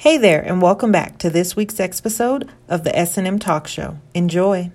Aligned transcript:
Hey 0.00 0.16
there, 0.16 0.40
and 0.40 0.62
welcome 0.62 0.92
back 0.92 1.18
to 1.18 1.28
this 1.28 1.56
week's 1.56 1.80
episode 1.80 2.48
of 2.68 2.84
the 2.84 2.96
S&M 2.96 3.40
Talk 3.40 3.66
Show. 3.66 3.98
Enjoy. 4.14 4.70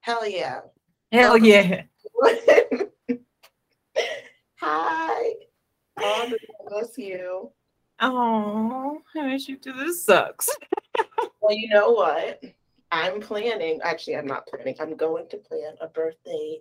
Hell 0.00 0.28
yeah. 0.28 0.62
Hell 1.12 1.38
yeah. 1.38 1.82
Hi. 4.56 5.32
Oh, 5.96 6.32
miss 6.72 6.98
you. 6.98 7.52
Oh, 8.00 9.02
I 9.16 9.26
wish 9.26 9.48
you 9.48 9.56
too. 9.56 9.72
This 9.74 10.04
sucks. 10.04 10.48
well, 11.40 11.52
you 11.52 11.68
know 11.68 11.90
what? 11.90 12.42
I'm 12.90 13.20
planning. 13.20 13.80
Actually, 13.82 14.16
I'm 14.16 14.26
not 14.26 14.46
planning. 14.46 14.74
I'm 14.80 14.96
going 14.96 15.28
to 15.28 15.36
plan 15.36 15.74
a 15.80 15.88
birthday 15.88 16.58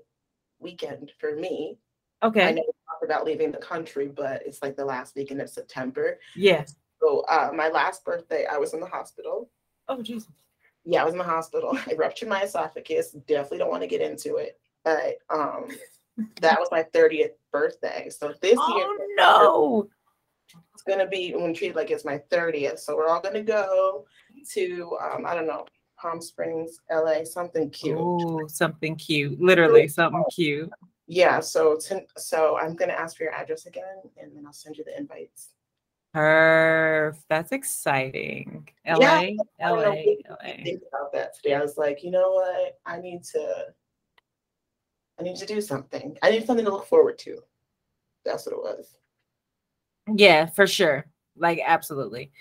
weekend 0.60 1.12
for 1.20 1.36
me. 1.36 1.78
Okay. 2.22 2.48
I 2.48 2.52
know 2.52 2.64
we 2.66 2.74
talked 2.88 3.06
about 3.06 3.26
leaving 3.26 3.52
the 3.52 3.58
country, 3.58 4.08
but 4.08 4.44
it's 4.46 4.62
like 4.62 4.76
the 4.76 4.86
last 4.86 5.16
weekend 5.16 5.42
of 5.42 5.50
September. 5.50 6.20
Yes. 6.36 6.76
So 7.02 7.22
uh, 7.30 7.52
my 7.56 7.70
last 7.70 8.04
birthday, 8.04 8.46
I 8.46 8.58
was 8.58 8.74
in 8.74 8.82
the 8.82 8.86
hospital. 8.86 9.50
Oh, 9.88 10.02
Jesus. 10.02 10.30
Yeah, 10.84 11.02
I 11.02 11.06
was 11.06 11.14
in 11.14 11.20
the 11.20 11.24
hospital. 11.24 11.78
I 11.88 11.94
ruptured 11.94 12.30
my 12.30 12.44
esophagus. 12.44 13.12
Definitely 13.12 13.60
don't 13.60 13.72
want 13.72 13.84
to 13.84 13.88
get 13.88 14.02
into 14.02 14.36
it. 14.36 14.60
But 14.84 15.20
um, 15.30 15.68
that 16.42 16.60
was 16.60 16.68
my 16.72 16.84
30th 16.84 17.32
birthday. 17.52 18.10
So 18.10 18.34
this 18.42 18.58
oh, 18.60 18.78
year, 18.78 19.08
no. 19.16 19.90
Gonna 20.90 21.08
be 21.08 21.34
when 21.34 21.54
treated 21.54 21.76
like 21.76 21.92
it's 21.92 22.06
my 22.06 22.22
30th. 22.32 22.80
So 22.80 22.98
we're 22.98 23.08
all 23.08 23.22
gonna 23.22 23.44
go 23.44 24.06
to 24.54 24.98
um, 25.02 25.26
I 25.26 25.36
don't 25.36 25.48
know, 25.48 25.66
Palm 25.98 26.22
Springs, 26.22 26.80
LA, 26.92 27.24
something 27.24 27.70
cute. 27.70 27.98
Oh, 28.00 28.48
something 28.48 28.96
cute. 28.96 29.40
Literally 29.40 29.88
something 29.88 30.24
cute. 30.34 30.70
Yeah. 31.08 31.40
So 31.40 31.78
to, 31.88 32.02
so 32.18 32.58
I'm 32.58 32.76
gonna 32.76 32.94
ask 32.94 33.18
for 33.18 33.24
your 33.24 33.34
address 33.34 33.66
again, 33.66 34.02
and 34.22 34.36
then 34.36 34.46
I'll 34.46 34.54
send 34.54 34.78
you 34.78 34.84
the 34.84 34.98
invites. 34.98 35.50
Perf. 36.16 37.18
That's 37.30 37.52
exciting. 37.52 38.68
LA, 38.88 38.98
Yeah, 39.00 39.32
LA. 39.62 39.82
LA. 39.82 39.94
Think 40.64 40.82
about 40.92 41.14
that 41.14 41.36
today. 41.36 41.54
I 41.54 41.62
was 41.62 41.78
like, 41.78 42.04
you 42.04 42.12
know 42.12 42.32
what? 42.32 42.80
I 42.86 43.00
need 43.00 43.24
to. 43.26 43.66
I 45.20 45.24
need 45.24 45.36
to 45.36 45.46
do 45.46 45.60
something. 45.60 46.18
I 46.24 46.32
need 46.32 46.46
something 46.46 46.66
to 46.66 46.72
look 46.72 46.88
forward 46.88 47.20
to. 47.20 47.40
That's 48.24 48.46
what 48.46 48.54
it 48.54 48.60
was. 48.60 48.96
Yeah, 50.16 50.48
for 50.48 50.68
sure. 50.68 51.06
Like 51.36 51.62
absolutely. 51.66 52.32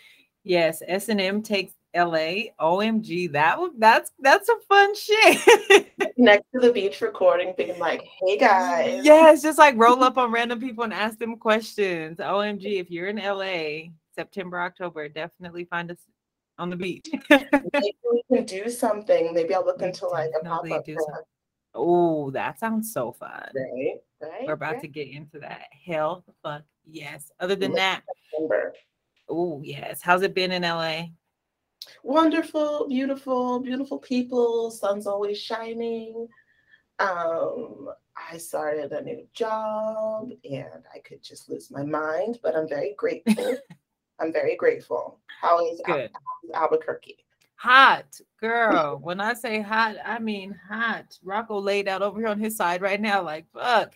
Yes, 0.44 0.82
S&M 0.86 1.42
takes 1.42 1.74
LA. 1.94 2.50
OMG, 2.60 3.32
that 3.32 3.58
would 3.58 3.72
that's 3.78 4.12
that's 4.20 4.48
a 4.48 4.56
fun 4.68 4.94
shit. 4.94 5.88
Next 6.16 6.44
to 6.54 6.60
the 6.60 6.72
beach 6.72 7.00
recording, 7.00 7.54
being 7.56 7.78
like, 7.78 8.02
"Hey 8.20 8.36
guys, 8.36 9.04
yes, 9.04 9.42
just 9.42 9.58
like 9.58 9.76
roll 9.76 10.02
up 10.04 10.18
on 10.18 10.30
random 10.30 10.60
people 10.60 10.84
and 10.84 10.92
ask 10.92 11.18
them 11.18 11.36
questions. 11.36 12.18
OMG, 12.18 12.80
if 12.80 12.90
you're 12.90 13.08
in 13.08 13.16
LA, 13.16 13.90
September, 14.14 14.60
October, 14.60 15.08
definitely 15.08 15.64
find 15.64 15.90
us 15.90 15.98
on 16.58 16.70
the 16.70 16.76
beach. 16.76 17.06
maybe 17.30 17.96
we 18.12 18.22
can 18.32 18.44
do 18.44 18.68
something. 18.68 19.32
Maybe 19.32 19.54
I'll 19.54 19.64
look 19.64 19.82
into 19.82 20.06
like 20.08 20.30
a 20.40 20.44
pop 20.44 20.70
up. 20.70 20.84
oh, 21.74 22.30
that 22.32 22.58
sounds 22.58 22.92
so 22.92 23.12
fun. 23.12 23.48
right? 23.54 23.94
Right. 24.20 24.46
We're 24.46 24.54
about 24.54 24.74
right. 24.74 24.82
to 24.82 24.88
get 24.88 25.08
into 25.08 25.38
that. 25.40 25.66
Hell 25.86 26.24
the 26.26 26.32
fuck 26.42 26.62
yes. 26.90 27.30
Other 27.40 27.56
than 27.56 27.72
that, 27.72 28.02
September. 28.30 28.74
oh 29.28 29.60
yes. 29.64 30.00
How's 30.02 30.22
it 30.22 30.34
been 30.34 30.52
in 30.52 30.62
LA? 30.62 31.04
Wonderful, 32.02 32.86
beautiful, 32.88 33.60
beautiful 33.60 33.98
people. 33.98 34.70
Sun's 34.70 35.06
always 35.06 35.38
shining. 35.38 36.28
Um, 36.98 37.88
I 38.30 38.36
started 38.38 38.92
a 38.92 39.02
new 39.02 39.26
job 39.32 40.30
and 40.44 40.84
I 40.94 40.98
could 40.98 41.22
just 41.22 41.48
lose 41.48 41.70
my 41.70 41.84
mind, 41.84 42.40
but 42.42 42.56
I'm 42.56 42.68
very 42.68 42.94
grateful. 42.96 43.56
I'm 44.20 44.32
very 44.32 44.56
grateful. 44.56 45.20
How 45.40 45.64
is 45.72 45.80
Al- 45.86 45.94
how 45.96 46.02
is 46.44 46.50
Albuquerque? 46.54 47.18
Hot 47.56 48.20
girl. 48.40 48.98
When 49.02 49.20
I 49.20 49.34
say 49.34 49.60
hot, 49.60 49.96
I 50.04 50.18
mean 50.18 50.58
hot. 50.68 51.16
Rocco 51.22 51.60
laid 51.60 51.86
out 51.88 52.02
over 52.02 52.18
here 52.18 52.28
on 52.28 52.40
his 52.40 52.56
side 52.56 52.82
right 52.82 53.00
now, 53.00 53.22
like 53.22 53.46
fuck. 53.52 53.92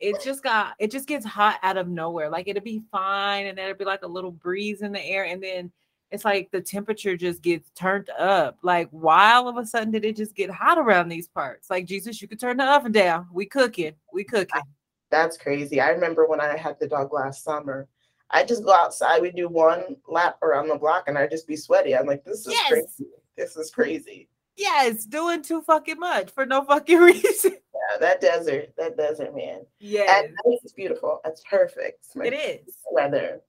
It 0.00 0.20
just 0.22 0.42
got 0.42 0.74
it 0.78 0.90
just 0.90 1.06
gets 1.08 1.24
hot 1.24 1.58
out 1.62 1.76
of 1.76 1.88
nowhere. 1.88 2.28
Like 2.28 2.48
it'll 2.48 2.62
be 2.62 2.82
fine, 2.90 3.46
and 3.46 3.56
then 3.56 3.66
it'll 3.66 3.78
be 3.78 3.84
like 3.84 4.02
a 4.02 4.08
little 4.08 4.32
breeze 4.32 4.82
in 4.82 4.92
the 4.92 5.02
air, 5.04 5.24
and 5.24 5.42
then 5.42 5.70
it's 6.10 6.24
like 6.24 6.50
the 6.50 6.60
temperature 6.60 7.16
just 7.16 7.42
gets 7.42 7.70
turned 7.70 8.10
up. 8.10 8.58
Like 8.62 8.88
why 8.90 9.34
all 9.34 9.48
of 9.48 9.56
a 9.56 9.66
sudden 9.66 9.90
did 9.92 10.04
it 10.04 10.16
just 10.16 10.34
get 10.34 10.50
hot 10.50 10.78
around 10.78 11.08
these 11.08 11.28
parts? 11.28 11.70
Like 11.70 11.86
Jesus, 11.86 12.20
you 12.20 12.28
could 12.28 12.40
turn 12.40 12.56
the 12.56 12.64
oven 12.64 12.92
down. 12.92 13.28
We 13.32 13.46
cooking, 13.46 13.94
we 14.12 14.24
cooking. 14.24 14.62
That's 15.10 15.36
crazy. 15.36 15.80
I 15.80 15.90
remember 15.90 16.26
when 16.26 16.40
I 16.40 16.56
had 16.56 16.78
the 16.80 16.88
dog 16.88 17.12
last 17.12 17.44
summer. 17.44 17.88
I 18.30 18.44
just 18.44 18.64
go 18.64 18.72
outside, 18.72 19.22
we 19.22 19.30
do 19.30 19.48
one 19.48 19.96
lap 20.08 20.38
around 20.42 20.68
the 20.68 20.76
block, 20.76 21.04
and 21.06 21.16
I 21.16 21.26
just 21.28 21.46
be 21.46 21.56
sweaty. 21.56 21.94
I'm 21.94 22.06
like, 22.06 22.24
this 22.24 22.40
is 22.46 22.52
Yes. 22.52 22.68
crazy. 22.68 23.10
This 23.36 23.56
is 23.56 23.70
crazy. 23.70 24.28
Yes, 24.56 25.04
doing 25.04 25.42
too 25.42 25.62
fucking 25.62 26.00
much 26.00 26.30
for 26.30 26.44
no 26.46 26.64
fucking 26.64 26.98
reason. 27.00 27.56
That 28.00 28.20
desert, 28.20 28.70
that 28.76 28.96
desert, 28.96 29.34
man. 29.34 29.60
Yeah, 29.78 30.02
At 30.02 30.24
night 30.30 30.58
it's 30.62 30.72
beautiful. 30.72 31.20
It's 31.24 31.42
perfect. 31.48 32.06
It's 32.14 32.16
it 32.16 32.34
is. 32.66 32.76
weather. 32.90 33.40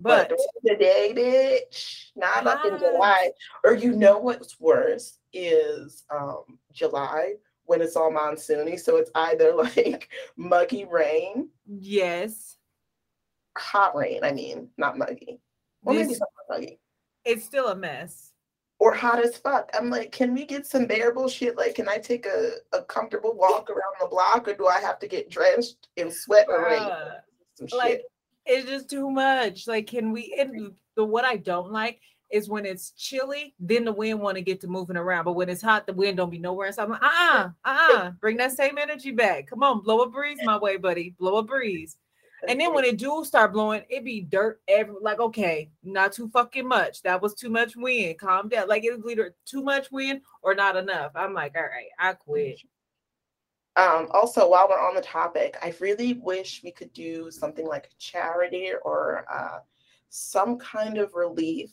But 0.00 0.30
But 0.30 0.38
the 0.62 0.76
day, 0.76 1.12
bitch, 1.14 2.06
not 2.16 2.46
up 2.46 2.64
in 2.64 2.78
July. 2.78 3.32
Or 3.64 3.74
you 3.74 3.92
know 3.92 4.18
what's 4.18 4.58
worse 4.58 5.18
is 5.32 6.04
um 6.10 6.58
July 6.72 7.34
when 7.64 7.82
it's 7.82 7.96
all 7.96 8.10
monsoony. 8.10 8.78
So 8.80 8.96
it's 8.96 9.10
either 9.14 9.52
like 9.76 10.08
muggy 10.36 10.86
rain, 10.86 11.50
yes, 11.66 12.56
hot 13.58 13.94
rain. 13.94 14.20
I 14.24 14.32
mean, 14.32 14.68
not 14.78 14.96
muggy. 14.96 15.40
Maybe 15.84 15.98
This- 16.04 16.18
something 16.18 16.26
muggy. 16.48 16.80
it's 17.24 17.44
still 17.44 17.68
a 17.68 17.76
mess. 17.76 18.29
Or 18.80 18.94
hot 18.94 19.22
as 19.22 19.36
fuck. 19.36 19.70
I'm 19.74 19.90
like, 19.90 20.10
can 20.10 20.34
we 20.34 20.44
get 20.46 20.66
some 20.66 20.86
bearable 20.86 21.28
shit? 21.28 21.56
Like, 21.56 21.74
can 21.74 21.88
I 21.88 21.98
take 21.98 22.26
a, 22.26 22.54
a 22.72 22.82
comfortable 22.82 23.34
walk 23.36 23.68
around 23.68 23.94
the 24.00 24.06
block 24.06 24.48
or 24.48 24.54
do 24.54 24.66
I 24.66 24.80
have 24.80 24.98
to 25.00 25.06
get 25.06 25.30
drenched 25.30 25.88
in 25.96 26.10
sweat 26.10 26.46
or 26.48 26.64
rain? 26.64 26.88
Like 27.72 27.90
shit. 27.90 28.02
it's 28.46 28.68
just 28.68 28.88
too 28.90 29.10
much. 29.10 29.68
Like, 29.68 29.86
can 29.86 30.12
we? 30.12 30.34
And 30.38 30.72
the 30.96 31.04
what 31.04 31.24
I 31.26 31.36
don't 31.36 31.70
like 31.70 32.00
is 32.30 32.48
when 32.48 32.64
it's 32.64 32.92
chilly, 32.92 33.54
then 33.58 33.84
the 33.84 33.92
wind 33.92 34.20
want 34.20 34.36
to 34.36 34.42
get 34.42 34.60
to 34.60 34.68
moving 34.68 34.96
around. 34.96 35.24
But 35.24 35.34
when 35.34 35.48
it's 35.48 35.62
hot, 35.62 35.86
the 35.86 35.92
wind 35.92 36.16
don't 36.16 36.30
be 36.30 36.38
nowhere. 36.38 36.72
So 36.72 36.84
I'm 36.84 36.90
like, 36.90 37.02
uh, 37.02 37.48
uh, 37.64 37.88
uh, 37.92 38.10
bring 38.12 38.36
that 38.38 38.52
same 38.52 38.78
energy 38.78 39.10
back. 39.10 39.48
Come 39.48 39.62
on, 39.62 39.82
blow 39.82 40.02
a 40.02 40.08
breeze 40.08 40.38
my 40.42 40.56
way, 40.56 40.76
buddy. 40.76 41.14
Blow 41.18 41.36
a 41.36 41.42
breeze. 41.42 41.96
And 42.48 42.60
then 42.60 42.74
when 42.74 42.84
it 42.84 42.98
do 42.98 43.24
start 43.24 43.52
blowing, 43.52 43.82
it 43.88 44.04
be 44.04 44.20
dirt 44.20 44.60
every 44.68 44.94
like 45.00 45.20
okay, 45.20 45.70
not 45.82 46.12
too 46.12 46.28
fucking 46.28 46.66
much. 46.66 47.02
That 47.02 47.20
was 47.20 47.34
too 47.34 47.50
much 47.50 47.76
wind. 47.76 48.18
Calm 48.18 48.48
down. 48.48 48.68
Like 48.68 48.84
it 48.84 48.96
was 48.96 49.10
either 49.10 49.34
too 49.44 49.62
much 49.62 49.90
wind 49.90 50.22
or 50.42 50.54
not 50.54 50.76
enough. 50.76 51.12
I'm 51.14 51.34
like, 51.34 51.54
all 51.56 51.62
right, 51.62 51.88
I 51.98 52.14
quit. 52.14 52.60
Um, 53.76 54.08
also, 54.12 54.48
while 54.48 54.68
we're 54.68 54.80
on 54.80 54.94
the 54.94 55.00
topic, 55.00 55.56
I 55.62 55.74
really 55.80 56.14
wish 56.14 56.60
we 56.62 56.70
could 56.70 56.92
do 56.92 57.30
something 57.30 57.66
like 57.66 57.90
charity 57.98 58.72
or 58.82 59.24
uh, 59.32 59.60
some 60.08 60.58
kind 60.58 60.98
of 60.98 61.14
relief 61.14 61.70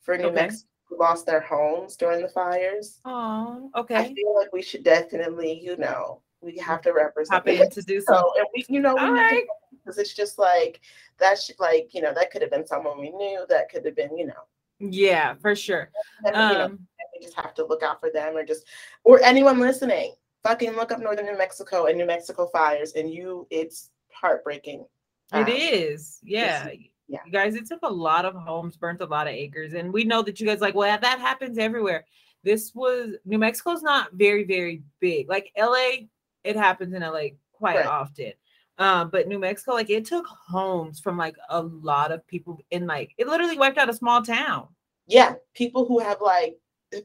for 0.00 0.16
New 0.16 0.26
Okay. 0.26 0.34
Mexico 0.34 0.68
who 0.88 0.98
lost 0.98 1.26
their 1.26 1.40
homes 1.40 1.96
during 1.96 2.22
the 2.22 2.28
fires. 2.28 3.00
Oh, 3.04 3.70
okay. 3.76 3.96
I 3.96 4.14
feel 4.14 4.34
like 4.34 4.52
we 4.52 4.62
should 4.62 4.84
definitely, 4.84 5.60
you 5.62 5.76
know, 5.76 6.22
we 6.40 6.56
have 6.58 6.80
to 6.82 6.92
represent 6.92 7.34
Hop 7.34 7.48
in 7.48 7.70
to 7.70 7.82
do. 7.82 8.00
So, 8.06 8.32
and 8.36 8.46
we, 8.54 8.64
you 8.68 8.80
know, 8.80 8.94
we 8.94 9.02
All 9.02 9.12
right. 9.12 9.44
Because 9.72 9.98
it's 9.98 10.14
just 10.14 10.38
like 10.38 10.80
that. 11.18 11.38
Should, 11.40 11.58
like, 11.60 11.90
you 11.94 12.00
know, 12.02 12.12
that 12.14 12.30
could 12.30 12.42
have 12.42 12.50
been 12.50 12.66
someone 12.66 12.98
we 13.00 13.10
knew. 13.10 13.44
That 13.48 13.70
could 13.70 13.84
have 13.84 13.96
been, 13.96 14.16
you 14.16 14.26
know, 14.26 14.44
Yeah, 14.78 15.34
for 15.34 15.54
sure. 15.56 15.90
and, 16.24 16.34
you 16.34 16.58
know, 16.58 16.64
Um, 16.66 16.86
we 17.18 17.24
just 17.24 17.36
have 17.36 17.54
to 17.54 17.64
look 17.66 17.82
out 17.82 18.00
for 18.00 18.10
them 18.10 18.36
or 18.36 18.44
just 18.44 18.64
or 19.04 19.20
anyone 19.22 19.58
listening 19.58 20.14
fucking 20.44 20.76
look 20.76 20.92
up 20.92 21.00
northern 21.00 21.26
new 21.26 21.36
mexico 21.36 21.86
and 21.86 21.98
new 21.98 22.06
mexico 22.06 22.46
fires 22.46 22.92
and 22.92 23.12
you 23.12 23.44
it's 23.50 23.90
heartbreaking 24.12 24.86
It 25.32 25.36
Um, 25.36 25.46
is. 25.48 26.20
Yeah. 26.22 26.70
yeah. 27.08 27.18
You 27.26 27.32
guys, 27.32 27.56
it 27.56 27.66
took 27.66 27.80
a 27.82 27.92
lot 27.92 28.24
of 28.24 28.34
homes, 28.36 28.76
burnt 28.76 29.00
a 29.00 29.06
lot 29.06 29.26
of 29.26 29.32
acres. 29.34 29.74
And 29.74 29.92
we 29.92 30.04
know 30.04 30.22
that 30.22 30.38
you 30.38 30.46
guys 30.46 30.60
like, 30.60 30.74
well, 30.76 30.96
that 31.00 31.18
happens 31.18 31.58
everywhere. 31.58 32.04
This 32.44 32.72
was 32.74 33.16
New 33.24 33.38
Mexico's 33.38 33.82
not 33.82 34.12
very, 34.12 34.44
very 34.44 34.82
big. 35.00 35.28
Like 35.28 35.50
LA, 35.58 36.06
it 36.44 36.54
happens 36.54 36.94
in 36.94 37.02
LA 37.02 37.30
quite 37.52 37.76
Right. 37.78 37.86
often. 37.86 38.32
Um, 38.78 39.10
but 39.10 39.26
New 39.26 39.38
Mexico, 39.40 39.72
like 39.72 39.90
it 39.90 40.04
took 40.04 40.26
homes 40.26 41.00
from 41.00 41.16
like 41.18 41.36
a 41.50 41.62
lot 41.62 42.12
of 42.12 42.26
people 42.26 42.60
in 42.70 42.86
like 42.86 43.12
it 43.18 43.26
literally 43.26 43.58
wiped 43.58 43.78
out 43.78 43.90
a 43.90 43.92
small 43.94 44.22
town. 44.22 44.68
yeah 45.06 45.34
people 45.54 45.84
who 45.86 45.98
have 45.98 46.20
like 46.20 46.56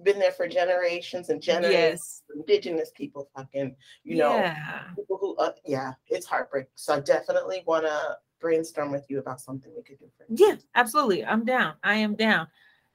been 0.03 0.19
there 0.19 0.31
for 0.31 0.47
generations 0.47 1.29
and 1.29 1.41
generations 1.41 2.21
Yes. 2.29 2.37
indigenous 2.39 2.91
people 2.95 3.29
fucking 3.35 3.75
you 4.03 4.15
know 4.17 4.35
yeah. 4.35 4.83
people 4.95 5.17
who 5.19 5.35
uh, 5.37 5.51
yeah 5.65 5.91
it's 6.07 6.25
heartbreaking 6.25 6.69
so 6.75 6.93
i 6.95 6.99
definitely 7.01 7.63
want 7.65 7.85
to 7.85 8.17
brainstorm 8.39 8.91
with 8.91 9.05
you 9.09 9.19
about 9.19 9.41
something 9.41 9.71
we 9.75 9.83
could 9.83 9.99
do 9.99 10.05
for 10.17 10.25
you 10.29 10.47
Yeah, 10.47 10.55
absolutely. 10.75 11.25
I'm 11.25 11.43
down. 11.45 11.73
I 11.83 11.95
am 11.95 12.15
down. 12.15 12.47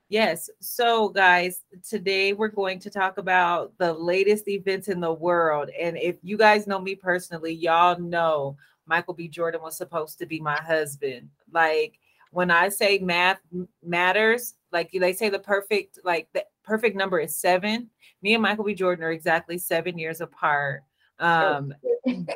Yes. 0.09 0.49
So, 0.61 1.11
guys, 1.11 1.65
today 1.87 2.33
we're 2.33 2.49
going 2.49 2.79
to 2.81 2.89
talk 2.89 3.19
about 3.19 3.73
the 3.77 3.93
latest 3.93 4.49
events 4.49 4.89
in 4.89 5.01
the 5.01 5.13
world. 5.13 5.69
And 5.79 5.99
if 5.99 6.17
you 6.23 6.39
guys 6.39 6.67
know 6.67 6.81
me 6.81 6.95
personally, 6.95 7.53
y'all 7.53 7.99
know 8.01 8.57
Michael 8.87 9.13
B. 9.13 9.29
Jordan 9.29 9.61
was 9.61 9.77
supposed 9.77 10.19
to 10.19 10.27
be 10.27 10.41
my 10.41 10.57
husband. 10.57 11.29
Like, 11.53 11.99
when 12.31 12.51
I 12.51 12.71
say 12.71 12.99
math 12.99 13.41
matters, 13.85 14.55
like 14.73 14.91
they 14.93 15.13
say 15.13 15.29
the 15.29 15.39
perfect, 15.39 15.99
like 16.05 16.29
the 16.33 16.45
perfect 16.65 16.97
number 16.97 17.21
is 17.21 17.37
seven. 17.37 17.91
Me 18.23 18.33
and 18.33 18.43
Michael 18.43 18.65
B. 18.65 18.75
Jordan 18.75 19.05
are 19.05 19.13
exactly 19.13 19.59
seven 19.59 19.99
years 19.99 20.23
apart. 20.23 20.85
Um, 21.21 21.75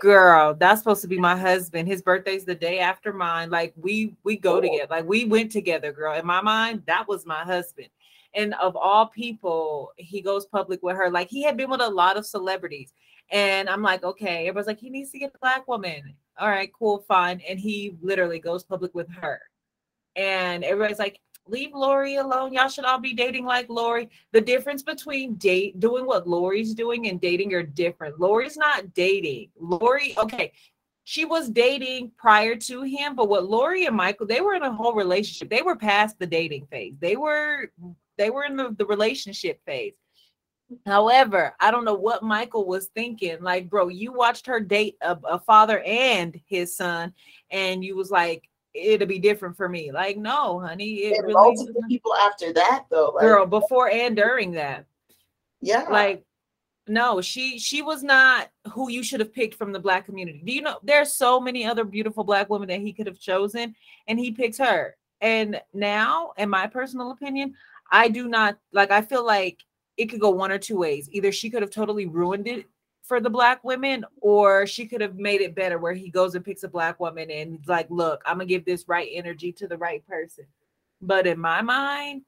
girl, 0.01 0.55
that's 0.55 0.81
supposed 0.81 1.03
to 1.03 1.09
be 1.09 1.19
my 1.19 1.37
husband. 1.37 1.89
His 1.89 2.03
birthday's 2.03 2.45
the 2.45 2.55
day 2.55 2.79
after 2.81 3.13
mine. 3.13 3.51
Like 3.51 3.73
we 3.77 4.17
we 4.25 4.37
go 4.37 4.61
together. 4.61 4.89
Like 4.91 5.07
we 5.07 5.25
went 5.25 5.53
together, 5.53 5.93
girl. 5.93 6.19
In 6.19 6.27
my 6.27 6.41
mind, 6.41 6.83
that 6.87 7.07
was 7.07 7.27
my 7.27 7.43
husband. 7.45 7.89
And 8.35 8.55
of 8.55 8.77
all 8.77 9.07
people, 9.07 9.93
he 9.97 10.21
goes 10.21 10.47
public 10.47 10.83
with 10.83 10.97
her. 10.97 11.11
Like 11.11 11.29
he 11.29 11.43
had 11.43 11.57
been 11.57 11.71
with 11.71 11.83
a 11.83 11.89
lot 11.89 12.17
of 12.17 12.27
celebrities. 12.27 12.93
And 13.31 13.69
I'm 13.69 13.83
like, 13.83 14.05
okay. 14.05 14.49
Everybody's 14.49 14.67
like, 14.67 14.81
he 14.81 14.91
needs 14.91 15.11
to 15.13 15.19
get 15.19 15.33
a 15.35 15.39
black 15.39 15.69
woman. 15.69 16.15
All 16.39 16.49
right, 16.49 16.73
cool, 16.73 17.05
fine. 17.07 17.41
And 17.49 17.59
he 17.59 17.97
literally 18.03 18.39
goes 18.39 18.63
public 18.63 18.95
with 18.95 19.11
her. 19.11 19.41
And 20.17 20.65
everybody's 20.65 20.99
like, 20.99 21.21
leave 21.47 21.75
Lori 21.75 22.17
alone. 22.17 22.53
Y'all 22.53 22.69
should 22.69 22.85
all 22.85 23.01
be 23.01 23.15
dating 23.15 23.45
like 23.45 23.69
Lori. 23.69 24.09
The 24.33 24.41
difference 24.41 24.83
between 24.83 25.35
date 25.35 25.81
doing 25.81 26.07
what 26.07 26.29
Lori's 26.29 26.75
doing 26.75 27.09
and 27.09 27.21
dating 27.21 27.53
are 27.55 27.63
different. 27.63 28.21
Lori's 28.21 28.57
not 28.57 28.95
dating. 28.95 29.51
Lori, 29.59 30.15
okay, 30.19 30.53
she 31.05 31.25
was 31.25 31.51
dating 31.51 32.13
prior 32.17 32.55
to 32.57 32.83
him, 32.83 33.17
but 33.17 33.29
what 33.29 33.49
Lori 33.49 33.87
and 33.87 33.97
Michael, 33.97 34.27
they 34.27 34.41
were 34.41 34.55
in 34.55 34.63
a 34.63 34.73
whole 34.73 34.95
relationship. 34.95 35.51
They 35.51 35.63
were 35.63 35.77
past 35.77 36.19
the 36.19 36.27
dating 36.27 36.67
phase. 36.67 36.95
They 37.01 37.17
were 37.17 37.71
they 38.19 38.31
were 38.31 38.45
in 38.45 38.57
the, 38.57 38.75
the 38.79 38.87
relationship 38.87 39.61
phase. 39.67 39.95
However, 40.87 41.55
I 41.61 41.71
don't 41.71 41.85
know 41.85 41.95
what 41.95 42.23
Michael 42.23 42.67
was 42.67 42.89
thinking. 42.95 43.43
Like, 43.43 43.69
bro, 43.69 43.89
you 43.89 44.13
watched 44.13 44.47
her 44.47 44.61
date 44.61 44.97
a, 45.03 45.19
a 45.29 45.39
father 45.41 45.81
and 45.81 46.39
his 46.47 46.77
son, 46.77 47.13
and 47.51 47.85
you 47.85 47.97
was 47.97 48.11
like, 48.11 48.49
it'll 48.75 49.07
be 49.07 49.19
different 49.19 49.57
for 49.57 49.69
me. 49.69 49.93
Like, 49.93 50.17
no, 50.17 50.61
honey, 50.61 50.95
it 51.05 51.19
And 51.19 51.27
really 51.27 51.35
multiple 51.35 51.83
people 51.89 52.15
after 52.15 52.53
that 52.53 52.87
though. 52.91 53.13
Like, 53.15 53.23
girl 53.23 53.47
before 53.47 53.91
and 53.91 54.17
during 54.17 54.53
that. 54.53 54.87
yeah. 55.61 55.87
Like, 55.89 56.25
no, 56.89 57.21
she 57.21 57.59
she 57.59 57.83
was 57.83 58.03
not 58.03 58.51
who 58.73 58.91
you 58.91 59.03
should 59.03 59.21
have 59.21 59.33
picked 59.33 59.55
from 59.55 59.73
the 59.73 59.79
black 59.79 60.05
community. 60.05 60.43
Do 60.45 60.53
you 60.53 60.63
know 60.63 60.79
there's 60.83 61.15
so 61.15 61.41
many 61.41 61.65
other 61.65 61.85
beautiful 61.85 62.25
black 62.25 62.51
women 62.51 62.69
that 62.69 62.81
he 62.81 62.93
could 62.93 63.07
have 63.07 63.21
chosen, 63.21 63.75
and 64.09 64.19
he 64.19 64.33
picks 64.33 64.59
her. 64.59 64.97
And 65.21 65.61
now, 65.73 66.33
in 66.37 66.51
my 66.51 66.67
personal 66.67 67.13
opinion, 67.13 67.55
I 67.91 68.09
do 68.09 68.27
not 68.29 68.59
like. 68.73 68.91
I 68.91 69.03
feel 69.03 69.25
like 69.25 69.59
it 69.97 70.07
could 70.07 70.21
go 70.21 70.31
one 70.31 70.51
or 70.51 70.59
two 70.59 70.77
ways. 70.77 71.09
Either 71.13 71.31
she 71.31 71.51
could 71.51 71.63
have 71.63 71.71
totally 71.71 72.07
ruined 72.07 72.49
it 72.49 72.67
for 73.13 73.21
the 73.21 73.29
black 73.29 73.63
women, 73.63 74.07
or 74.23 74.67
she 74.67 74.87
could 74.87 75.03
have 75.03 75.17
made 75.17 75.43
it 75.43 75.55
better 75.55 75.77
where 75.77 75.93
he 75.93 76.09
goes 76.09 76.35
and 76.35 76.43
picks 76.43 76.63
a 76.63 76.69
black 76.69 76.99
woman 76.99 77.31
and 77.31 77.59
he's 77.59 77.69
like, 77.69 77.87
look, 77.91 78.23
I'm 78.25 78.37
gonna 78.37 78.47
give 78.47 78.65
this 78.65 78.89
right 78.89 79.07
energy 79.13 79.53
to 79.53 79.69
the 79.69 79.77
right 79.77 80.03
person. 80.07 80.47
But 81.03 81.27
in 81.27 81.39
my 81.39 81.61
mind, 81.61 82.23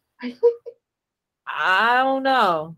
I 1.46 1.96
don't 2.02 2.22
know. 2.22 2.76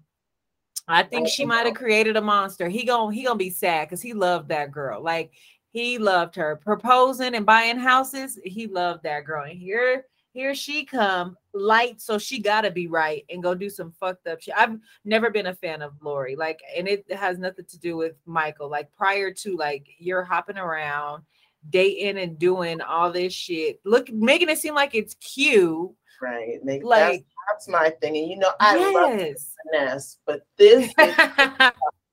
I 0.86 1.02
think 1.02 1.26
I 1.26 1.30
she 1.30 1.44
might 1.44 1.66
have 1.66 1.74
created 1.74 2.16
a 2.16 2.20
monster. 2.20 2.68
He 2.68 2.84
gon' 2.84 3.12
he 3.12 3.24
gonna 3.24 3.38
be 3.38 3.50
sad 3.50 3.88
because 3.88 4.02
he 4.02 4.12
loved 4.12 4.50
that 4.50 4.70
girl. 4.70 5.02
Like 5.02 5.32
he 5.72 5.98
loved 5.98 6.36
her 6.36 6.54
proposing 6.54 7.34
and 7.34 7.44
buying 7.44 7.76
houses. 7.76 8.38
He 8.44 8.68
loved 8.68 9.02
that 9.02 9.24
girl. 9.24 9.42
And 9.42 9.58
here 9.58 10.04
here 10.32 10.54
she 10.54 10.84
come 10.84 11.36
light, 11.56 12.00
so 12.00 12.18
she 12.18 12.40
gotta 12.40 12.70
be 12.70 12.86
right 12.86 13.24
and 13.30 13.42
go 13.42 13.54
do 13.54 13.70
some 13.70 13.92
fucked 13.98 14.26
up 14.26 14.40
shit. 14.40 14.54
I've 14.56 14.78
never 15.04 15.30
been 15.30 15.46
a 15.46 15.54
fan 15.54 15.82
of 15.82 15.94
Lori. 16.02 16.36
Like, 16.36 16.60
and 16.76 16.86
it 16.86 17.10
has 17.12 17.38
nothing 17.38 17.64
to 17.66 17.78
do 17.78 17.96
with 17.96 18.14
Michael. 18.26 18.68
Like 18.68 18.94
prior 18.96 19.32
to 19.32 19.56
like 19.56 19.86
you're 19.98 20.24
hopping 20.24 20.58
around, 20.58 21.22
dating 21.70 22.18
and 22.18 22.38
doing 22.38 22.80
all 22.80 23.10
this 23.10 23.32
shit. 23.32 23.80
Look, 23.84 24.12
making 24.12 24.48
it 24.48 24.58
seem 24.58 24.74
like 24.74 24.94
it's 24.94 25.14
cute. 25.14 25.90
right. 26.20 26.58
Like, 26.64 26.84
Like 26.84 27.24
that's, 27.48 27.66
that's 27.66 27.68
my 27.68 27.90
thing. 28.00 28.16
And 28.16 28.28
you 28.28 28.38
know, 28.38 28.52
I 28.60 28.76
love 28.92 29.18
yes. 29.18 29.54
finesse, 29.72 30.18
but 30.26 30.46
this 30.56 30.92
is 30.98 31.14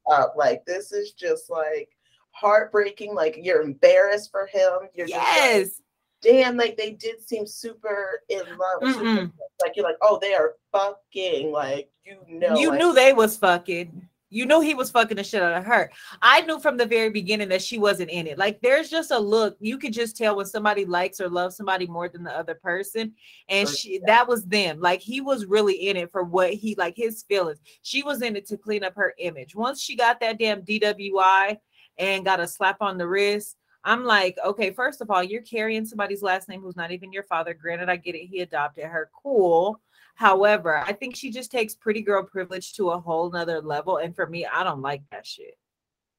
up. 0.10 0.36
Like 0.38 0.66
this 0.66 0.92
is 0.92 1.14
just 1.14 1.50
like 1.50 1.90
heartbreaking. 2.32 3.14
Like 3.14 3.38
you're 3.42 3.62
embarrassed 3.62 4.32
for 4.32 4.48
him. 4.48 4.90
You're 4.94 5.08
just 5.08 5.18
like, 5.18 5.28
yes. 5.28 5.82
Damn, 6.24 6.58
like 6.58 6.78
they 6.78 6.92
did 6.92 7.22
seem 7.22 7.46
super 7.46 8.22
in 8.30 8.40
love. 8.40 8.96
Mm-mm. 8.96 9.32
like 9.62 9.76
you're 9.76 9.86
like, 9.86 9.98
oh, 10.02 10.18
they 10.22 10.34
are 10.34 10.56
fucking. 10.72 11.52
Like 11.52 11.90
you 12.04 12.18
know, 12.28 12.58
you 12.58 12.70
like, 12.70 12.80
knew 12.80 12.94
they 12.94 13.14
was 13.14 13.38
fucking. 13.38 14.08
You 14.30 14.48
knew 14.48 14.62
he 14.62 14.74
was 14.74 14.90
fucking 14.90 15.18
the 15.18 15.24
shit 15.24 15.44
out 15.44 15.54
of 15.54 15.64
her. 15.66 15.92
I 16.20 16.42
knew 16.42 16.60
from 16.60 16.76
the 16.76 16.88
very 16.88 17.12
beginning 17.12 17.50
that 17.50 17.62
she 17.62 17.78
wasn't 17.78 18.10
in 18.10 18.26
it. 18.26 18.40
Like 18.40 18.60
there's 18.62 18.90
just 18.90 19.12
a 19.12 19.20
look. 19.20 19.56
You 19.60 19.78
could 19.78 19.94
just 19.94 20.18
tell 20.18 20.36
when 20.36 20.48
somebody 20.48 20.86
likes 20.86 21.22
or 21.22 21.30
loves 21.30 21.56
somebody 21.56 21.86
more 21.86 22.10
than 22.10 22.24
the 22.24 22.36
other 22.36 22.56
person. 22.56 23.14
And 23.48 23.70
she 23.70 24.02
that 24.08 24.28
was 24.28 24.44
them. 24.46 24.80
Like 24.80 25.02
he 25.02 25.22
was 25.22 25.46
really 25.46 25.88
in 25.88 25.98
it 25.98 26.12
for 26.12 26.24
what 26.24 26.52
he 26.52 26.74
like 26.80 26.96
his 26.98 27.22
feelings. 27.22 27.60
She 27.84 28.02
was 28.02 28.24
in 28.24 28.36
it 28.36 28.48
to 28.48 28.58
clean 28.58 28.84
up 28.84 28.96
her 28.96 29.14
image. 29.20 29.56
Once 29.56 29.80
she 29.80 29.96
got 29.96 30.20
that 30.22 30.40
damn 30.40 30.64
DWI 30.64 31.58
and 32.00 32.26
got 32.26 32.40
a 32.40 32.48
slap 32.48 32.78
on 32.82 32.98
the 32.98 33.08
wrist. 33.08 33.56
I'm 33.86 34.06
like, 34.06 34.38
okay, 34.46 34.72
first 34.72 35.02
of 35.02 35.12
all, 35.12 35.24
you're 35.24 35.42
carrying 35.42 35.86
somebody's 35.86 36.22
last 36.22 36.48
name 36.48 36.62
who's 36.62 36.76
not 36.76 36.92
even 36.92 37.12
your 37.12 37.24
father. 37.24 37.54
Granted, 37.54 37.90
I 37.90 37.98
get 37.98 38.16
it. 38.16 38.28
He 38.28 38.40
adopted 38.40 38.86
her. 38.86 39.10
Cool. 39.22 39.80
However, 40.16 40.78
I 40.78 40.94
think 40.94 41.16
she 41.16 41.32
just 41.32 41.52
takes 41.52 41.76
pretty 41.76 42.02
girl 42.02 42.24
privilege 42.24 42.74
to 42.74 42.92
a 42.92 43.00
whole 43.00 43.30
nother 43.32 43.62
level. 43.62 43.98
And 43.98 44.16
for 44.16 44.28
me, 44.28 44.46
I 44.46 44.64
don't 44.64 44.82
like 44.82 45.02
that 45.12 45.26
shit. 45.26 45.58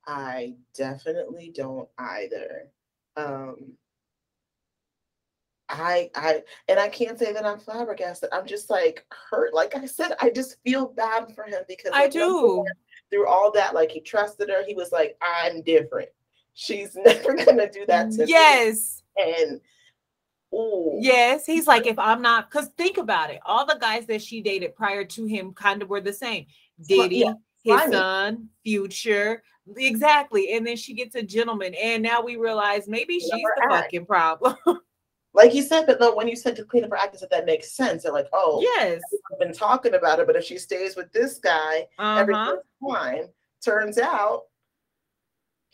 I 0.06 0.54
definitely 0.76 1.52
don't 1.54 1.88
either. 1.98 2.68
Um 3.16 3.72
I 5.68 6.10
I 6.14 6.42
and 6.68 6.78
I 6.78 6.88
can't 6.88 7.18
say 7.18 7.32
that 7.32 7.46
I'm 7.46 7.58
flabbergasted. 7.58 8.28
I'm 8.32 8.46
just 8.46 8.68
like 8.68 9.06
hurt. 9.30 9.54
Like 9.54 9.74
I 9.76 9.86
said, 9.86 10.12
I 10.20 10.30
just 10.30 10.56
feel 10.62 10.86
bad 10.86 11.34
for 11.34 11.44
him 11.44 11.62
because 11.66 11.92
I 11.94 12.08
do. 12.08 12.64
through 13.10 13.28
all 13.28 13.50
that, 13.52 13.74
like 13.74 13.90
he 13.90 14.00
trusted 14.00 14.50
her. 14.50 14.64
He 14.66 14.74
was 14.74 14.92
like, 14.92 15.16
I'm 15.22 15.62
different. 15.62 16.10
She's 16.54 16.94
never 17.04 17.34
gonna 17.34 17.70
do 17.70 17.84
that 17.86 18.10
to 18.12 18.26
Yes. 18.26 19.02
me. 19.16 19.34
And 19.48 19.60
ooh, 20.54 20.98
Yes. 21.00 21.44
He's 21.46 21.66
like, 21.66 21.86
if 21.86 21.98
I'm 21.98 22.22
not, 22.22 22.50
because 22.50 22.68
think 22.76 22.96
about 22.98 23.30
it. 23.30 23.40
All 23.44 23.66
the 23.66 23.78
guys 23.80 24.06
that 24.06 24.22
she 24.22 24.40
dated 24.40 24.74
prior 24.74 25.04
to 25.04 25.24
him 25.26 25.52
kind 25.52 25.82
of 25.82 25.88
were 25.88 26.00
the 26.00 26.12
same. 26.12 26.46
Diddy, 26.88 27.16
yeah, 27.18 27.34
his 27.62 27.90
son, 27.92 28.48
Future. 28.64 29.42
Exactly. 29.76 30.52
And 30.52 30.66
then 30.66 30.76
she 30.76 30.92
gets 30.94 31.14
a 31.14 31.22
gentleman. 31.22 31.74
And 31.74 32.02
now 32.02 32.20
we 32.22 32.36
realize 32.36 32.86
maybe 32.88 33.18
she's 33.18 33.30
the 33.30 33.50
act. 33.62 33.72
fucking 33.84 34.06
problem. 34.06 34.56
like 35.32 35.54
you 35.54 35.62
said, 35.62 35.86
but 35.86 35.98
no, 36.00 36.14
when 36.14 36.28
you 36.28 36.36
said 36.36 36.54
to 36.56 36.64
clean 36.64 36.84
up 36.84 36.90
her 36.90 36.96
act, 36.96 37.14
I 37.14 37.18
said 37.18 37.30
that 37.30 37.46
makes 37.46 37.72
sense. 37.72 38.02
They're 38.02 38.12
like, 38.12 38.28
oh, 38.32 38.60
yes. 38.60 39.00
I've 39.32 39.38
been 39.38 39.52
talking 39.54 39.94
about 39.94 40.20
it, 40.20 40.26
but 40.26 40.36
if 40.36 40.44
she 40.44 40.58
stays 40.58 40.94
with 40.96 41.10
this 41.12 41.38
guy, 41.38 41.86
Uh-huh. 41.98 42.20
everything's 42.20 42.62
fine. 42.86 43.24
Turns 43.64 43.98
out 43.98 44.42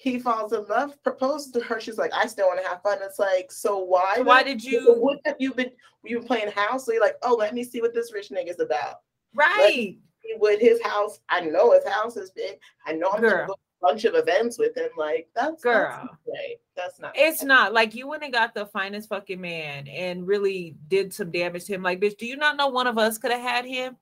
he 0.01 0.19
falls 0.19 0.55
in 0.55 0.65
love, 0.67 1.01
proposes 1.03 1.53
to 1.53 1.61
her. 1.61 1.79
She's 1.79 1.99
like, 1.99 2.11
I 2.15 2.27
still 2.27 2.47
want 2.47 2.63
to 2.63 2.67
have 2.67 2.81
fun. 2.83 2.99
It's 3.03 3.19
like, 3.19 3.53
so 3.53 3.79
why? 3.81 4.15
So 4.17 4.23
why 4.23 4.43
did 4.43 4.65
you 4.65 4.95
What 4.95 5.19
have 5.27 5.37
you 5.39 5.53
been? 5.53 5.71
You 6.05 6.21
been 6.21 6.27
playing 6.27 6.51
house? 6.53 6.87
So 6.87 6.93
you're 6.93 7.03
like, 7.03 7.17
oh, 7.23 7.35
let 7.35 7.53
me 7.53 7.63
see 7.63 7.83
what 7.83 7.93
this 7.93 8.11
rich 8.11 8.31
nigga's 8.31 8.61
about. 8.61 9.01
right? 9.35 9.99
With 10.39 10.59
his 10.59 10.81
house, 10.83 11.21
I 11.29 11.41
know 11.41 11.73
his 11.73 11.87
house 11.87 12.17
is 12.17 12.31
big. 12.31 12.57
I 12.87 12.93
know 12.93 13.11
I'm 13.13 13.21
Girl. 13.21 13.31
gonna 13.31 13.47
go 13.49 13.53
a 13.53 13.93
bunch 13.93 14.05
of 14.07 14.15
events 14.15 14.59
with 14.59 14.75
him. 14.75 14.89
Like 14.97 15.29
that's 15.37 15.63
Girl. 15.63 15.91
That's 15.91 16.03
not 16.03 16.19
right. 16.29 16.57
That's 16.77 17.01
not. 17.01 17.13
It's 17.15 17.43
right. 17.43 17.49
not 17.49 17.75
like 17.75 17.95
you 17.95 18.09
went 18.09 18.23
and 18.23 18.33
got 18.33 18.55
the 18.55 18.65
finest 18.65 19.11
fucking 19.11 19.41
man 19.41 19.87
and 19.87 20.27
really 20.27 20.77
did 20.89 21.13
some 21.13 21.31
damage 21.31 21.67
to 21.67 21.75
him. 21.75 21.83
Like, 21.83 22.01
bitch, 22.01 22.17
do 22.17 22.25
you 22.25 22.37
not 22.37 22.57
know 22.57 22.69
one 22.69 22.87
of 22.87 22.97
us 22.97 23.19
could 23.19 23.33
have 23.33 23.43
had 23.43 23.67
him? 23.67 23.99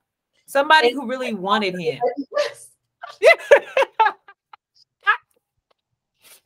Somebody 0.47 0.93
who 0.93 1.09
really 1.09 1.35
wanted 1.49 1.77
him. 1.77 2.01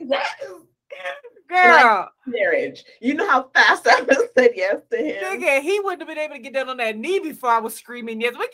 Girl, 1.49 2.11
marriage. 2.27 2.85
You 3.01 3.15
know 3.15 3.29
how 3.29 3.51
fast 3.55 3.87
I 3.91 4.01
would 4.01 4.11
have 4.11 4.29
said 4.37 4.51
yes 4.55 4.81
to 4.91 4.97
him. 4.97 5.23
nigga, 5.23 5.61
he 5.61 5.81
wouldn't 5.81 6.03
have 6.03 6.09
been 6.09 6.19
able 6.19 6.37
to 6.37 6.41
get 6.41 6.55
down 6.55 6.69
on 6.69 6.79
that 6.79 6.97
knee 6.97 7.19
before 7.19 7.51
I 7.51 7.61
was 7.61 7.75
screaming 7.75 8.21
yes. 8.21 8.35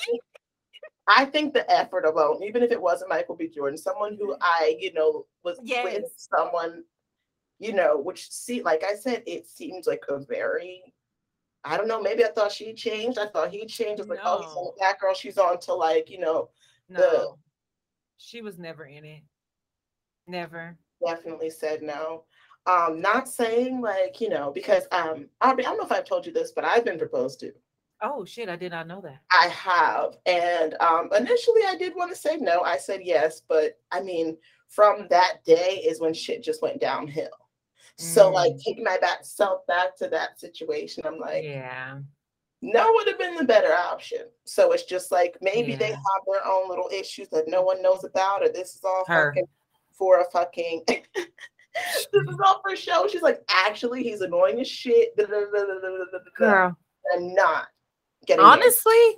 I 1.11 1.25
think 1.25 1.55
the 1.55 1.71
effort 1.71 2.05
alone, 2.05 2.43
even 2.43 2.63
if 2.63 2.71
it 2.71 2.81
wasn't 2.81 3.09
Michael 3.09 3.35
B. 3.35 3.49
Jordan, 3.49 3.79
someone 3.79 4.15
who 4.19 4.33
mm-hmm. 4.33 4.43
I, 4.43 4.77
you 4.79 4.93
know, 4.93 5.27
was 5.43 5.59
Yes. 5.63 5.85
with 5.85 6.05
someone, 6.17 6.85
you 7.59 7.73
know, 7.73 7.97
which 7.99 8.31
see, 8.31 8.63
like 8.63 8.85
I 8.85 8.95
said, 8.95 9.23
it 9.27 9.49
seems 9.49 9.87
like 9.87 10.03
a 10.11 10.19
very, 10.19 10.83
I 11.65 11.79
don't 11.79 11.89
know, 11.89 12.03
maybe 12.03 12.25
I 12.25 12.29
thought 12.29 12.53
she 12.53 12.75
changed. 12.75 13.19
I 13.19 13.27
thought 13.27 13.51
he 13.51 13.65
changed. 13.65 14.01
I 14.01 14.03
was 14.03 14.09
like, 14.11 14.19
oh, 14.23 14.43
he's 14.43 14.55
on 14.55 14.73
that 14.81 15.01
girl, 15.01 15.15
she's 15.15 15.39
on 15.39 15.59
to 15.61 15.75
like, 15.75 16.11
you 16.11 16.21
know, 16.21 16.51
No, 16.91 17.39
she 18.19 18.43
was 18.43 18.59
never 18.59 18.85
in 18.85 19.05
it. 19.05 19.23
Never. 20.27 20.77
Definitely 21.05 21.51
said 21.51 21.83
no. 21.83 22.25
Um, 22.67 23.01
not 23.01 23.29
saying 23.29 23.81
like, 23.81 24.21
you 24.21 24.29
know, 24.29 24.51
because 24.55 24.85
um, 24.93 25.27
I'll 25.41 25.53
I 25.53 25.63
don't 25.63 25.79
know 25.79 25.85
if 25.87 25.93
I've 25.93 26.05
told 26.05 26.27
you 26.27 26.33
this, 26.33 26.53
but 26.53 26.65
I've 26.65 26.85
been 26.85 26.99
proposed 26.99 27.41
to. 27.41 27.53
Oh 28.03 28.25
shit, 28.25 28.49
I 28.49 28.57
did 28.57 28.73
not 28.73 28.87
know 28.87 29.01
that. 29.01 29.23
I 29.33 29.49
have. 29.49 30.17
And 30.27 30.75
um, 30.81 31.09
initially 31.17 31.63
I 31.67 31.77
did 31.77 31.95
want 31.97 32.11
to 32.13 32.17
say 32.17 32.37
no. 32.37 32.63
I 32.63 32.77
said 32.77 33.01
yes, 33.03 33.43
but 33.49 33.79
I 33.91 34.03
mean, 34.03 34.37
from 34.69 35.07
that 35.11 35.45
day 35.45 35.83
is 35.87 36.01
when 36.01 36.15
shit 36.15 36.43
just 36.43 36.63
went 36.63 36.81
downhill. 36.81 37.31
So 37.97 38.31
like 38.31 38.53
Mm. 38.53 38.63
taking 38.63 38.85
my 38.85 38.99
back 38.99 39.21
self 39.23 39.67
back 39.67 39.97
to 39.97 40.09
that 40.09 40.39
situation, 40.39 41.05
I'm 41.07 41.19
like, 41.19 41.43
Yeah. 41.45 41.99
no 42.61 42.93
would 42.95 43.09
have 43.09 43.19
been 43.19 43.35
the 43.37 43.45
better 43.45 43.73
option. 43.73 44.27
So 44.45 44.73
it's 44.73 44.85
just 44.85 45.11
like 45.11 45.37
maybe 45.41 45.75
they 45.75 45.91
have 45.91 46.23
their 46.27 46.47
own 46.47 46.69
little 46.69 46.89
issues 46.93 47.29
that 47.31 47.49
no 47.49 47.63
one 47.63 47.83
knows 47.83 48.05
about, 48.05 48.43
or 48.43 48.49
this 48.51 48.75
is 48.77 48.85
all 48.85 49.05
Her. 49.07 49.33
fucking 49.33 49.49
for 49.99 50.21
a 50.21 50.31
fucking. 50.31 50.85
this 50.89 52.07
is 52.13 52.39
all 52.45 52.63
for 52.63 52.77
show. 52.77 53.07
She's 53.09 53.23
like, 53.23 53.43
actually, 53.51 54.03
he's 54.03 54.21
annoying 54.21 54.61
as 54.61 54.69
shit. 54.69 55.17
Girl. 56.37 56.77
I'm 57.15 57.35
not 57.35 57.67
getting. 58.27 58.45
Honestly, 58.45 59.17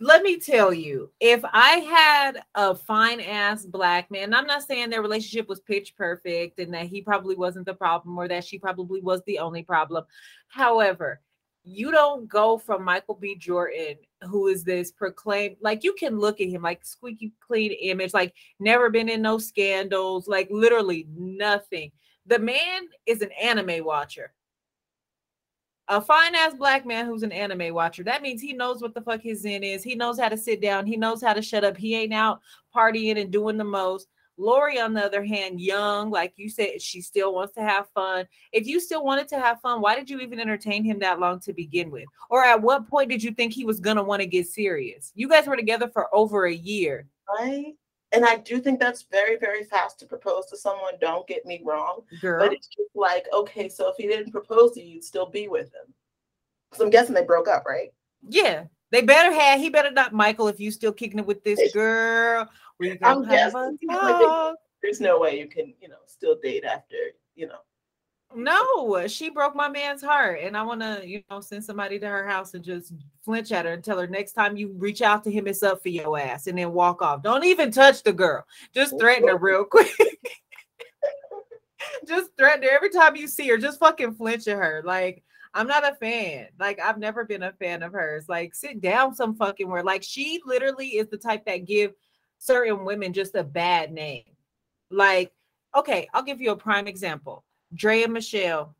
let 0.00 0.22
me 0.22 0.38
tell 0.38 0.72
you, 0.72 1.10
if 1.20 1.42
I 1.44 1.78
had 1.78 2.42
a 2.54 2.74
fine 2.74 3.20
ass 3.20 3.64
black 3.64 4.10
man, 4.10 4.34
I'm 4.34 4.46
not 4.46 4.62
saying 4.62 4.90
their 4.90 5.02
relationship 5.02 5.48
was 5.48 5.60
pitch 5.60 5.94
perfect 5.96 6.58
and 6.58 6.72
that 6.74 6.86
he 6.86 7.02
probably 7.02 7.34
wasn't 7.34 7.66
the 7.66 7.74
problem 7.74 8.16
or 8.18 8.28
that 8.28 8.44
she 8.44 8.58
probably 8.58 9.00
was 9.00 9.22
the 9.26 9.38
only 9.38 9.62
problem. 9.62 10.04
However, 10.48 11.20
you 11.64 11.90
don't 11.90 12.28
go 12.28 12.58
from 12.58 12.84
Michael 12.84 13.14
B. 13.14 13.36
Jordan, 13.36 13.96
who 14.22 14.48
is 14.48 14.64
this 14.64 14.92
proclaimed, 14.92 15.56
like 15.60 15.82
you 15.82 15.94
can 15.94 16.18
look 16.18 16.40
at 16.40 16.48
him 16.48 16.62
like 16.62 16.84
squeaky 16.84 17.32
clean 17.40 17.72
image, 17.72 18.14
like 18.14 18.34
never 18.60 18.90
been 18.90 19.08
in 19.08 19.22
no 19.22 19.38
scandals, 19.38 20.28
like 20.28 20.48
literally 20.50 21.06
nothing. 21.16 21.90
The 22.26 22.38
man 22.38 22.88
is 23.06 23.22
an 23.22 23.30
anime 23.40 23.84
watcher 23.84 24.32
a 25.88 26.00
fine 26.00 26.34
ass 26.34 26.54
black 26.54 26.86
man 26.86 27.06
who's 27.06 27.22
an 27.22 27.32
anime 27.32 27.74
watcher. 27.74 28.02
That 28.02 28.22
means 28.22 28.40
he 28.40 28.52
knows 28.52 28.80
what 28.80 28.94
the 28.94 29.02
fuck 29.02 29.20
his 29.20 29.42
zen 29.42 29.62
is. 29.62 29.82
He 29.82 29.94
knows 29.94 30.18
how 30.18 30.28
to 30.28 30.36
sit 30.36 30.62
down. 30.62 30.86
He 30.86 30.96
knows 30.96 31.22
how 31.22 31.34
to 31.34 31.42
shut 31.42 31.64
up. 31.64 31.76
He 31.76 31.94
ain't 31.94 32.14
out 32.14 32.40
partying 32.74 33.20
and 33.20 33.30
doing 33.30 33.58
the 33.58 33.64
most. 33.64 34.08
Lori, 34.36 34.80
on 34.80 34.94
the 34.94 35.04
other 35.04 35.24
hand, 35.24 35.60
young, 35.60 36.10
like 36.10 36.32
you 36.36 36.48
said, 36.48 36.82
she 36.82 37.00
still 37.00 37.34
wants 37.34 37.54
to 37.54 37.62
have 37.62 37.88
fun. 37.94 38.26
If 38.52 38.66
you 38.66 38.80
still 38.80 39.04
wanted 39.04 39.28
to 39.28 39.38
have 39.38 39.60
fun, 39.60 39.80
why 39.80 39.94
did 39.94 40.10
you 40.10 40.20
even 40.20 40.40
entertain 40.40 40.84
him 40.84 40.98
that 41.00 41.20
long 41.20 41.40
to 41.40 41.52
begin 41.52 41.90
with? 41.90 42.06
Or 42.30 42.44
at 42.44 42.60
what 42.60 42.88
point 42.88 43.10
did 43.10 43.22
you 43.22 43.30
think 43.32 43.52
he 43.52 43.64
was 43.64 43.80
gonna 43.80 44.02
want 44.02 44.22
to 44.22 44.26
get 44.26 44.46
serious? 44.48 45.12
You 45.14 45.28
guys 45.28 45.46
were 45.46 45.56
together 45.56 45.88
for 45.88 46.14
over 46.14 46.46
a 46.46 46.54
year. 46.54 47.06
right? 47.38 47.74
And 48.12 48.24
I 48.24 48.36
do 48.36 48.60
think 48.60 48.78
that's 48.78 49.02
very, 49.10 49.36
very 49.38 49.64
fast 49.64 49.98
to 50.00 50.06
propose 50.06 50.46
to 50.46 50.56
someone. 50.56 50.94
Don't 51.00 51.26
get 51.26 51.44
me 51.46 51.60
wrong. 51.64 52.02
Girl. 52.20 52.44
But 52.44 52.52
it's 52.52 52.68
just 52.68 52.90
like, 52.94 53.26
okay, 53.32 53.68
so 53.68 53.88
if 53.88 53.96
he 53.96 54.06
didn't 54.06 54.30
propose 54.30 54.72
to 54.72 54.82
you, 54.82 54.94
you'd 54.94 55.04
still 55.04 55.26
be 55.28 55.48
with 55.48 55.66
him. 55.66 55.92
So 56.74 56.84
I'm 56.84 56.90
guessing 56.90 57.14
they 57.14 57.24
broke 57.24 57.48
up, 57.48 57.64
right? 57.66 57.92
Yeah. 58.28 58.64
They 58.92 59.02
better 59.02 59.32
have 59.32 59.58
he 59.58 59.70
better 59.70 59.90
not 59.90 60.12
Michael 60.12 60.46
if 60.46 60.60
you 60.60 60.70
still 60.70 60.92
kicking 60.92 61.18
it 61.18 61.26
with 61.26 61.42
this 61.42 61.72
girl. 61.72 62.48
We 62.78 62.98
I'm 63.02 63.24
have 63.24 63.54
a 63.54 63.72
guessing, 63.72 63.78
like 63.88 63.98
talk. 64.20 64.56
There's 64.82 65.00
no 65.00 65.18
way 65.18 65.38
you 65.38 65.46
can, 65.46 65.74
you 65.80 65.88
know, 65.88 65.96
still 66.06 66.36
date 66.42 66.64
after, 66.64 66.96
you 67.34 67.46
know. 67.46 67.58
No, 68.36 68.96
uh, 68.96 69.06
she 69.06 69.30
broke 69.30 69.54
my 69.54 69.68
man's 69.68 70.02
heart, 70.02 70.40
and 70.42 70.56
I 70.56 70.62
want 70.62 70.80
to, 70.80 71.02
you 71.06 71.22
know, 71.30 71.40
send 71.40 71.64
somebody 71.64 72.00
to 72.00 72.08
her 72.08 72.26
house 72.26 72.54
and 72.54 72.64
just 72.64 72.92
flinch 73.24 73.52
at 73.52 73.64
her 73.64 73.72
and 73.72 73.84
tell 73.84 73.98
her 73.98 74.08
next 74.08 74.32
time 74.32 74.56
you 74.56 74.74
reach 74.76 75.02
out 75.02 75.22
to 75.24 75.30
him, 75.30 75.46
it's 75.46 75.62
up 75.62 75.82
for 75.82 75.88
your 75.88 76.18
ass, 76.18 76.48
and 76.48 76.58
then 76.58 76.72
walk 76.72 77.00
off. 77.00 77.22
Don't 77.22 77.44
even 77.44 77.70
touch 77.70 78.02
the 78.02 78.12
girl. 78.12 78.44
Just 78.74 78.98
threaten 78.98 79.28
her 79.28 79.36
real 79.36 79.64
quick. 79.70 79.88
just 82.08 82.30
threaten 82.36 82.64
her 82.64 82.70
every 82.74 82.90
time 82.90 83.14
you 83.14 83.28
see 83.28 83.48
her. 83.48 83.56
Just 83.56 83.78
fucking 83.78 84.14
flinch 84.14 84.48
at 84.48 84.58
her. 84.58 84.82
Like 84.84 85.22
I'm 85.54 85.68
not 85.68 85.88
a 85.88 85.94
fan. 85.94 86.48
Like 86.58 86.80
I've 86.80 86.98
never 86.98 87.24
been 87.24 87.44
a 87.44 87.52
fan 87.52 87.82
of 87.84 87.92
hers. 87.92 88.28
Like 88.28 88.54
sit 88.54 88.80
down 88.80 89.14
some 89.14 89.36
fucking 89.36 89.68
where. 89.68 89.84
Like 89.84 90.02
she 90.02 90.40
literally 90.44 90.88
is 90.88 91.06
the 91.08 91.16
type 91.16 91.44
that 91.46 91.66
give 91.66 91.92
certain 92.44 92.84
women 92.84 93.12
just 93.12 93.34
a 93.34 93.44
bad 93.44 93.92
name. 93.92 94.24
Like 94.90 95.32
okay, 95.74 96.08
I'll 96.14 96.22
give 96.22 96.40
you 96.40 96.52
a 96.52 96.56
prime 96.56 96.86
example. 96.86 97.44
Draya 97.74 98.08
Michele 98.08 98.74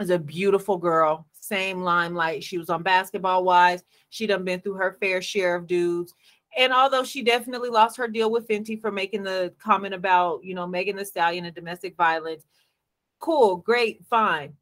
is 0.00 0.10
a 0.10 0.18
beautiful 0.18 0.78
girl, 0.78 1.26
same 1.38 1.82
limelight. 1.82 2.42
She 2.42 2.58
was 2.58 2.70
on 2.70 2.82
basketball 2.82 3.44
wise. 3.44 3.84
She 4.10 4.26
done 4.26 4.44
been 4.44 4.60
through 4.60 4.74
her 4.74 4.96
fair 5.00 5.20
share 5.20 5.56
of 5.56 5.66
dudes. 5.66 6.14
And 6.56 6.72
although 6.72 7.04
she 7.04 7.22
definitely 7.22 7.68
lost 7.68 7.96
her 7.96 8.08
deal 8.08 8.30
with 8.30 8.48
Fenty 8.48 8.80
for 8.80 8.92
making 8.92 9.24
the 9.24 9.52
comment 9.58 9.92
about, 9.92 10.44
you 10.44 10.54
know, 10.54 10.66
Megan 10.66 10.96
Thee 10.96 11.04
Stallion 11.04 11.44
and 11.44 11.54
domestic 11.54 11.96
violence, 11.96 12.44
cool, 13.18 13.56
great, 13.56 14.04
fine. 14.08 14.54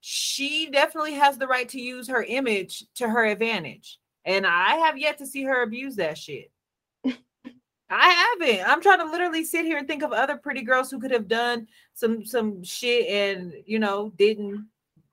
She 0.00 0.70
definitely 0.70 1.14
has 1.14 1.36
the 1.36 1.48
right 1.48 1.68
to 1.70 1.80
use 1.80 2.08
her 2.08 2.22
image 2.22 2.84
to 2.96 3.08
her 3.08 3.24
advantage. 3.24 3.98
And 4.24 4.46
I 4.46 4.76
have 4.76 4.96
yet 4.96 5.18
to 5.18 5.26
see 5.26 5.42
her 5.44 5.62
abuse 5.62 5.96
that 5.96 6.16
shit. 6.16 6.50
I 7.96 8.36
haven't. 8.40 8.68
I'm 8.68 8.82
trying 8.82 8.98
to 8.98 9.10
literally 9.10 9.44
sit 9.44 9.64
here 9.64 9.78
and 9.78 9.86
think 9.86 10.02
of 10.02 10.12
other 10.12 10.36
pretty 10.36 10.62
girls 10.62 10.90
who 10.90 10.98
could 10.98 11.12
have 11.12 11.28
done 11.28 11.68
some 11.94 12.26
some 12.26 12.64
shit 12.64 13.06
and 13.06 13.54
you 13.66 13.78
know 13.78 14.12
didn't 14.16 14.66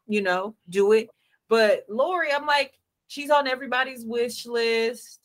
you 0.08 0.22
know 0.22 0.56
do 0.70 0.92
it. 0.94 1.10
But 1.48 1.86
Lori, 1.88 2.32
I'm 2.34 2.48
like, 2.48 2.80
she's 3.08 3.30
on 3.30 3.48
everybody's 3.48 4.06
wish 4.06 4.46
list. 4.46 5.20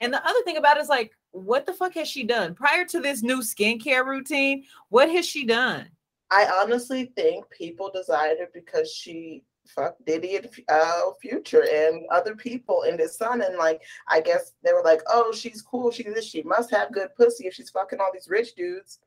And 0.00 0.12
the 0.12 0.24
other 0.24 0.42
thing 0.44 0.56
about 0.56 0.76
it 0.76 0.82
is 0.82 0.88
like, 0.88 1.12
what 1.32 1.66
the 1.66 1.72
fuck 1.72 1.94
has 1.94 2.06
she 2.08 2.22
done 2.22 2.54
prior 2.54 2.84
to 2.86 3.00
this 3.00 3.22
new 3.22 3.40
skincare 3.40 4.06
routine? 4.06 4.64
What 4.88 5.10
has 5.10 5.26
she 5.26 5.44
done? 5.44 5.88
I 6.30 6.48
honestly 6.62 7.12
think 7.16 7.50
people 7.50 7.90
desired 7.92 8.38
her 8.38 8.48
because 8.54 8.90
she 8.92 9.42
fucked 9.74 10.04
Diddy 10.04 10.36
and 10.36 10.48
uh, 10.68 11.02
Future 11.20 11.64
and 11.72 12.04
other 12.10 12.34
people 12.34 12.84
and 12.86 12.98
his 12.98 13.16
son. 13.16 13.42
And 13.42 13.56
like, 13.56 13.82
I 14.08 14.20
guess 14.20 14.52
they 14.62 14.72
were 14.72 14.82
like, 14.82 15.02
oh, 15.08 15.32
she's 15.32 15.62
cool. 15.62 15.90
She 15.90 16.02
this. 16.02 16.26
She 16.26 16.42
must 16.42 16.70
have 16.70 16.92
good 16.92 17.08
pussy 17.16 17.46
if 17.46 17.54
she's 17.54 17.70
fucking 17.70 18.00
all 18.00 18.10
these 18.12 18.28
rich 18.28 18.54
dudes. 18.54 18.98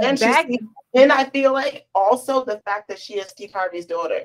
And 0.00 0.18
she's 0.18 0.58
and 0.94 1.12
I 1.12 1.24
feel 1.30 1.52
like 1.52 1.86
also 1.94 2.44
the 2.44 2.60
fact 2.64 2.88
that 2.88 2.98
she 2.98 3.14
is 3.14 3.26
Steve 3.28 3.52
Harvey's 3.52 3.86
daughter, 3.86 4.20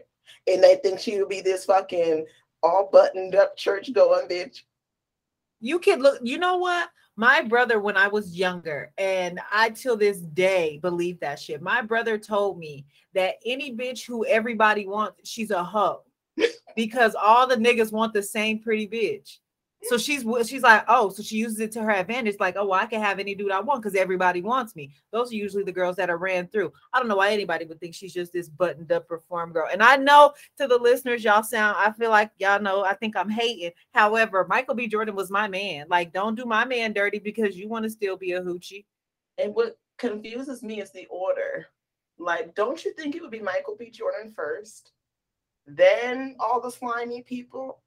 and 0.47 0.63
they 0.63 0.75
think 0.77 0.99
she 0.99 1.19
would 1.19 1.29
be 1.29 1.41
this 1.41 1.65
fucking 1.65 2.25
all 2.63 2.89
buttoned 2.91 3.35
up 3.35 3.57
church 3.57 3.91
going 3.93 4.27
bitch. 4.27 4.59
you 5.59 5.79
can 5.79 5.99
look 5.99 6.19
you 6.23 6.37
know 6.37 6.57
what 6.57 6.89
my 7.15 7.41
brother 7.41 7.79
when 7.79 7.95
i 7.97 8.07
was 8.07 8.37
younger 8.37 8.91
and 8.97 9.39
i 9.51 9.69
till 9.69 9.95
this 9.95 10.17
day 10.19 10.79
believe 10.81 11.19
that 11.19 11.39
shit. 11.39 11.61
My 11.61 11.81
brother 11.81 12.17
told 12.17 12.57
me 12.57 12.85
that 13.13 13.35
any 13.45 13.75
bitch 13.75 14.05
who 14.05 14.25
everybody 14.25 14.87
wants 14.87 15.29
she's 15.29 15.51
a 15.51 15.63
hoe. 15.63 16.01
Because 16.75 17.15
all 17.15 17.47
the 17.47 17.55
niggas 17.55 17.93
want 17.93 18.13
the 18.13 18.21
same 18.21 18.59
pretty 18.59 18.85
bitch 18.85 19.37
so 19.85 19.97
she's 19.97 20.25
she's 20.47 20.63
like 20.63 20.83
oh 20.87 21.09
so 21.09 21.21
she 21.23 21.37
uses 21.37 21.59
it 21.59 21.71
to 21.71 21.81
her 21.81 21.91
advantage 21.91 22.35
like 22.39 22.55
oh 22.57 22.65
well, 22.67 22.79
i 22.79 22.85
can 22.85 23.01
have 23.01 23.19
any 23.19 23.35
dude 23.35 23.51
i 23.51 23.59
want 23.59 23.81
because 23.81 23.95
everybody 23.95 24.41
wants 24.41 24.75
me 24.75 24.91
those 25.11 25.31
are 25.31 25.35
usually 25.35 25.63
the 25.63 25.71
girls 25.71 25.95
that 25.95 26.09
are 26.09 26.17
ran 26.17 26.47
through 26.47 26.71
i 26.93 26.99
don't 26.99 27.07
know 27.07 27.17
why 27.17 27.31
anybody 27.31 27.65
would 27.65 27.79
think 27.79 27.93
she's 27.93 28.13
just 28.13 28.33
this 28.33 28.49
buttoned 28.49 28.91
up 28.91 29.09
reform 29.09 29.51
girl 29.51 29.67
and 29.71 29.81
i 29.81 29.95
know 29.95 30.33
to 30.57 30.67
the 30.67 30.77
listeners, 30.77 31.23
y'all 31.23 31.43
sound, 31.43 31.77
I 31.79 31.91
feel 31.91 32.09
like 32.09 32.31
y'all 32.37 32.61
know, 32.61 32.83
I 32.83 32.93
think 32.93 33.15
I'm 33.15 33.29
hating. 33.29 33.71
However, 33.93 34.45
Michael 34.47 34.75
B. 34.75 34.87
Jordan 34.87 35.15
was 35.15 35.29
my 35.29 35.47
man. 35.47 35.87
Like, 35.89 36.13
don't 36.13 36.35
do 36.35 36.45
my 36.45 36.65
man 36.65 36.93
dirty 36.93 37.19
because 37.19 37.57
you 37.57 37.67
want 37.67 37.83
to 37.83 37.89
still 37.89 38.17
be 38.17 38.33
a 38.33 38.41
hoochie. 38.41 38.85
And 39.37 39.53
what 39.53 39.77
confuses 39.97 40.63
me 40.63 40.81
is 40.81 40.91
the 40.91 41.05
order. 41.09 41.67
Like, 42.17 42.55
don't 42.55 42.83
you 42.83 42.93
think 42.93 43.15
it 43.15 43.21
would 43.21 43.31
be 43.31 43.39
Michael 43.39 43.75
B. 43.77 43.89
Jordan 43.89 44.31
first, 44.33 44.91
then 45.67 46.35
all 46.39 46.61
the 46.61 46.71
slimy 46.71 47.23
people? 47.23 47.81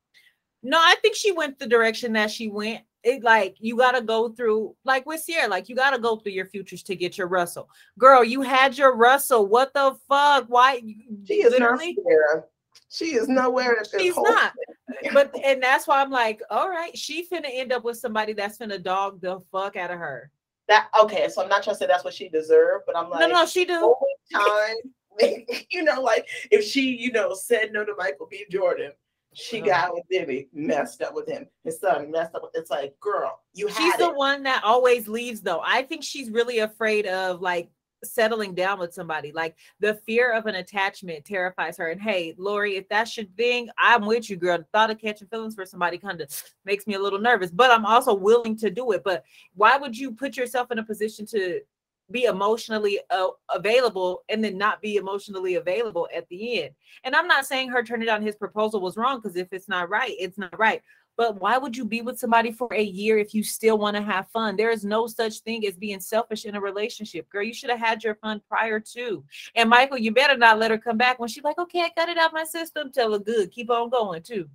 No, 0.63 0.79
I 0.79 0.97
think 1.03 1.15
she 1.15 1.33
went 1.33 1.59
the 1.59 1.67
direction 1.67 2.13
that 2.15 2.31
she 2.31 2.49
went. 2.49 2.83
It 3.05 3.23
like 3.23 3.57
you 3.61 3.77
gotta 3.77 4.03
go 4.03 4.31
through, 4.31 4.75
like 4.85 5.07
with 5.07 5.21
Sierra, 5.21 5.49
like 5.49 5.69
you 5.69 5.77
gotta 5.77 5.99
go 5.99 6.17
through 6.17 6.33
your 6.33 6.47
futures 6.47 6.83
to 6.85 6.97
get 6.97 7.17
your 7.17 7.29
Russell. 7.29 7.71
Girl, 7.97 8.25
you 8.25 8.43
had 8.43 8.77
your 8.77 8.97
Russell. 8.97 9.47
What 9.47 9.73
the 9.73 9.97
fuck? 10.09 10.47
Why? 10.49 10.83
She 11.25 11.35
is 11.35 11.53
literally. 11.53 11.95
not 11.95 12.05
Sierra. 12.05 12.45
She 12.91 13.05
is 13.15 13.29
nowhere 13.29 13.73
in 13.73 13.79
this 13.81 13.95
She's 13.99 14.15
whole 14.15 14.25
not. 14.25 14.53
thing. 14.53 15.11
But 15.13 15.33
and 15.45 15.63
that's 15.63 15.87
why 15.87 16.01
I'm 16.01 16.11
like, 16.11 16.41
all 16.51 16.69
right, 16.69 16.97
she 16.97 17.27
finna 17.27 17.49
end 17.51 17.73
up 17.73 17.85
with 17.85 17.99
somebody 17.99 18.33
that's 18.33 18.59
finna 18.59 18.83
dog 18.83 19.21
the 19.21 19.41
fuck 19.53 19.77
out 19.77 19.91
of 19.91 19.99
her. 19.99 20.31
That 20.67 20.89
okay, 21.03 21.29
so 21.29 21.43
I'm 21.43 21.49
not 21.49 21.63
trying 21.63 21.77
to 21.77 21.79
say 21.79 21.87
that's 21.87 22.05
what 22.05 22.15
she 22.15 22.29
deserved, 22.29 22.85
but 22.87 22.97
I'm 22.97 23.09
like, 23.09 23.21
no, 23.21 23.27
no, 23.29 23.47
she 23.47 23.65
do. 23.65 23.95
time, 24.33 24.77
you 25.71 25.83
know, 25.85 26.03
like 26.03 26.27
if 26.51 26.65
she, 26.65 26.97
you 26.97 27.13
know, 27.13 27.33
said 27.35 27.73
no 27.73 27.85
to 27.85 27.95
Michael 27.97 28.27
B. 28.31 28.45
Jordan, 28.51 28.93
she 29.35 29.61
got 29.61 29.95
with 29.95 30.05
Diddy, 30.11 30.49
messed 30.53 31.03
up 31.03 31.15
with 31.15 31.29
him. 31.29 31.47
His 31.65 31.79
son 31.79 32.11
messed 32.11 32.35
up 32.35 32.43
with. 32.43 32.53
It's 32.55 32.71
like, 32.71 32.99
girl, 32.99 33.41
you 33.59 33.69
she's 33.71 33.97
the 33.97 34.11
it. 34.11 34.17
one 34.17 34.43
that 34.45 34.63
always 34.65 35.09
leaves 35.09 35.41
though 35.41 35.61
i 35.65 35.83
think 35.83 36.03
she's 36.03 36.31
really 36.31 36.61
afraid 36.61 37.07
of 37.07 37.41
like 37.41 37.69
settling 38.05 38.55
down 38.55 38.79
with 38.79 38.95
somebody 38.95 39.33
like 39.33 39.57
the 39.81 39.95
fear 40.07 40.33
of 40.33 40.47
an 40.47 40.55
attachment 40.55 41.25
terrifies 41.25 41.77
her 41.77 41.89
and 41.91 42.01
hey 42.01 42.33
lori 42.39 42.77
if 42.77 42.89
that's 42.89 43.17
your 43.17 43.27
thing 43.37 43.69
i'm 43.77 44.07
with 44.07 44.31
you 44.31 44.37
girl 44.37 44.57
the 44.59 44.65
thought 44.73 44.91
of 44.91 44.99
catching 45.01 45.27
feelings 45.27 45.57
for 45.57 45.67
somebody 45.67 45.99
kind 45.99 46.21
of 46.21 46.31
makes 46.65 46.87
me 46.87 46.95
a 46.95 46.99
little 46.99 47.19
nervous 47.19 47.51
but 47.51 47.73
i'm 47.73 47.85
also 47.85 48.15
willing 48.15 48.57
to 48.57 48.71
do 48.71 48.93
it 48.93 49.03
but 49.03 49.25
why 49.55 49.77
would 49.77 49.97
you 49.99 50.13
put 50.13 50.37
yourself 50.37 50.71
in 50.71 50.79
a 50.79 50.85
position 50.85 51.27
to 51.27 51.61
be 52.11 52.25
emotionally 52.25 52.99
uh, 53.11 53.29
available 53.55 54.23
and 54.29 54.43
then 54.43 54.57
not 54.59 54.81
be 54.81 54.97
emotionally 54.97 55.57
available 55.57 56.09
at 56.15 56.29
the 56.29 56.63
end. 56.63 56.75
And 57.05 57.15
I'm 57.15 57.27
not 57.27 57.47
saying 57.47 57.71
her 57.71 57.83
turning 57.83 58.07
down 58.07 58.23
his 58.23 58.37
proposal 58.37 58.81
was 58.81 58.97
wrong 58.97 59.21
because 59.21 59.37
if 59.37 59.49
it's 59.53 59.69
not 59.69 59.89
right, 59.91 60.15
it's 60.19 60.39
not 60.39 60.59
right. 60.59 60.83
But 61.19 61.41
why 61.41 61.59
would 61.59 61.77
you 61.77 61.85
be 61.85 62.01
with 62.01 62.17
somebody 62.17 62.53
for 62.53 62.69
a 62.73 62.83
year 62.83 63.19
if 63.19 63.35
you 63.35 63.43
still 63.43 63.77
want 63.77 63.97
to 63.97 64.03
have 64.03 64.31
fun? 64.31 64.55
There 64.55 64.71
is 64.71 64.85
no 64.85 65.09
such 65.09 65.41
thing 65.41 65.67
as 65.67 65.75
being 65.75 65.99
selfish 65.99 66.45
in 66.45 66.55
a 66.55 66.61
relationship. 66.61 67.29
Girl, 67.29 67.43
you 67.43 67.53
should 67.53 67.71
have 67.71 67.81
had 67.81 68.05
your 68.05 68.15
fun 68.15 68.41
prior 68.49 68.79
to. 68.79 69.25
And 69.57 69.69
Michael, 69.69 69.99
you 69.99 70.13
better 70.13 70.37
not 70.37 70.61
let 70.61 70.71
her 70.71 70.79
come 70.79 70.97
back 70.97 71.19
when 71.19 71.29
she's 71.29 71.43
like, 71.43 71.59
okay, 71.59 71.81
I 71.81 71.91
got 71.97 72.09
it 72.09 72.19
out 72.19 72.33
my 72.33 72.45
system. 72.45 72.93
Tell 72.93 73.13
her 73.13 73.19
good. 73.19 73.51
Keep 73.51 73.69
on 73.69 73.91
going 73.91 74.23
too. 74.23 74.49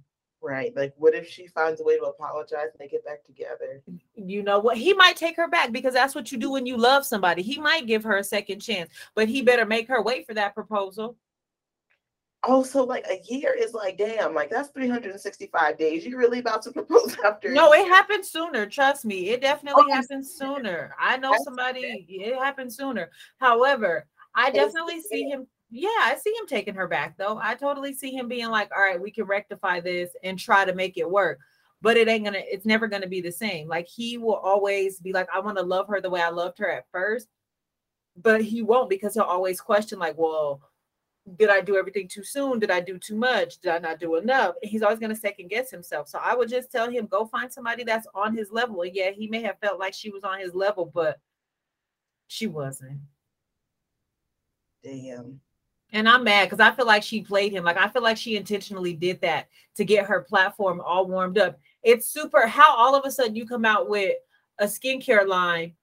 Right. 0.44 0.76
Like, 0.76 0.94
what 0.98 1.16
if 1.16 1.28
she 1.30 1.48
finds 1.48 1.80
a 1.80 1.86
way 1.86 1.98
to 1.98 2.04
apologize 2.04 2.68
and 2.72 2.80
they 2.80 2.90
get 2.90 3.06
back 3.06 3.24
together? 3.24 3.82
You 4.16 4.44
know 4.44 4.60
what? 4.60 4.78
He 4.78 4.94
might 4.94 5.16
take 5.16 5.38
her 5.38 5.48
back 5.48 5.72
because 5.72 5.94
that's 5.94 6.14
what 6.14 6.34
you 6.34 6.38
do 6.38 6.52
when 6.52 6.66
you 6.66 6.76
love 6.76 7.06
somebody. 7.06 7.42
He 7.42 7.60
might 7.60 7.88
give 7.88 8.04
her 8.04 8.18
a 8.18 8.24
second 8.24 8.60
chance, 8.60 8.90
but 9.16 9.30
he 9.30 9.42
better 9.42 9.66
make 9.66 9.88
her 9.88 10.02
wait 10.02 10.28
for 10.28 10.34
that 10.34 10.54
proposal. 10.54 11.16
Oh, 12.46 12.56
also, 12.56 12.86
like 12.86 13.06
a 13.10 13.22
year 13.34 13.56
is 13.58 13.74
like, 13.74 13.98
damn, 13.98 14.34
like 14.34 14.50
that's 14.50 14.68
365 14.72 15.78
days. 15.78 16.06
You 16.06 16.18
really 16.18 16.40
about 16.40 16.62
to 16.64 16.72
propose 16.74 17.16
after? 17.24 17.52
No, 17.54 17.72
it 17.72 17.88
happens 17.88 18.30
sooner. 18.30 18.66
Trust 18.66 19.06
me. 19.06 19.30
It 19.30 19.40
definitely 19.40 19.86
oh, 19.88 19.94
happens 19.94 20.36
sooner. 20.38 20.94
I 21.00 21.16
know 21.16 21.34
somebody, 21.46 22.06
it 22.10 22.36
happens 22.36 22.76
sooner. 22.76 23.12
However, 23.40 24.08
I 24.36 24.52
definitely 24.52 25.00
see 25.00 25.24
him 25.24 25.48
yeah, 25.76 25.90
I 25.90 26.16
see 26.22 26.30
him 26.30 26.46
taking 26.46 26.76
her 26.76 26.88
back 26.88 27.18
though. 27.18 27.40
I 27.42 27.56
totally 27.56 27.94
see 27.94 28.12
him 28.12 28.28
being 28.28 28.50
like, 28.50 28.70
all 28.76 28.84
right, 28.84 29.02
we 29.02 29.10
can 29.10 29.26
rectify 29.26 29.80
this 29.80 30.12
and 30.24 30.38
try 30.38 30.66
to 30.66 30.76
make 30.76 30.98
it 30.98 31.10
work. 31.10 31.40
But 31.82 31.98
it 31.98 32.08
ain't 32.08 32.26
gonna, 32.26 32.44
it's 32.44 32.66
never 32.66 32.88
gonna 32.88 33.08
be 33.08 33.22
the 33.22 33.32
same. 33.32 33.68
Like 33.68 33.88
he 33.88 34.20
will 34.20 34.36
always 34.36 35.00
be 35.00 35.14
like, 35.14 35.28
I 35.34 35.40
want 35.40 35.58
to 35.58 35.64
love 35.64 35.88
her 35.88 36.00
the 36.00 36.12
way 36.12 36.22
I 36.22 36.30
loved 36.30 36.60
her 36.60 36.70
at 36.70 36.86
first, 36.92 37.28
but 38.16 38.44
he 38.44 38.62
won't 38.62 38.88
because 38.88 39.16
he'll 39.16 39.24
always 39.24 39.60
question, 39.60 39.98
like, 39.98 40.16
well, 40.16 40.62
did 41.38 41.50
I 41.50 41.62
do 41.62 41.76
everything 41.76 42.08
too 42.08 42.24
soon? 42.24 42.60
Did 42.60 42.70
I 42.70 42.80
do 42.80 43.00
too 43.00 43.16
much? 43.16 43.60
Did 43.60 43.72
I 43.72 43.80
not 43.80 44.00
do 44.00 44.16
enough? 44.16 44.56
He's 44.62 44.84
always 44.84 45.00
going 45.00 45.10
to 45.10 45.20
second 45.20 45.50
guess 45.50 45.72
himself. 45.72 46.08
So 46.10 46.20
I 46.22 46.36
would 46.36 46.50
just 46.50 46.72
tell 46.72 46.90
him, 46.90 47.08
go 47.08 47.26
find 47.26 47.52
somebody 47.52 47.84
that's 47.84 48.08
on 48.14 48.36
his 48.36 48.52
level. 48.52 48.82
And 48.82 48.94
yeah, 48.94 49.12
he 49.12 49.28
may 49.28 49.42
have 49.44 49.58
felt 49.60 49.80
like 49.80 49.94
she 49.94 50.12
was 50.12 50.24
on 50.24 50.40
his 50.40 50.54
level, 50.54 50.92
but 50.94 51.20
she 52.28 52.46
wasn't. 52.46 53.00
Damn. 54.84 55.40
And 55.94 56.10
I'm 56.10 56.24
mad 56.24 56.50
because 56.50 56.60
I 56.60 56.76
feel 56.76 56.88
like 56.88 57.04
she 57.04 57.22
played 57.22 57.54
him. 57.54 57.64
Like 57.64 57.78
I 57.78 57.88
feel 57.88 58.02
like 58.02 58.18
she 58.18 58.36
intentionally 58.36 58.94
did 58.94 59.22
that 59.22 59.48
to 59.76 59.86
get 59.86 60.06
her 60.06 60.22
platform 60.22 60.82
all 60.82 61.08
warmed 61.08 61.38
up. 61.38 61.60
It's 61.84 62.08
super 62.08 62.48
how 62.48 62.76
all 62.76 62.96
of 62.96 63.06
a 63.06 63.12
sudden 63.12 63.36
you 63.36 63.46
come 63.46 63.64
out 63.64 63.88
with 63.88 64.16
a 64.60 64.66
skincare 64.66 65.28
line 65.28 65.74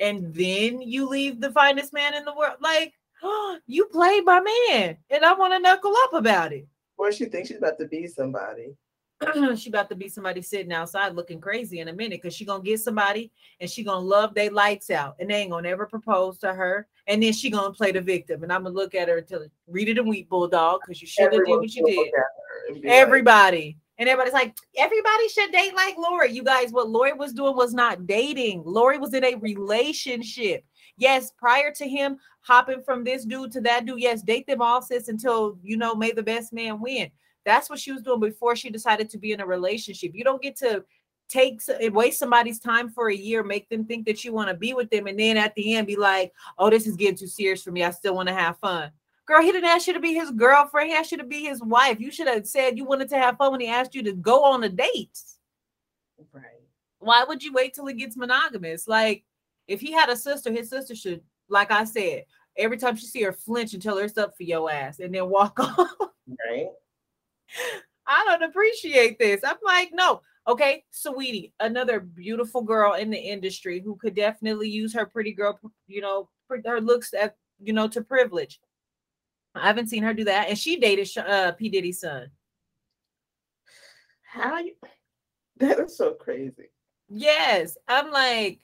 and 0.00 0.32
then 0.34 0.80
you 0.80 1.08
leave 1.08 1.40
the 1.40 1.50
finest 1.50 1.92
man 1.92 2.14
in 2.14 2.24
the 2.24 2.34
world. 2.34 2.56
Like, 2.60 2.94
oh, 3.22 3.58
you 3.66 3.86
played 3.86 4.24
my 4.24 4.40
man, 4.40 4.96
and 5.10 5.24
I 5.24 5.32
want 5.34 5.52
to 5.52 5.58
knuckle 5.58 5.94
up 6.04 6.14
about 6.14 6.52
it. 6.52 6.66
Or 6.98 7.12
she 7.12 7.26
thinks 7.26 7.48
she's 7.48 7.58
about 7.58 7.78
to 7.78 7.86
be 7.86 8.06
somebody. 8.06 8.74
she 9.56 9.70
about 9.70 9.88
to 9.88 9.94
be 9.94 10.08
somebody 10.08 10.42
sitting 10.42 10.72
outside 10.72 11.14
looking 11.14 11.40
crazy 11.40 11.80
in 11.80 11.88
a 11.88 11.92
minute 11.92 12.20
because 12.20 12.34
she 12.34 12.44
gonna 12.44 12.62
get 12.62 12.80
somebody 12.80 13.32
and 13.60 13.70
she 13.70 13.82
gonna 13.82 13.98
love 13.98 14.34
they 14.34 14.50
lights 14.50 14.90
out 14.90 15.16
and 15.18 15.30
they 15.30 15.36
ain't 15.36 15.50
gonna 15.50 15.68
ever 15.68 15.86
propose 15.86 16.36
to 16.38 16.52
her 16.52 16.86
and 17.06 17.22
then 17.22 17.32
she 17.32 17.48
gonna 17.48 17.72
play 17.72 17.92
the 17.92 18.00
victim 18.00 18.42
and 18.42 18.52
I'm 18.52 18.64
gonna 18.64 18.74
look 18.74 18.94
at 18.94 19.08
her 19.08 19.18
until 19.18 19.46
read 19.68 19.88
it 19.88 19.98
a 19.98 20.02
weep 20.02 20.28
bulldog 20.28 20.80
because 20.82 21.00
you 21.00 21.06
should 21.06 21.32
have 21.32 21.44
did 21.44 21.48
what 21.48 21.74
you 21.74 21.86
did. 21.86 22.84
Everybody. 22.84 23.66
Like, 23.66 23.76
and 23.98 24.08
everybody's 24.08 24.34
like, 24.34 24.54
everybody 24.76 25.28
should 25.28 25.52
date 25.52 25.74
like 25.74 25.96
Lori. 25.96 26.30
You 26.30 26.42
guys, 26.42 26.70
what 26.70 26.90
Lori 26.90 27.14
was 27.14 27.32
doing 27.32 27.56
was 27.56 27.72
not 27.72 28.06
dating. 28.06 28.62
Lori 28.66 28.98
was 28.98 29.14
in 29.14 29.24
a 29.24 29.36
relationship. 29.36 30.64
Yes, 30.98 31.32
prior 31.38 31.72
to 31.72 31.88
him 31.88 32.18
hopping 32.40 32.82
from 32.82 33.04
this 33.04 33.24
dude 33.24 33.52
to 33.52 33.60
that 33.62 33.86
dude, 33.86 34.00
yes, 34.00 34.22
date 34.22 34.46
them 34.46 34.60
all, 34.60 34.82
sis, 34.82 35.08
until 35.08 35.58
you 35.62 35.76
know, 35.76 35.94
may 35.94 36.12
the 36.12 36.22
best 36.22 36.52
man 36.52 36.80
win. 36.80 37.10
That's 37.46 37.70
what 37.70 37.78
she 37.78 37.92
was 37.92 38.02
doing 38.02 38.20
before 38.20 38.56
she 38.56 38.68
decided 38.68 39.08
to 39.10 39.18
be 39.18 39.32
in 39.32 39.40
a 39.40 39.46
relationship. 39.46 40.10
You 40.14 40.24
don't 40.24 40.42
get 40.42 40.56
to 40.56 40.84
take 41.28 41.60
eh, 41.80 41.88
waste 41.88 42.18
somebody's 42.18 42.58
time 42.58 42.90
for 42.90 43.08
a 43.08 43.14
year, 43.14 43.42
make 43.42 43.68
them 43.68 43.84
think 43.84 44.04
that 44.06 44.24
you 44.24 44.32
want 44.32 44.48
to 44.48 44.54
be 44.54 44.74
with 44.74 44.90
them, 44.90 45.06
and 45.06 45.18
then 45.18 45.36
at 45.36 45.54
the 45.54 45.74
end 45.74 45.86
be 45.86 45.96
like, 45.96 46.32
"Oh, 46.58 46.68
this 46.68 46.86
is 46.86 46.96
getting 46.96 47.16
too 47.16 47.28
serious 47.28 47.62
for 47.62 47.70
me. 47.70 47.84
I 47.84 47.90
still 47.90 48.14
want 48.14 48.28
to 48.28 48.34
have 48.34 48.58
fun." 48.58 48.90
Girl, 49.26 49.42
he 49.42 49.50
didn't 49.50 49.70
ask 49.70 49.86
you 49.86 49.92
to 49.92 50.00
be 50.00 50.14
his 50.14 50.30
girlfriend. 50.32 50.90
He 50.90 50.96
asked 50.96 51.12
you 51.12 51.18
to 51.18 51.24
be 51.24 51.42
his 51.44 51.62
wife. 51.62 52.00
You 52.00 52.10
should 52.10 52.28
have 52.28 52.46
said 52.46 52.76
you 52.76 52.84
wanted 52.84 53.08
to 53.10 53.18
have 53.18 53.36
fun 53.38 53.52
when 53.52 53.60
he 53.60 53.68
asked 53.68 53.94
you 53.94 54.02
to 54.02 54.12
go 54.12 54.44
on 54.44 54.62
a 54.64 54.68
date. 54.68 55.18
Right. 56.32 56.44
Why 56.98 57.24
would 57.24 57.42
you 57.42 57.52
wait 57.52 57.74
till 57.74 57.86
he 57.86 57.94
gets 57.94 58.16
monogamous? 58.16 58.86
Like, 58.86 59.24
if 59.66 59.80
he 59.80 59.92
had 59.92 60.08
a 60.08 60.16
sister, 60.16 60.52
his 60.52 60.70
sister 60.70 60.94
should, 60.94 61.22
like 61.48 61.70
I 61.70 61.84
said, 61.84 62.24
every 62.56 62.76
time 62.76 62.96
she 62.96 63.06
see 63.06 63.22
her 63.22 63.32
flinch 63.32 63.74
and 63.74 63.82
tell 63.82 63.98
her 63.98 64.04
it's 64.04 64.16
up 64.16 64.36
for 64.36 64.44
your 64.44 64.70
ass 64.70 65.00
and 65.00 65.14
then 65.14 65.28
walk 65.28 65.58
off. 65.60 65.90
Right. 66.48 66.68
I 68.06 68.24
don't 68.26 68.48
appreciate 68.48 69.18
this. 69.18 69.42
I'm 69.44 69.56
like, 69.64 69.90
no. 69.92 70.20
Okay, 70.48 70.84
sweetie, 70.92 71.52
another 71.58 71.98
beautiful 71.98 72.62
girl 72.62 72.94
in 72.94 73.10
the 73.10 73.18
industry 73.18 73.80
who 73.80 73.96
could 73.96 74.14
definitely 74.14 74.68
use 74.68 74.94
her 74.94 75.04
pretty 75.04 75.32
girl, 75.32 75.58
you 75.88 76.00
know, 76.00 76.28
her 76.64 76.80
looks 76.80 77.12
at, 77.14 77.36
you 77.60 77.72
know, 77.72 77.88
to 77.88 78.00
privilege. 78.00 78.60
I 79.56 79.66
haven't 79.66 79.88
seen 79.88 80.04
her 80.04 80.14
do 80.14 80.24
that. 80.24 80.48
And 80.48 80.56
she 80.56 80.78
dated 80.78 81.08
uh, 81.18 81.52
P. 81.52 81.68
Diddy's 81.68 82.00
son. 82.00 82.30
How 84.22 84.58
you 84.58 84.74
that 85.56 85.80
is 85.80 85.96
so 85.96 86.12
crazy. 86.12 86.70
Yes. 87.08 87.76
I'm 87.88 88.10
like, 88.10 88.60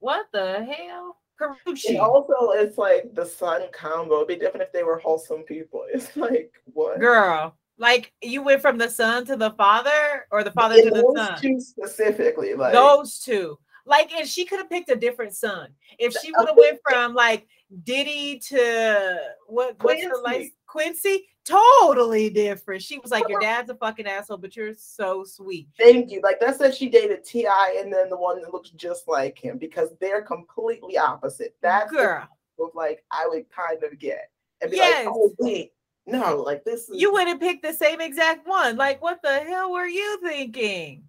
what 0.00 0.26
the 0.32 0.64
hell? 0.64 1.17
Karrueche. 1.40 1.88
And 1.88 1.98
also, 1.98 2.50
it's 2.52 2.78
like 2.78 3.14
the 3.14 3.24
son 3.24 3.62
combo. 3.72 4.16
It'd 4.16 4.28
be 4.28 4.36
different 4.36 4.62
if 4.62 4.72
they 4.72 4.82
were 4.82 4.98
wholesome 4.98 5.42
people. 5.42 5.84
It's 5.92 6.16
like 6.16 6.52
what, 6.72 7.00
girl? 7.00 7.56
Like 7.78 8.12
you 8.22 8.42
went 8.42 8.60
from 8.60 8.78
the 8.78 8.88
son 8.88 9.24
to 9.26 9.36
the 9.36 9.52
father, 9.52 10.26
or 10.30 10.42
the 10.44 10.52
father 10.52 10.82
to 10.82 10.90
the 10.90 11.12
son. 11.16 11.40
Two 11.40 11.60
specifically, 11.60 12.54
like 12.54 12.72
those 12.72 13.18
two. 13.20 13.58
Like, 13.86 14.12
and 14.12 14.28
she 14.28 14.44
could 14.44 14.58
have 14.58 14.68
picked 14.68 14.90
a 14.90 14.96
different 14.96 15.34
son 15.34 15.70
if 15.98 16.12
she 16.12 16.30
would 16.36 16.46
have 16.46 16.58
went 16.58 16.78
from 16.86 17.14
like 17.14 17.46
Diddy 17.84 18.38
to 18.48 19.18
what? 19.46 19.78
Quincy. 19.78 20.06
What's 20.06 20.18
her 20.18 20.24
like 20.24 20.52
Quincy? 20.66 21.26
Totally 21.48 22.30
different. 22.30 22.82
She 22.82 22.98
was 22.98 23.10
like, 23.10 23.28
Your 23.28 23.40
dad's 23.40 23.70
a 23.70 23.74
fucking 23.74 24.06
asshole, 24.06 24.38
but 24.38 24.56
you're 24.56 24.74
so 24.74 25.24
sweet. 25.24 25.68
Thank 25.78 26.10
you. 26.10 26.20
Like 26.22 26.40
that 26.40 26.56
said 26.58 26.74
she 26.74 26.88
dated 26.88 27.24
T.I. 27.24 27.80
and 27.82 27.92
then 27.92 28.08
the 28.08 28.16
one 28.16 28.40
that 28.42 28.52
looks 28.52 28.70
just 28.70 29.08
like 29.08 29.38
him 29.38 29.58
because 29.58 29.90
they're 30.00 30.22
completely 30.22 30.98
opposite. 30.98 31.56
That's 31.62 31.90
girl 31.90 32.28
of 32.60 32.70
like 32.74 33.04
I 33.10 33.26
would 33.28 33.46
kind 33.50 33.82
of 33.82 33.98
get 33.98 34.30
and 34.60 34.70
be 34.70 34.78
yes. 34.78 35.06
like, 35.06 35.14
oh 35.14 35.32
wait, 35.38 35.72
no, 36.06 36.36
like 36.36 36.64
this 36.64 36.88
is- 36.88 37.00
you 37.00 37.12
wouldn't 37.12 37.40
pick 37.40 37.62
the 37.62 37.72
same 37.72 38.00
exact 38.00 38.46
one. 38.46 38.76
Like, 38.76 39.02
what 39.02 39.20
the 39.22 39.40
hell 39.40 39.72
were 39.72 39.86
you 39.86 40.18
thinking? 40.22 41.04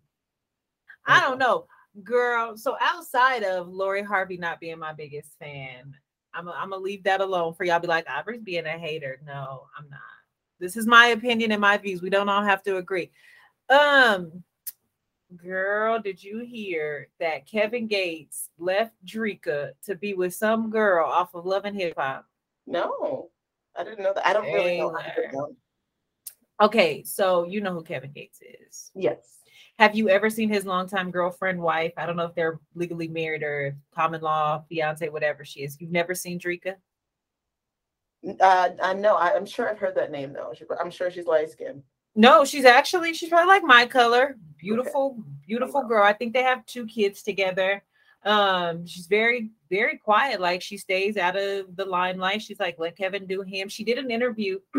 I 1.05 1.21
don't 1.21 1.39
know. 1.39 1.65
Girl, 2.03 2.55
so 2.55 2.77
outside 2.79 3.43
of 3.43 3.67
Lori 3.67 4.03
Harvey 4.03 4.37
not 4.37 4.59
being 4.59 4.77
my 4.77 4.93
biggest 4.93 5.37
fan, 5.39 5.95
I'm 6.33 6.45
gonna 6.45 6.77
leave 6.77 7.03
that 7.03 7.21
alone 7.21 7.55
for 7.55 7.63
y'all. 7.63 7.79
Be 7.79 7.87
like, 7.87 8.05
Aubrey's 8.07 8.43
being 8.43 8.67
a 8.67 8.77
hater. 8.77 9.19
No, 9.25 9.65
I'm 9.77 9.89
not. 9.89 9.99
This 10.59 10.75
is 10.77 10.85
my 10.85 11.07
opinion 11.07 11.51
and 11.51 11.61
my 11.61 11.77
views. 11.77 12.01
We 12.01 12.09
don't 12.09 12.29
all 12.29 12.43
have 12.43 12.63
to 12.63 12.77
agree. 12.77 13.11
Um, 13.69 14.43
girl, 15.35 16.01
did 16.01 16.23
you 16.23 16.39
hear 16.39 17.07
that 17.19 17.45
Kevin 17.45 17.87
Gates 17.87 18.49
left 18.57 18.93
Dreka 19.05 19.71
to 19.85 19.95
be 19.95 20.13
with 20.13 20.33
some 20.33 20.69
girl 20.69 21.05
off 21.05 21.33
of 21.33 21.45
Love 21.45 21.65
and 21.65 21.75
Hip 21.75 21.93
Hop? 21.97 22.25
No, 22.67 23.29
I 23.77 23.83
didn't 23.83 24.03
know 24.03 24.13
that. 24.13 24.27
I 24.27 24.33
don't 24.33 24.51
really 24.51 24.77
know. 24.77 25.55
Okay, 26.61 27.03
so 27.03 27.45
you 27.45 27.61
know 27.61 27.73
who 27.73 27.83
Kevin 27.83 28.11
Gates 28.11 28.41
is. 28.41 28.91
Yes. 28.93 29.37
Have 29.77 29.95
you 29.95 30.09
ever 30.09 30.29
seen 30.29 30.49
his 30.49 30.65
longtime 30.65 31.09
girlfriend, 31.09 31.61
wife? 31.61 31.93
I 31.95 32.05
don't 32.05 32.17
know 32.17 32.25
if 32.25 32.35
they're 32.35 32.59
legally 32.75 33.07
married 33.07 33.43
or 33.43 33.77
common 33.95 34.19
law, 34.19 34.61
fiance, 34.67 35.07
whatever 35.07 35.45
she 35.45 35.61
is. 35.61 35.79
You've 35.79 35.91
never 35.91 36.13
seen 36.13 36.37
Dreka? 36.37 36.75
Uh, 38.39 38.69
I 38.81 38.93
know. 38.93 39.15
I, 39.15 39.35
am 39.35 39.45
sure 39.45 39.69
I've 39.69 39.79
heard 39.79 39.95
that 39.95 40.11
name 40.11 40.33
though. 40.33 40.53
I'm 40.79 40.91
sure 40.91 41.11
she's 41.11 41.25
light 41.25 41.51
skinned. 41.51 41.83
No, 42.15 42.43
she's 42.43 42.65
actually 42.65 43.13
she's 43.13 43.29
probably 43.29 43.47
like 43.47 43.63
my 43.63 43.85
color. 43.85 44.37
Beautiful, 44.57 45.17
okay. 45.17 45.29
beautiful 45.47 45.83
girl. 45.83 46.03
I 46.03 46.13
think 46.13 46.33
they 46.33 46.43
have 46.43 46.65
two 46.65 46.85
kids 46.85 47.23
together. 47.23 47.83
Um, 48.23 48.85
she's 48.85 49.07
very, 49.07 49.51
very 49.69 49.97
quiet. 49.97 50.41
Like 50.41 50.61
she 50.61 50.77
stays 50.77 51.17
out 51.17 51.37
of 51.37 51.75
the 51.75 51.85
limelight. 51.85 52.41
She's 52.41 52.59
like, 52.59 52.77
let 52.77 52.97
Kevin 52.97 53.25
do 53.25 53.41
him. 53.41 53.69
She 53.69 53.83
did 53.83 53.97
an 53.97 54.11
interview. 54.11 54.59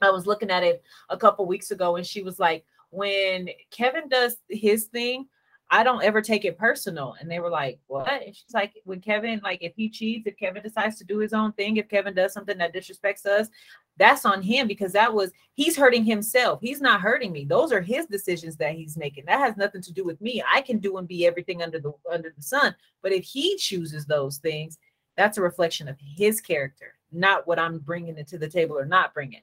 I 0.00 0.10
was 0.10 0.26
looking 0.26 0.50
at 0.50 0.62
it 0.62 0.82
a 1.08 1.16
couple 1.16 1.46
weeks 1.46 1.70
ago, 1.70 1.96
and 1.96 2.06
she 2.06 2.22
was 2.22 2.38
like, 2.38 2.64
when 2.90 3.48
Kevin 3.70 4.08
does 4.08 4.36
his 4.48 4.84
thing, 4.84 5.26
I 5.74 5.82
don't 5.82 6.04
ever 6.04 6.22
take 6.22 6.44
it 6.44 6.56
personal. 6.56 7.16
And 7.18 7.28
they 7.28 7.40
were 7.40 7.50
like, 7.50 7.80
What? 7.88 8.08
And 8.08 8.34
she's 8.34 8.54
like, 8.54 8.74
When 8.84 9.00
Kevin, 9.00 9.40
like, 9.42 9.60
if 9.60 9.72
he 9.74 9.90
cheats, 9.90 10.24
if 10.24 10.36
Kevin 10.36 10.62
decides 10.62 10.98
to 10.98 11.04
do 11.04 11.18
his 11.18 11.32
own 11.32 11.52
thing, 11.54 11.78
if 11.78 11.88
Kevin 11.88 12.14
does 12.14 12.32
something 12.32 12.56
that 12.58 12.72
disrespects 12.72 13.26
us, 13.26 13.48
that's 13.96 14.24
on 14.24 14.40
him 14.40 14.68
because 14.68 14.92
that 14.92 15.12
was 15.12 15.32
he's 15.54 15.76
hurting 15.76 16.04
himself. 16.04 16.60
He's 16.62 16.80
not 16.80 17.00
hurting 17.00 17.32
me. 17.32 17.44
Those 17.44 17.72
are 17.72 17.80
his 17.80 18.06
decisions 18.06 18.56
that 18.58 18.76
he's 18.76 18.96
making. 18.96 19.24
That 19.26 19.40
has 19.40 19.56
nothing 19.56 19.82
to 19.82 19.92
do 19.92 20.04
with 20.04 20.20
me. 20.20 20.44
I 20.48 20.60
can 20.60 20.78
do 20.78 20.96
and 20.98 21.08
be 21.08 21.26
everything 21.26 21.60
under 21.60 21.80
the 21.80 21.92
under 22.08 22.32
the 22.34 22.42
sun. 22.42 22.76
But 23.02 23.10
if 23.10 23.24
he 23.24 23.56
chooses 23.56 24.06
those 24.06 24.36
things, 24.38 24.78
that's 25.16 25.38
a 25.38 25.42
reflection 25.42 25.88
of 25.88 25.96
his 25.98 26.40
character, 26.40 26.94
not 27.10 27.48
what 27.48 27.58
I'm 27.58 27.80
bringing 27.80 28.16
it 28.16 28.28
to 28.28 28.38
the 28.38 28.48
table 28.48 28.78
or 28.78 28.86
not 28.86 29.12
bringing. 29.12 29.42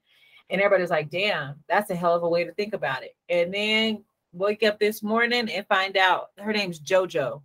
And 0.49 0.61
everybody's 0.61 0.89
like, 0.91 1.09
damn, 1.09 1.55
that's 1.67 1.89
a 1.89 1.95
hell 1.95 2.15
of 2.15 2.23
a 2.23 2.29
way 2.29 2.45
to 2.45 2.53
think 2.53 2.73
about 2.73 3.03
it. 3.03 3.17
And 3.27 3.53
then 3.53 4.03
wake 4.33 4.63
up 4.63 4.79
this 4.79 5.03
morning 5.03 5.49
and 5.49 5.67
find 5.67 5.97
out 5.97 6.29
her 6.37 6.53
name's 6.53 6.79
JoJo. 6.79 7.41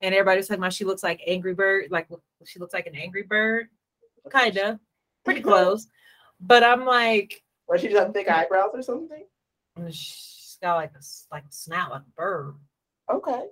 And 0.00 0.14
everybody's 0.14 0.48
talking 0.48 0.62
about 0.62 0.72
she 0.72 0.84
looks 0.84 1.02
like 1.02 1.20
Angry 1.26 1.54
Bird, 1.54 1.86
like 1.90 2.08
she 2.44 2.58
looks 2.58 2.72
like 2.72 2.86
an 2.86 2.94
Angry 2.94 3.24
Bird, 3.24 3.66
kind 4.30 4.56
of, 4.58 4.78
pretty 5.24 5.40
close. 5.40 5.88
But 6.40 6.62
I'm 6.62 6.84
like, 6.84 7.42
or 7.66 7.78
she 7.78 7.92
have 7.92 8.12
big 8.12 8.28
eyebrows 8.28 8.70
or 8.72 8.82
something. 8.82 9.24
Mm, 9.78 9.92
she's 9.92 10.58
got 10.62 10.76
like 10.76 10.92
a 10.92 11.02
like 11.32 11.44
a 11.44 11.52
snout 11.52 11.90
like 11.90 12.02
a 12.02 12.16
bird. 12.16 12.54
Okay. 13.10 13.46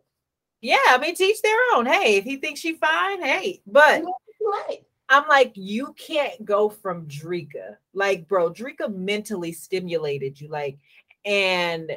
Yeah, 0.60 0.78
I 0.88 0.98
mean, 0.98 1.14
teach 1.14 1.42
their 1.42 1.58
own. 1.74 1.86
Hey, 1.86 2.16
if 2.16 2.24
he 2.24 2.36
thinks 2.36 2.60
she 2.60 2.74
fine, 2.74 3.22
hey. 3.22 3.60
But 3.66 4.02
right. 4.40 4.82
I'm 5.08 5.28
like, 5.28 5.52
you 5.54 5.94
can't 5.98 6.44
go 6.44 6.68
from 6.68 7.06
Dreka. 7.06 7.76
Like, 7.94 8.26
bro, 8.26 8.52
Dreka 8.52 8.92
mentally 8.92 9.52
stimulated 9.52 10.40
you. 10.40 10.48
Like, 10.48 10.78
and 11.24 11.92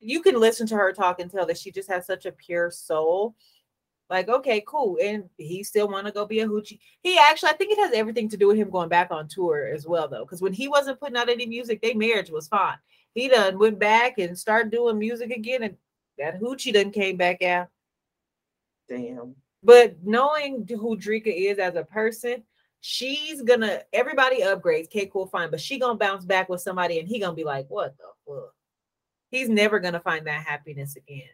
you 0.00 0.22
can 0.22 0.38
listen 0.38 0.66
to 0.68 0.76
her 0.76 0.92
talk 0.92 1.20
and 1.20 1.30
tell 1.30 1.46
that 1.46 1.58
she 1.58 1.70
just 1.70 1.88
has 1.88 2.06
such 2.06 2.26
a 2.26 2.32
pure 2.32 2.70
soul. 2.70 3.34
Like, 4.08 4.28
okay, 4.28 4.62
cool. 4.66 4.98
And 5.02 5.28
he 5.36 5.64
still 5.64 5.88
want 5.88 6.06
to 6.06 6.12
go 6.12 6.26
be 6.26 6.40
a 6.40 6.46
hoochie. 6.46 6.78
He 7.02 7.18
actually, 7.18 7.50
I 7.50 7.54
think 7.54 7.72
it 7.72 7.78
has 7.78 7.92
everything 7.92 8.28
to 8.28 8.36
do 8.36 8.46
with 8.46 8.56
him 8.56 8.70
going 8.70 8.88
back 8.88 9.10
on 9.10 9.26
tour 9.26 9.66
as 9.66 9.86
well, 9.86 10.06
though. 10.06 10.24
Because 10.24 10.40
when 10.40 10.52
he 10.52 10.68
wasn't 10.68 11.00
putting 11.00 11.16
out 11.16 11.28
any 11.28 11.46
music, 11.46 11.82
their 11.82 11.96
marriage 11.96 12.30
was 12.30 12.46
fine. 12.46 12.76
He 13.14 13.28
done 13.28 13.58
went 13.58 13.78
back 13.78 14.18
and 14.18 14.38
started 14.38 14.70
doing 14.70 14.98
music 14.98 15.30
again, 15.30 15.62
and 15.64 15.76
that 16.18 16.40
hoochie 16.40 16.72
done 16.72 16.90
came 16.90 17.16
back 17.16 17.42
out. 17.42 17.68
Damn. 18.88 19.34
But 19.62 19.96
knowing 20.04 20.68
who 20.68 20.96
Dreka 20.96 21.32
is 21.34 21.58
as 21.58 21.74
a 21.74 21.82
person, 21.82 22.44
she's 22.80 23.42
gonna 23.42 23.82
everybody 23.92 24.42
upgrades. 24.42 24.84
Okay, 24.84 25.06
cool, 25.06 25.26
fine. 25.26 25.50
But 25.50 25.60
she 25.60 25.78
gonna 25.78 25.98
bounce 25.98 26.24
back 26.24 26.48
with 26.48 26.60
somebody, 26.60 27.00
and 27.00 27.08
he 27.08 27.18
gonna 27.18 27.34
be 27.34 27.42
like, 27.42 27.66
"What 27.68 27.96
the 27.96 28.04
fuck?" 28.26 28.54
He's 29.36 29.48
never 29.50 29.80
gonna 29.80 30.00
find 30.00 30.26
that 30.26 30.46
happiness 30.46 30.96
again. 30.96 31.28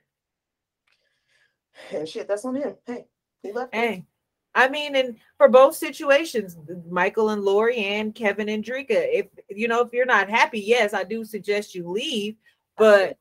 And 1.92 2.08
shit, 2.08 2.26
that's 2.26 2.44
on 2.44 2.56
him. 2.56 2.74
Hey, 2.84 3.06
he 3.42 3.52
left. 3.52 3.74
Hey. 3.74 4.06
I 4.54 4.68
mean, 4.68 4.96
and 4.96 5.16
for 5.38 5.48
both 5.48 5.74
situations, 5.76 6.58
Michael 6.90 7.30
and 7.30 7.42
Lori 7.42 7.76
and 7.76 8.14
Kevin 8.14 8.48
and 8.50 8.62
Dreka, 8.62 8.88
if 8.90 9.26
you 9.48 9.68
know, 9.68 9.80
if 9.80 9.92
you're 9.92 10.04
not 10.04 10.28
happy, 10.28 10.60
yes, 10.60 10.92
I 10.92 11.04
do 11.04 11.24
suggest 11.24 11.74
you 11.74 11.88
leave, 11.88 12.36
but 12.76 13.16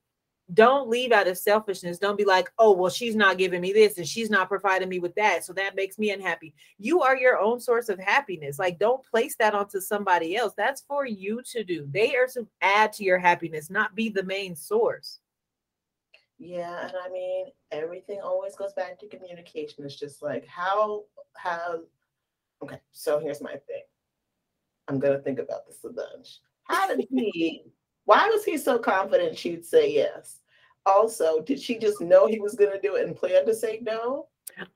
don't 0.54 0.90
leave 0.90 1.12
out 1.12 1.28
of 1.28 1.38
selfishness. 1.38 1.98
Don't 1.98 2.18
be 2.18 2.26
like, 2.26 2.52
oh, 2.58 2.72
well, 2.72 2.90
she's 2.90 3.16
not 3.16 3.38
giving 3.38 3.62
me 3.62 3.72
this 3.72 3.98
and 3.98 4.08
she's 4.08 4.30
not 4.30 4.50
providing 4.50 4.90
me 4.90 5.00
with 5.00 5.16
that. 5.16 5.46
So 5.46 5.54
that 5.54 5.76
makes 5.76 5.98
me 5.98 6.12
unhappy. 6.12 6.54
You 6.78 7.02
are 7.02 7.16
your 7.16 7.40
own 7.40 7.60
source 7.60 7.90
of 7.90 8.00
happiness. 8.00 8.60
Like, 8.60 8.80
don't 8.80 9.06
place 9.06 9.36
that 9.40 9.56
onto 9.56 9.80
somebody 9.80 10.36
else. 10.36 10.54
That's 10.58 10.82
for 10.82 11.06
you 11.06 11.42
to 11.52 11.64
do. 11.64 11.88
They 11.92 12.16
are 12.16 12.28
to 12.34 12.48
add 12.62 12.92
to 12.94 13.04
your 13.04 13.20
happiness, 13.20 13.70
not 13.70 13.96
be 13.96 14.10
the 14.10 14.24
main 14.24 14.56
source. 14.56 15.20
Yeah. 16.38 16.88
And 16.88 16.94
I 17.02 17.10
mean, 17.10 17.46
everything 17.72 18.20
always 18.22 18.56
goes 18.56 18.74
back 18.74 19.00
to 19.00 19.08
communication. 19.08 19.86
It's 19.86 19.96
just 19.96 20.22
like, 20.22 20.46
how, 20.48 21.04
how, 21.36 21.82
okay. 22.64 22.80
So 22.92 23.20
here's 23.20 23.42
my 23.42 23.52
thing. 23.52 23.84
I'm 24.88 25.00
going 25.00 25.14
to 25.14 25.24
think 25.24 25.40
about 25.40 25.68
this 25.68 25.78
a 25.86 25.90
bunch. 25.90 26.40
How 26.64 26.88
did 26.88 27.08
he, 27.10 27.64
why 28.06 28.28
was 28.28 28.44
he 28.44 28.58
so 28.58 28.80
confident 28.80 29.38
she'd 29.38 29.66
say 29.66 29.94
yes? 29.94 30.41
Also, 30.86 31.42
did 31.42 31.60
she 31.60 31.78
just 31.78 32.02
know 32.02 32.28
he 32.28 32.40
was 32.40 32.56
going 32.56 32.72
to 32.72 32.82
do 32.82 32.96
it 32.96 33.06
and 33.06 33.16
plan 33.16 33.46
to 33.46 33.54
say 33.54 33.80
no? 33.82 34.28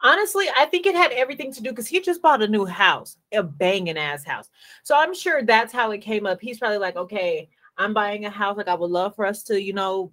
Honestly, 0.02 0.46
I 0.56 0.66
think 0.66 0.86
it 0.86 0.96
had 0.96 1.12
everything 1.12 1.52
to 1.54 1.62
do 1.62 1.70
because 1.70 1.88
he 1.88 2.00
just 2.00 2.22
bought 2.22 2.42
a 2.42 2.48
new 2.48 2.66
house, 2.66 3.18
a 3.34 3.44
banging 3.44 3.98
ass 3.98 4.24
house. 4.24 4.50
So 4.84 4.96
I'm 4.96 5.14
sure 5.14 5.44
that's 5.44 5.74
how 5.74 5.92
it 5.92 6.00
came 6.00 6.26
up. 6.26 6.40
He's 6.42 6.60
probably 6.60 6.78
like, 6.78 6.96
okay, 6.96 7.50
I'm 7.78 7.94
buying 7.94 8.26
a 8.26 8.30
house. 8.30 8.58
Like, 8.58 8.68
I 8.68 8.76
would 8.76 8.92
love 8.92 9.16
for 9.16 9.26
us 9.26 9.44
to, 9.44 9.62
you 9.62 9.74
know, 9.74 10.12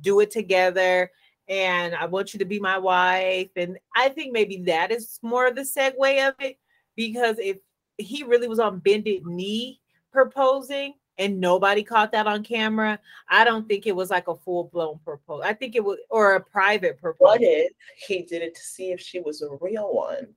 do 0.00 0.20
it 0.20 0.30
together. 0.30 1.10
And 1.48 1.94
I 1.94 2.04
want 2.04 2.34
you 2.34 2.38
to 2.38 2.44
be 2.44 2.60
my 2.60 2.76
wife. 2.76 3.48
And 3.56 3.78
I 3.96 4.10
think 4.10 4.32
maybe 4.32 4.58
that 4.66 4.92
is 4.92 5.18
more 5.22 5.46
of 5.46 5.56
the 5.56 5.62
segue 5.62 6.28
of 6.28 6.34
it 6.40 6.58
because 6.94 7.36
if 7.38 7.56
he 7.96 8.22
really 8.24 8.48
was 8.48 8.58
on 8.58 8.80
bended 8.80 9.24
knee 9.24 9.80
proposing, 10.12 10.94
and 11.18 11.40
nobody 11.40 11.82
caught 11.82 12.12
that 12.12 12.26
on 12.26 12.42
camera, 12.42 12.98
I 13.28 13.44
don't 13.44 13.68
think 13.68 13.86
it 13.86 13.96
was 13.96 14.10
like 14.10 14.28
a 14.28 14.36
full 14.36 14.64
blown 14.72 14.98
proposal. 15.04 15.42
I 15.44 15.52
think 15.52 15.74
it 15.74 15.84
was 15.84 15.98
or 16.10 16.36
a 16.36 16.40
private 16.40 17.00
proposal. 17.00 17.32
What 17.32 17.42
if 17.42 17.72
he 18.06 18.22
did 18.22 18.42
it 18.42 18.54
to 18.54 18.62
see 18.62 18.92
if 18.92 19.00
she 19.00 19.20
was 19.20 19.42
a 19.42 19.48
real 19.60 19.92
one? 19.92 20.28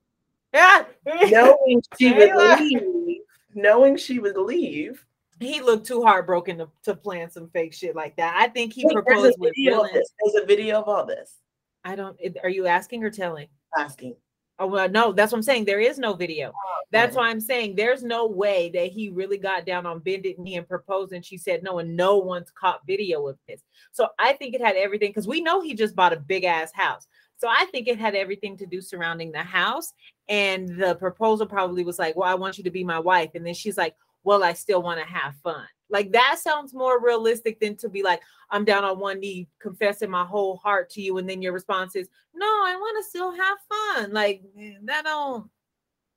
Yeah, 0.52 0.84
knowing 1.30 1.82
she 1.98 2.12
would 2.12 2.34
leave, 2.34 3.20
knowing 3.54 3.96
she 3.96 4.18
would 4.18 4.36
leave. 4.36 5.04
He 5.40 5.60
looked 5.60 5.86
too 5.86 6.02
heartbroken 6.02 6.58
to, 6.58 6.68
to 6.84 6.94
plan 6.94 7.30
some 7.30 7.48
fake 7.50 7.72
shit 7.72 7.96
like 7.96 8.16
that. 8.16 8.36
I 8.36 8.48
think 8.48 8.72
he 8.72 8.84
Wait, 8.84 8.92
proposed 8.92 9.38
with. 9.38 9.54
There's 9.56 10.42
a 10.42 10.46
video 10.46 10.80
of 10.80 10.88
all 10.88 11.06
this. 11.06 11.38
I 11.84 11.96
don't. 11.96 12.16
Are 12.42 12.50
you 12.50 12.66
asking 12.66 13.02
or 13.02 13.10
telling? 13.10 13.48
Asking. 13.76 14.14
Oh 14.58 14.66
well, 14.66 14.88
no, 14.88 15.12
that's 15.12 15.32
what 15.32 15.38
I'm 15.38 15.42
saying. 15.42 15.64
There 15.64 15.80
is 15.80 15.98
no 15.98 16.14
video. 16.14 16.50
Oh, 16.50 16.82
that's 16.90 17.16
why 17.16 17.30
I'm 17.30 17.40
saying 17.40 17.74
there's 17.74 18.02
no 18.02 18.26
way 18.26 18.70
that 18.74 18.88
he 18.88 19.08
really 19.08 19.38
got 19.38 19.64
down 19.64 19.86
on 19.86 20.00
bended 20.00 20.38
knee 20.38 20.56
and 20.56 20.68
proposed, 20.68 21.12
and 21.12 21.24
she 21.24 21.38
said 21.38 21.62
no, 21.62 21.78
and 21.78 21.96
no 21.96 22.18
one's 22.18 22.50
caught 22.50 22.86
video 22.86 23.26
of 23.26 23.38
this. 23.48 23.62
So 23.92 24.08
I 24.18 24.34
think 24.34 24.54
it 24.54 24.60
had 24.60 24.76
everything 24.76 25.10
because 25.10 25.26
we 25.26 25.40
know 25.40 25.60
he 25.62 25.74
just 25.74 25.96
bought 25.96 26.12
a 26.12 26.20
big 26.20 26.44
ass 26.44 26.70
house. 26.74 27.06
So 27.42 27.48
I 27.48 27.66
think 27.72 27.88
it 27.88 27.98
had 27.98 28.14
everything 28.14 28.56
to 28.58 28.66
do 28.66 28.80
surrounding 28.80 29.32
the 29.32 29.42
house. 29.42 29.92
And 30.28 30.80
the 30.80 30.94
proposal 30.94 31.44
probably 31.44 31.82
was 31.82 31.98
like, 31.98 32.14
Well, 32.14 32.28
I 32.28 32.34
want 32.34 32.56
you 32.56 32.64
to 32.64 32.70
be 32.70 32.84
my 32.84 33.00
wife. 33.00 33.30
And 33.34 33.44
then 33.44 33.54
she's 33.54 33.76
like, 33.76 33.96
Well, 34.22 34.44
I 34.44 34.52
still 34.52 34.80
want 34.80 35.00
to 35.00 35.06
have 35.06 35.34
fun. 35.42 35.66
Like 35.92 36.10
that 36.12 36.38
sounds 36.38 36.72
more 36.72 37.00
realistic 37.00 37.60
than 37.60 37.76
to 37.76 37.88
be 37.88 38.02
like, 38.02 38.22
I'm 38.50 38.64
down 38.64 38.82
on 38.82 38.98
one 38.98 39.20
knee 39.20 39.46
confessing 39.60 40.10
my 40.10 40.24
whole 40.24 40.56
heart 40.56 40.88
to 40.90 41.02
you. 41.02 41.18
And 41.18 41.28
then 41.28 41.42
your 41.42 41.52
response 41.52 41.94
is, 41.94 42.08
No, 42.34 42.46
I 42.46 42.74
want 42.76 43.04
to 43.04 43.08
still 43.08 43.30
have 43.30 43.58
fun. 43.68 44.12
Like 44.12 44.42
eh, 44.58 44.72
that 44.84 45.04
don't 45.04 45.48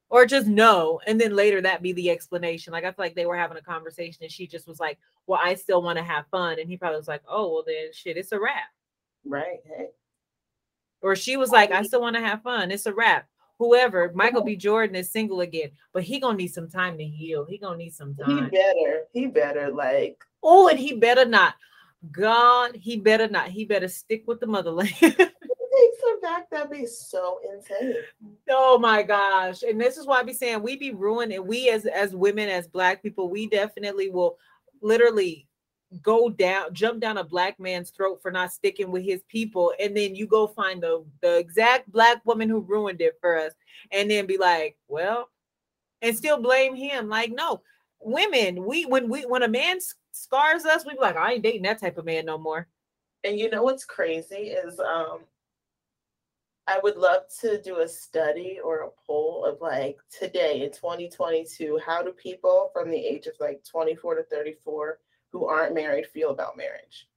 or 0.10 0.26
just 0.26 0.48
no. 0.48 1.02
And 1.06 1.20
then 1.20 1.36
later 1.36 1.62
that 1.62 1.82
be 1.82 1.92
the 1.92 2.10
explanation. 2.10 2.72
Like 2.72 2.86
I 2.86 2.88
feel 2.88 3.06
like 3.06 3.16
they 3.16 3.26
were 3.26 3.38
having 3.38 3.58
a 3.58 3.62
conversation 3.62 4.24
and 4.24 4.32
she 4.32 4.48
just 4.48 4.66
was 4.66 4.80
like, 4.80 4.98
Well, 5.28 5.42
I 5.44 5.56
still 5.56 5.84
want 5.84 5.98
to 5.98 6.04
have 6.04 6.26
fun. 6.28 6.58
And 6.60 6.70
he 6.70 6.78
probably 6.78 6.98
was 6.98 7.10
like, 7.10 7.24
Oh, 7.28 7.54
well 7.54 7.64
then 7.68 7.92
shit, 7.92 8.18
it's 8.18 8.32
a 8.32 8.40
wrap. 8.40 8.70
Right. 9.26 9.60
Hey. 9.66 9.88
Or 11.02 11.18
she 11.18 11.36
was 11.36 11.52
like, 11.52 11.72
I 11.72 11.84
still 11.84 12.02
want 12.02 12.16
to 12.16 12.22
have 12.22 12.42
fun. 12.42 12.72
It's 12.72 12.86
a 12.86 12.94
wrap 12.94 13.28
whoever 13.60 14.10
oh, 14.10 14.16
Michael 14.16 14.44
B. 14.44 14.56
Jordan 14.56 14.96
is 14.96 15.12
single 15.12 15.42
again, 15.42 15.72
but 15.94 16.04
he 16.04 16.20
gonna 16.20 16.38
need 16.38 16.54
some 16.54 16.70
time 16.70 16.98
to 16.98 17.04
heal. 17.04 17.46
He 17.46 17.58
gonna 17.58 17.78
need 17.78 17.94
some 17.94 18.16
time. 18.16 18.46
He 18.46 18.58
better. 18.58 19.02
He 19.14 19.28
better 19.28 19.72
like. 19.72 20.24
Oh, 20.44 20.68
and 20.68 20.80
he 20.80 20.94
better 20.94 21.26
not. 21.26 21.56
God, 22.12 22.76
he 22.76 22.98
better 22.98 23.28
not. 23.28 23.50
He 23.50 23.66
better 23.66 23.88
stick 23.88 24.24
with 24.28 24.40
the 24.40 24.48
motherland. 24.48 24.94
takes 25.76 26.22
back, 26.22 26.50
that'd 26.50 26.72
be 26.72 26.86
so 26.86 27.40
insane. 27.54 27.96
Oh 28.50 28.78
my 28.80 29.04
gosh. 29.04 29.64
And 29.64 29.80
this 29.80 29.98
is 29.98 30.06
why 30.06 30.20
I 30.20 30.24
be 30.24 30.34
saying 30.34 30.62
we 30.62 30.76
be 30.76 30.92
ruined. 30.92 31.32
And 31.32 31.48
we 31.48 31.70
as 31.70 31.86
as 31.86 32.16
women, 32.16 32.50
as 32.50 32.68
black 32.68 33.02
people, 33.02 33.30
we 33.30 33.48
definitely 33.48 34.10
will 34.10 34.38
literally 34.82 35.48
go 36.02 36.30
down, 36.30 36.74
jump 36.74 37.00
down 37.00 37.18
a 37.18 37.24
black 37.24 37.60
man's 37.60 37.92
throat 37.92 38.20
for 38.22 38.32
not 38.32 38.52
sticking 38.52 38.92
with 38.92 39.04
his 39.04 39.24
people, 39.28 39.74
and 39.80 39.96
then 39.96 40.16
you 40.16 40.28
go 40.28 40.48
find 40.48 40.82
the 40.82 41.06
the 41.22 41.38
exact 41.38 41.92
black 41.92 42.26
woman 42.26 42.50
who 42.50 42.60
ruined 42.62 43.02
it 43.02 43.18
for 43.22 43.38
us, 43.38 43.54
and 43.92 44.10
then 44.10 44.26
be 44.26 44.38
like, 44.38 44.78
well, 44.88 45.30
and 46.02 46.16
still 46.16 46.42
blame 46.42 46.76
him. 46.76 47.10
Like, 47.10 47.32
no, 47.32 47.62
women, 48.00 48.66
we 48.66 48.86
when 48.86 49.10
we 49.10 49.22
when 49.26 49.44
a 49.44 49.48
man 49.48 49.80
scars 50.12 50.66
us, 50.66 50.86
we 50.86 50.94
be 50.94 51.00
like, 51.00 51.18
I 51.18 51.34
ain't 51.34 51.44
dating 51.44 51.64
that 51.64 51.80
type 51.82 51.98
of 51.98 52.06
man 52.06 52.26
no 52.26 52.38
more. 52.38 52.68
And 53.24 53.40
you 53.40 53.50
know 53.50 53.64
what's 53.64 53.86
crazy 53.86 54.36
is 54.36 54.80
um 54.80 55.22
I 56.68 56.80
would 56.82 56.98
love 56.98 57.24
to 57.42 57.62
do 57.62 57.80
a 57.80 57.88
study 57.88 58.60
or 58.64 58.82
a 58.82 58.90
poll 59.06 59.46
of 59.46 59.62
like 59.62 59.98
today 60.10 60.64
in 60.64 60.72
2022, 60.72 61.80
how 61.86 62.02
do 62.02 62.12
people 62.12 62.72
from 62.74 62.90
the 62.90 62.98
age 62.98 63.28
of 63.28 63.34
like 63.40 63.64
24 63.70 64.16
to 64.16 64.24
34 64.24 65.00
who 65.36 65.48
aren't 65.48 65.76
married 65.76 66.08
feel 66.08 66.30
about 66.30 66.56
marriage. 66.56 67.10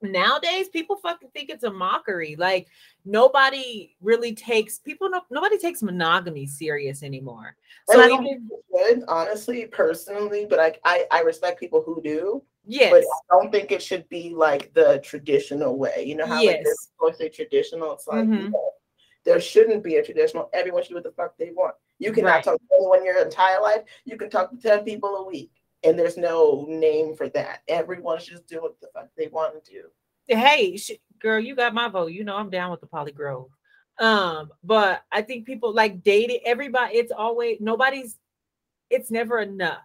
Nowadays, 0.00 0.70
people 0.70 0.96
fucking 0.96 1.28
think 1.34 1.50
it's 1.50 1.64
a 1.64 1.70
mockery. 1.70 2.34
Like 2.34 2.68
nobody 3.04 3.94
really 4.00 4.34
takes 4.34 4.78
people. 4.78 5.10
No, 5.10 5.20
nobody 5.30 5.58
takes 5.58 5.82
monogamy 5.82 6.46
serious 6.46 7.02
anymore. 7.02 7.54
So 7.90 8.00
and 8.00 8.10
I 8.10 8.14
even 8.14 8.48
good, 8.72 9.02
honestly, 9.06 9.66
personally, 9.66 10.46
but 10.48 10.58
I, 10.58 10.78
I 10.86 11.04
I 11.10 11.20
respect 11.20 11.60
people 11.60 11.82
who 11.84 12.00
do. 12.02 12.42
Yes. 12.64 12.90
But 12.90 13.02
I 13.02 13.38
don't 13.42 13.52
think 13.52 13.70
it 13.72 13.82
should 13.82 14.08
be 14.08 14.32
like 14.34 14.72
the 14.72 15.02
traditional 15.04 15.76
way. 15.76 16.04
You 16.06 16.14
know 16.16 16.26
how 16.26 16.40
Yes. 16.40 16.54
like 16.56 16.64
this 16.64 16.92
or 16.98 17.12
say 17.12 17.28
traditional. 17.28 17.92
It's 17.92 18.06
like 18.06 18.24
Mhm. 18.26 18.50
no, 18.52 18.72
there 19.26 19.38
shouldn't 19.38 19.84
be 19.84 19.96
a 19.96 20.02
traditional. 20.02 20.48
Everyone 20.54 20.82
should 20.82 20.90
do 20.90 20.94
what 20.94 21.04
the 21.04 21.12
fuck 21.12 21.36
they 21.36 21.50
want. 21.50 21.74
You 21.98 22.12
cannot 22.12 22.36
Right. 22.36 22.44
talk 22.44 22.56
to 22.58 22.74
anyone 22.76 23.04
your 23.04 23.18
entire 23.22 23.60
life. 23.60 23.82
You 24.06 24.16
can 24.16 24.30
talk 24.30 24.50
to 24.50 24.56
10 24.56 24.82
people 24.82 25.14
a 25.16 25.26
week. 25.26 25.50
And 25.82 25.98
there's 25.98 26.16
no 26.16 26.66
name 26.68 27.14
for 27.16 27.28
that. 27.30 27.62
Everyone 27.68 28.18
should 28.18 28.34
just 28.34 28.46
do 28.46 28.60
what 28.62 28.78
the 28.80 28.88
fuck 28.94 29.08
they 29.16 29.28
want 29.28 29.64
to 29.64 29.70
do. 29.72 29.82
hey 30.28 30.76
sh- 30.76 30.92
girl 31.18 31.40
you 31.40 31.54
got 31.56 31.74
my 31.74 31.88
vote. 31.88 32.12
You 32.12 32.24
know 32.24 32.36
i'm 32.36 32.50
down 32.50 32.70
with 32.70 32.80
the 32.80 32.86
poly 32.86 33.12
grove 33.12 33.50
um 33.98 34.50
but 34.64 35.02
i 35.12 35.20
think 35.20 35.44
people 35.44 35.74
like 35.74 36.02
dating 36.02 36.40
everybody 36.46 36.96
it's 36.96 37.12
always 37.12 37.58
nobody's 37.60 38.16
it's 38.88 39.10
never 39.10 39.40
enough. 39.40 39.82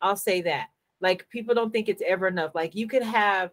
I'll 0.00 0.16
say 0.16 0.42
that. 0.42 0.68
Like 1.00 1.28
people 1.30 1.54
don't 1.54 1.72
think 1.72 1.88
it's 1.88 2.02
ever 2.06 2.26
enough. 2.28 2.54
Like 2.54 2.74
you 2.74 2.86
could 2.88 3.02
have 3.02 3.50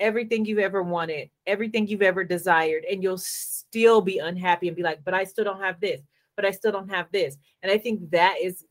everything 0.00 0.44
you've 0.44 0.58
ever 0.58 0.82
wanted 0.82 1.30
everything 1.46 1.86
you've 1.86 2.02
ever 2.02 2.24
desired 2.24 2.84
and 2.90 3.00
you'll 3.02 3.16
still 3.16 4.00
be 4.00 4.18
unhappy 4.18 4.66
and 4.66 4.76
be 4.76 4.82
like 4.82 4.98
but 5.04 5.14
i 5.14 5.22
still 5.22 5.44
don't 5.44 5.60
have 5.62 5.78
this 5.80 6.00
but 6.34 6.44
i 6.44 6.50
still 6.50 6.72
don't 6.72 6.90
have 6.90 7.06
this. 7.12 7.36
And 7.62 7.70
i 7.70 7.78
think 7.78 8.10
that 8.10 8.36
is 8.42 8.64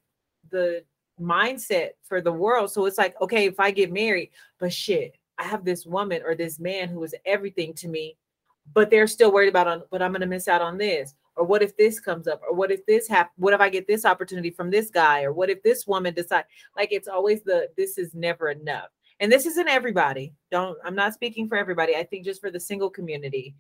the 0.52 0.84
mindset 1.22 1.90
for 2.04 2.22
the 2.22 2.32
world 2.32 2.72
so 2.72 2.86
it's 2.86 2.98
like 2.98 3.20
okay 3.22 3.46
if 3.46 3.60
i 3.60 3.70
get 3.70 3.92
married 3.92 4.30
but 4.60 4.74
shit 4.74 5.16
I 5.38 5.44
have 5.44 5.66
this 5.66 5.86
woman 5.86 6.22
or 6.26 6.36
this 6.36 6.60
man 6.60 6.90
who 6.90 7.04
is 7.04 7.16
everything 7.26 7.74
to 7.76 7.88
me, 7.88 8.18
but 8.74 8.90
they're 8.90 9.08
still 9.08 9.32
worried 9.32 9.50
about 9.50 9.68
on, 9.68 9.84
but 9.92 10.02
I'm 10.02 10.12
going 10.12 10.22
to 10.22 10.28
miss 10.28 10.48
out 10.48 10.62
on 10.62 10.78
this. 10.78 11.16
Or 11.36 11.44
what 11.44 11.64
if 11.64 11.76
this 11.78 12.00
comes 12.00 12.28
up? 12.28 12.42
Or 12.48 12.56
what 12.56 12.72
if 12.72 12.86
this 12.86 13.08
happens? 13.08 13.34
What 13.38 13.54
if 13.54 13.60
I 13.60 13.70
get 13.70 13.88
this 13.88 14.06
opportunity 14.06 14.52
from 14.52 14.70
this 14.70 14.92
guy? 14.92 15.24
Or 15.24 15.34
what 15.34 15.50
if 15.50 15.64
this 15.64 15.88
woman 15.88 16.14
decide? 16.14 16.46
Like 16.78 16.92
it's 16.92 17.08
always 17.08 17.42
the 17.42 17.70
this 17.76 17.98
is 17.98 18.14
never 18.14 18.50
enough. 18.50 18.90
And 19.20 19.32
this 19.32 19.48
isn't 19.48 19.68
everybody. 19.68 20.34
Don't 20.52 20.78
I'm 20.86 20.96
not 20.96 21.16
speaking 21.16 21.48
for 21.48 21.58
everybody. 21.58 21.96
I 21.96 22.04
think 22.04 22.24
just 22.24 22.40
for 22.40 22.52
the 22.52 22.60
single 22.60 22.90
community. 22.90 23.56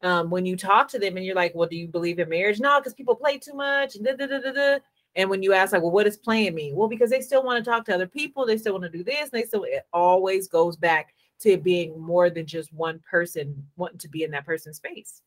Um, 0.00 0.30
when 0.30 0.46
you 0.46 0.56
talk 0.56 0.88
to 0.88 0.98
them 0.98 1.16
and 1.16 1.26
you're 1.26 1.34
like, 1.34 1.54
well, 1.54 1.68
do 1.68 1.76
you 1.76 1.88
believe 1.88 2.18
in 2.18 2.28
marriage? 2.28 2.60
No, 2.60 2.78
because 2.80 2.94
people 2.94 3.16
play 3.16 3.36
too 3.36 3.54
much. 3.54 3.94
Da, 4.02 4.14
da, 4.14 4.26
da. 4.26 4.78
And 5.16 5.28
when 5.30 5.42
you 5.42 5.52
ask, 5.52 5.72
like, 5.72 5.82
well, 5.82 5.90
what 5.90 6.04
does 6.04 6.16
playing 6.16 6.54
mean? 6.54 6.76
Well, 6.76 6.88
because 6.88 7.10
they 7.10 7.20
still 7.20 7.42
want 7.42 7.62
to 7.64 7.68
talk 7.68 7.84
to 7.86 7.94
other 7.94 8.06
people, 8.06 8.46
they 8.46 8.58
still 8.58 8.72
want 8.72 8.84
to 8.84 8.90
do 8.98 9.04
this, 9.04 9.30
and 9.30 9.32
they 9.32 9.44
still 9.44 9.64
it 9.64 9.86
always 9.92 10.48
goes 10.48 10.76
back 10.76 11.14
to 11.40 11.56
being 11.56 11.98
more 12.00 12.30
than 12.30 12.46
just 12.46 12.72
one 12.72 13.00
person 13.08 13.66
wanting 13.76 13.98
to 13.98 14.08
be 14.08 14.24
in 14.24 14.30
that 14.32 14.44
person's 14.46 14.76
space. 14.76 15.22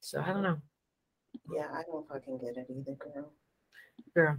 So 0.00 0.20
I 0.20 0.32
don't 0.32 0.42
know, 0.42 0.58
Yeah, 1.54 1.68
I 1.72 1.82
don't 1.82 2.08
fucking 2.08 2.38
get 2.38 2.56
it 2.56 2.66
either, 2.70 2.96
girl. 2.96 3.32
girl. 4.14 4.36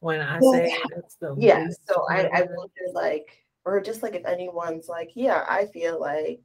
When 0.00 0.20
I 0.20 0.40
Well, 0.40 0.52
say 0.52 0.76
that's 0.94 1.16
the 1.16 1.34
Yeah. 1.38 1.68
So 1.88 2.06
I, 2.08 2.26
I 2.26 2.42
wonder 2.42 2.70
like, 2.92 3.44
or 3.64 3.80
just 3.80 4.02
like 4.02 4.14
if 4.14 4.26
anyone's 4.26 4.88
like, 4.88 5.12
yeah, 5.14 5.44
I 5.48 5.66
feel 5.66 5.98
like 5.98 6.40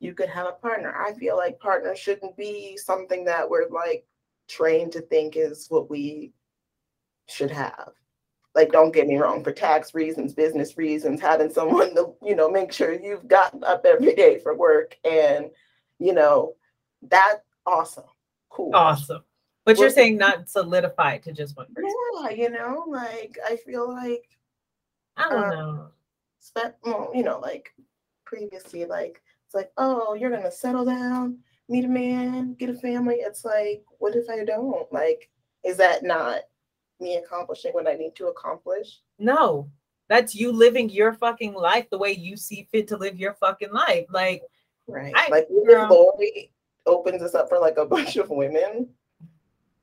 you 0.00 0.14
could 0.14 0.28
have 0.28 0.46
a 0.46 0.52
partner. 0.52 0.94
I 0.96 1.12
feel 1.12 1.36
like 1.36 1.60
partner 1.60 1.94
shouldn't 1.94 2.36
be 2.36 2.76
something 2.76 3.24
that 3.26 3.48
we're 3.48 3.68
like 3.68 4.04
trained 4.48 4.92
to 4.92 5.00
think 5.02 5.36
is 5.36 5.66
what 5.68 5.90
we 5.90 6.32
should 7.28 7.50
have. 7.50 7.92
Like, 8.54 8.72
don't 8.72 8.92
get 8.92 9.06
me 9.06 9.16
wrong, 9.16 9.44
for 9.44 9.52
tax 9.52 9.94
reasons, 9.94 10.34
business 10.34 10.76
reasons, 10.76 11.20
having 11.20 11.50
someone 11.50 11.94
to, 11.94 12.14
you 12.20 12.34
know, 12.34 12.50
make 12.50 12.72
sure 12.72 12.92
you've 12.92 13.28
gotten 13.28 13.62
up 13.62 13.86
every 13.86 14.14
day 14.14 14.40
for 14.40 14.56
work 14.56 14.96
and, 15.04 15.50
you 16.00 16.12
know, 16.12 16.56
that 17.02 17.40
awesome. 17.64 18.04
Cool. 18.48 18.74
awesome. 18.74 19.22
But 19.64 19.78
you're 19.78 19.90
saying 19.90 20.16
not 20.16 20.48
solidified 20.48 21.22
to 21.24 21.32
just 21.32 21.56
one 21.56 21.66
person. 21.72 21.92
Yeah, 22.14 22.30
you 22.30 22.50
know, 22.50 22.84
like 22.88 23.38
I 23.46 23.56
feel 23.56 23.88
like 23.88 24.24
I 25.16 25.28
don't 25.28 25.44
uh, 25.44 25.50
know. 25.50 25.88
spent 26.40 26.74
well, 26.82 27.12
you 27.14 27.22
know, 27.22 27.38
like 27.38 27.72
previously, 28.24 28.84
like 28.86 29.22
it's 29.50 29.54
like, 29.56 29.72
oh, 29.78 30.14
you're 30.14 30.30
gonna 30.30 30.48
settle 30.52 30.84
down, 30.84 31.36
meet 31.68 31.84
a 31.84 31.88
man, 31.88 32.54
get 32.54 32.70
a 32.70 32.74
family. 32.74 33.16
It's 33.16 33.44
like, 33.44 33.82
what 33.98 34.14
if 34.14 34.30
I 34.30 34.44
don't? 34.44 34.86
Like, 34.92 35.28
is 35.64 35.76
that 35.78 36.04
not 36.04 36.42
me 37.00 37.16
accomplishing 37.16 37.72
what 37.72 37.88
I 37.88 37.94
need 37.94 38.14
to 38.14 38.28
accomplish? 38.28 39.00
No, 39.18 39.68
that's 40.08 40.36
you 40.36 40.52
living 40.52 40.88
your 40.88 41.14
fucking 41.14 41.52
life 41.54 41.90
the 41.90 41.98
way 41.98 42.12
you 42.12 42.36
see 42.36 42.68
fit 42.70 42.86
to 42.88 42.96
live 42.96 43.18
your 43.18 43.34
fucking 43.34 43.72
life. 43.72 44.06
Like, 44.08 44.42
Right. 44.86 45.12
I- 45.16 45.28
like 45.30 45.48
girl. 45.66 45.88
Lori 45.90 46.52
opens 46.86 47.20
us 47.20 47.34
up 47.34 47.48
for 47.48 47.58
like 47.58 47.76
a 47.76 47.86
bunch 47.96 48.18
of 48.18 48.30
women. 48.30 48.90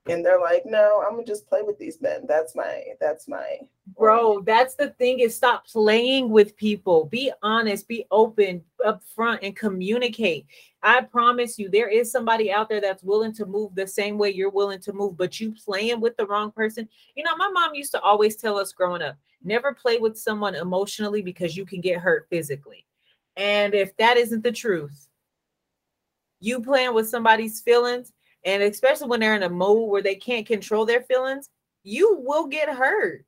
And 0.08 0.24
they're 0.24 0.40
like, 0.40 0.64
no, 0.64 1.02
I'm 1.06 1.14
gonna 1.14 1.26
just 1.26 1.48
play 1.48 1.62
with 1.62 1.78
these 1.78 2.00
men. 2.00 2.24
That's 2.26 2.54
my 2.54 2.82
that's 3.00 3.28
my 3.28 3.58
bro, 3.96 4.40
that's 4.40 4.74
the 4.74 4.90
thing 4.90 5.20
is 5.20 5.34
stop 5.34 5.66
playing 5.66 6.30
with 6.30 6.56
people. 6.56 7.06
Be 7.06 7.32
honest, 7.42 7.88
be 7.88 8.04
open 8.10 8.62
up 8.84 9.02
front 9.14 9.42
and 9.42 9.56
communicate. 9.56 10.46
I 10.82 11.02
promise 11.02 11.58
you, 11.58 11.68
there 11.68 11.88
is 11.88 12.10
somebody 12.10 12.52
out 12.52 12.68
there 12.68 12.80
that's 12.80 13.02
willing 13.02 13.32
to 13.34 13.46
move 13.46 13.74
the 13.74 13.86
same 13.86 14.18
way 14.18 14.30
you're 14.30 14.50
willing 14.50 14.80
to 14.80 14.92
move, 14.92 15.16
but 15.16 15.40
you 15.40 15.52
playing 15.52 16.00
with 16.00 16.16
the 16.16 16.26
wrong 16.26 16.52
person. 16.52 16.88
You 17.14 17.24
know, 17.24 17.36
my 17.36 17.48
mom 17.48 17.74
used 17.74 17.92
to 17.92 18.00
always 18.00 18.36
tell 18.36 18.58
us 18.58 18.72
growing 18.72 19.02
up, 19.02 19.16
never 19.42 19.74
play 19.74 19.98
with 19.98 20.16
someone 20.16 20.54
emotionally 20.54 21.22
because 21.22 21.56
you 21.56 21.66
can 21.66 21.80
get 21.80 21.98
hurt 21.98 22.26
physically. 22.30 22.86
And 23.36 23.74
if 23.74 23.96
that 23.96 24.16
isn't 24.16 24.42
the 24.42 24.52
truth, 24.52 25.08
you 26.40 26.60
playing 26.60 26.94
with 26.94 27.08
somebody's 27.08 27.60
feelings, 27.60 28.12
and 28.44 28.62
especially 28.62 29.08
when 29.08 29.20
they're 29.20 29.34
in 29.34 29.42
a 29.42 29.48
mode 29.48 29.90
where 29.90 30.02
they 30.02 30.14
can't 30.14 30.46
control 30.46 30.86
their 30.86 31.02
feelings, 31.02 31.50
you 31.82 32.18
will 32.20 32.46
get 32.46 32.68
hurt. 32.68 33.24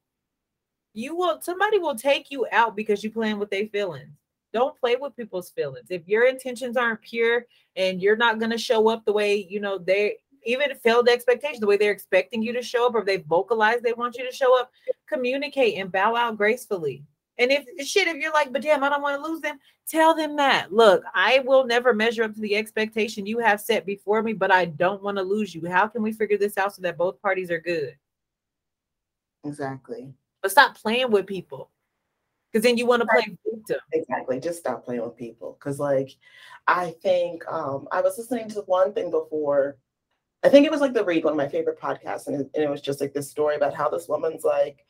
You 0.92 1.16
will 1.16 1.40
somebody 1.40 1.78
will 1.78 1.94
take 1.94 2.30
you 2.30 2.46
out 2.52 2.76
because 2.76 3.04
you 3.04 3.10
playing 3.10 3.38
with 3.38 3.50
their 3.50 3.66
feelings. 3.66 4.10
Don't 4.52 4.78
play 4.80 4.96
with 4.96 5.16
people's 5.16 5.50
feelings. 5.50 5.86
If 5.90 6.08
your 6.08 6.26
intentions 6.26 6.76
aren't 6.76 7.02
pure 7.02 7.46
and 7.76 8.02
you're 8.02 8.16
not 8.16 8.40
gonna 8.40 8.58
show 8.58 8.88
up 8.88 9.04
the 9.04 9.12
way 9.12 9.46
you 9.48 9.60
know 9.60 9.78
they 9.78 10.16
even 10.44 10.74
failed 10.76 11.08
expectations, 11.08 11.60
the 11.60 11.66
way 11.66 11.76
they're 11.76 11.92
expecting 11.92 12.42
you 12.42 12.52
to 12.52 12.62
show 12.62 12.86
up, 12.86 12.94
or 12.94 13.04
they 13.04 13.18
vocalize 13.18 13.80
they 13.80 13.92
want 13.92 14.16
you 14.16 14.28
to 14.28 14.34
show 14.34 14.58
up, 14.58 14.70
communicate 15.06 15.76
and 15.78 15.92
bow 15.92 16.16
out 16.16 16.36
gracefully. 16.36 17.04
And 17.38 17.50
if 17.50 17.86
shit, 17.86 18.06
if 18.06 18.16
you're 18.16 18.32
like, 18.32 18.52
but 18.52 18.62
damn, 18.62 18.84
I 18.84 18.90
don't 18.90 19.02
want 19.02 19.22
to 19.22 19.28
lose 19.28 19.40
them, 19.40 19.58
tell 19.86 20.14
them 20.14 20.36
that. 20.36 20.72
Look, 20.72 21.02
I 21.14 21.42
will 21.44 21.64
never 21.64 21.94
measure 21.94 22.22
up 22.22 22.34
to 22.34 22.40
the 22.40 22.54
expectation 22.54 23.24
you 23.24 23.38
have 23.38 23.60
set 23.60 23.86
before 23.86 24.22
me, 24.22 24.34
but 24.34 24.52
I 24.52 24.66
don't 24.66 25.02
want 25.02 25.16
to 25.16 25.22
lose 25.22 25.54
you. 25.54 25.66
How 25.68 25.86
can 25.86 26.02
we 26.02 26.12
figure 26.12 26.36
this 26.36 26.58
out 26.58 26.74
so 26.74 26.82
that 26.82 26.98
both 26.98 27.20
parties 27.22 27.50
are 27.50 27.60
good? 27.60 27.96
exactly. 29.44 30.12
But 30.42 30.50
stop 30.50 30.76
playing 30.76 31.10
with 31.10 31.26
people. 31.26 31.70
Because 32.52 32.64
then 32.64 32.76
you 32.76 32.86
want 32.86 33.02
to 33.02 33.08
play 33.08 33.36
victim. 33.44 33.78
Exactly. 33.92 34.40
Just 34.40 34.58
stop 34.58 34.84
playing 34.84 35.02
with 35.02 35.16
people. 35.16 35.56
Cause 35.60 35.78
like 35.78 36.16
I 36.66 36.94
think 37.02 37.46
um 37.50 37.86
I 37.92 38.00
was 38.00 38.18
listening 38.18 38.48
to 38.50 38.60
one 38.62 38.92
thing 38.92 39.10
before. 39.10 39.76
I 40.42 40.48
think 40.48 40.66
it 40.66 40.72
was 40.72 40.80
like 40.80 40.94
the 40.94 41.04
read 41.04 41.24
one 41.24 41.34
of 41.34 41.36
my 41.36 41.48
favorite 41.48 41.78
podcasts, 41.80 42.26
and 42.26 42.40
it, 42.40 42.50
and 42.54 42.64
it 42.64 42.70
was 42.70 42.80
just 42.80 43.00
like 43.00 43.12
this 43.12 43.30
story 43.30 43.56
about 43.56 43.74
how 43.74 43.88
this 43.88 44.08
woman's 44.08 44.42
like 44.42 44.84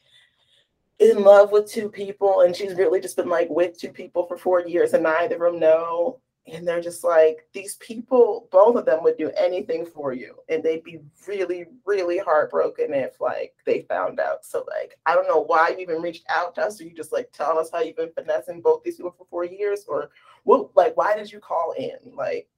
in 1.00 1.22
love 1.22 1.50
with 1.50 1.66
two 1.66 1.88
people, 1.88 2.42
and 2.42 2.54
she's 2.54 2.74
really 2.74 3.00
just 3.00 3.16
been 3.16 3.28
like 3.28 3.48
with 3.50 3.78
two 3.78 3.90
people 3.90 4.26
for 4.26 4.36
four 4.36 4.60
years, 4.60 4.92
and 4.92 5.02
neither 5.02 5.44
of 5.46 5.52
them 5.52 5.60
know. 5.60 6.20
And 6.46 6.66
they're 6.66 6.80
just 6.80 7.04
like, 7.04 7.46
these 7.52 7.76
people, 7.76 8.48
both 8.50 8.74
of 8.74 8.84
them 8.84 9.04
would 9.04 9.16
do 9.16 9.30
anything 9.38 9.86
for 9.86 10.12
you. 10.12 10.36
And 10.48 10.62
they'd 10.62 10.82
be 10.82 10.98
really, 11.28 11.66
really 11.84 12.18
heartbroken 12.18 12.92
if 12.92 13.20
like 13.20 13.54
they 13.66 13.82
found 13.82 14.18
out. 14.18 14.44
So 14.44 14.64
like, 14.66 14.98
I 15.06 15.14
don't 15.14 15.28
know 15.28 15.42
why 15.42 15.68
you 15.68 15.78
even 15.78 16.02
reached 16.02 16.24
out 16.28 16.54
to 16.56 16.62
us. 16.62 16.80
Or 16.80 16.84
you 16.84 16.94
just 16.94 17.12
like 17.12 17.30
telling 17.32 17.58
us 17.58 17.70
how 17.70 17.80
you've 17.80 17.96
been 17.96 18.10
finessing 18.12 18.62
both 18.62 18.82
these 18.82 18.96
people 18.96 19.14
for 19.16 19.26
four 19.30 19.44
years? 19.44 19.84
Or 19.86 20.10
what 20.44 20.74
like 20.74 20.96
why 20.96 21.14
did 21.14 21.30
you 21.30 21.40
call 21.40 21.74
in? 21.78 21.98
Like, 22.16 22.48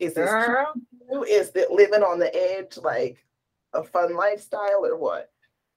is 0.00 0.14
this 0.14 0.28
Girl, 0.28 0.74
true? 1.08 1.24
Is 1.24 1.52
it 1.54 1.70
living 1.70 2.02
on 2.02 2.18
the 2.18 2.34
edge 2.34 2.76
like 2.76 3.24
a 3.72 3.82
fun 3.84 4.16
lifestyle 4.16 4.84
or 4.84 4.98
what? 4.98 5.30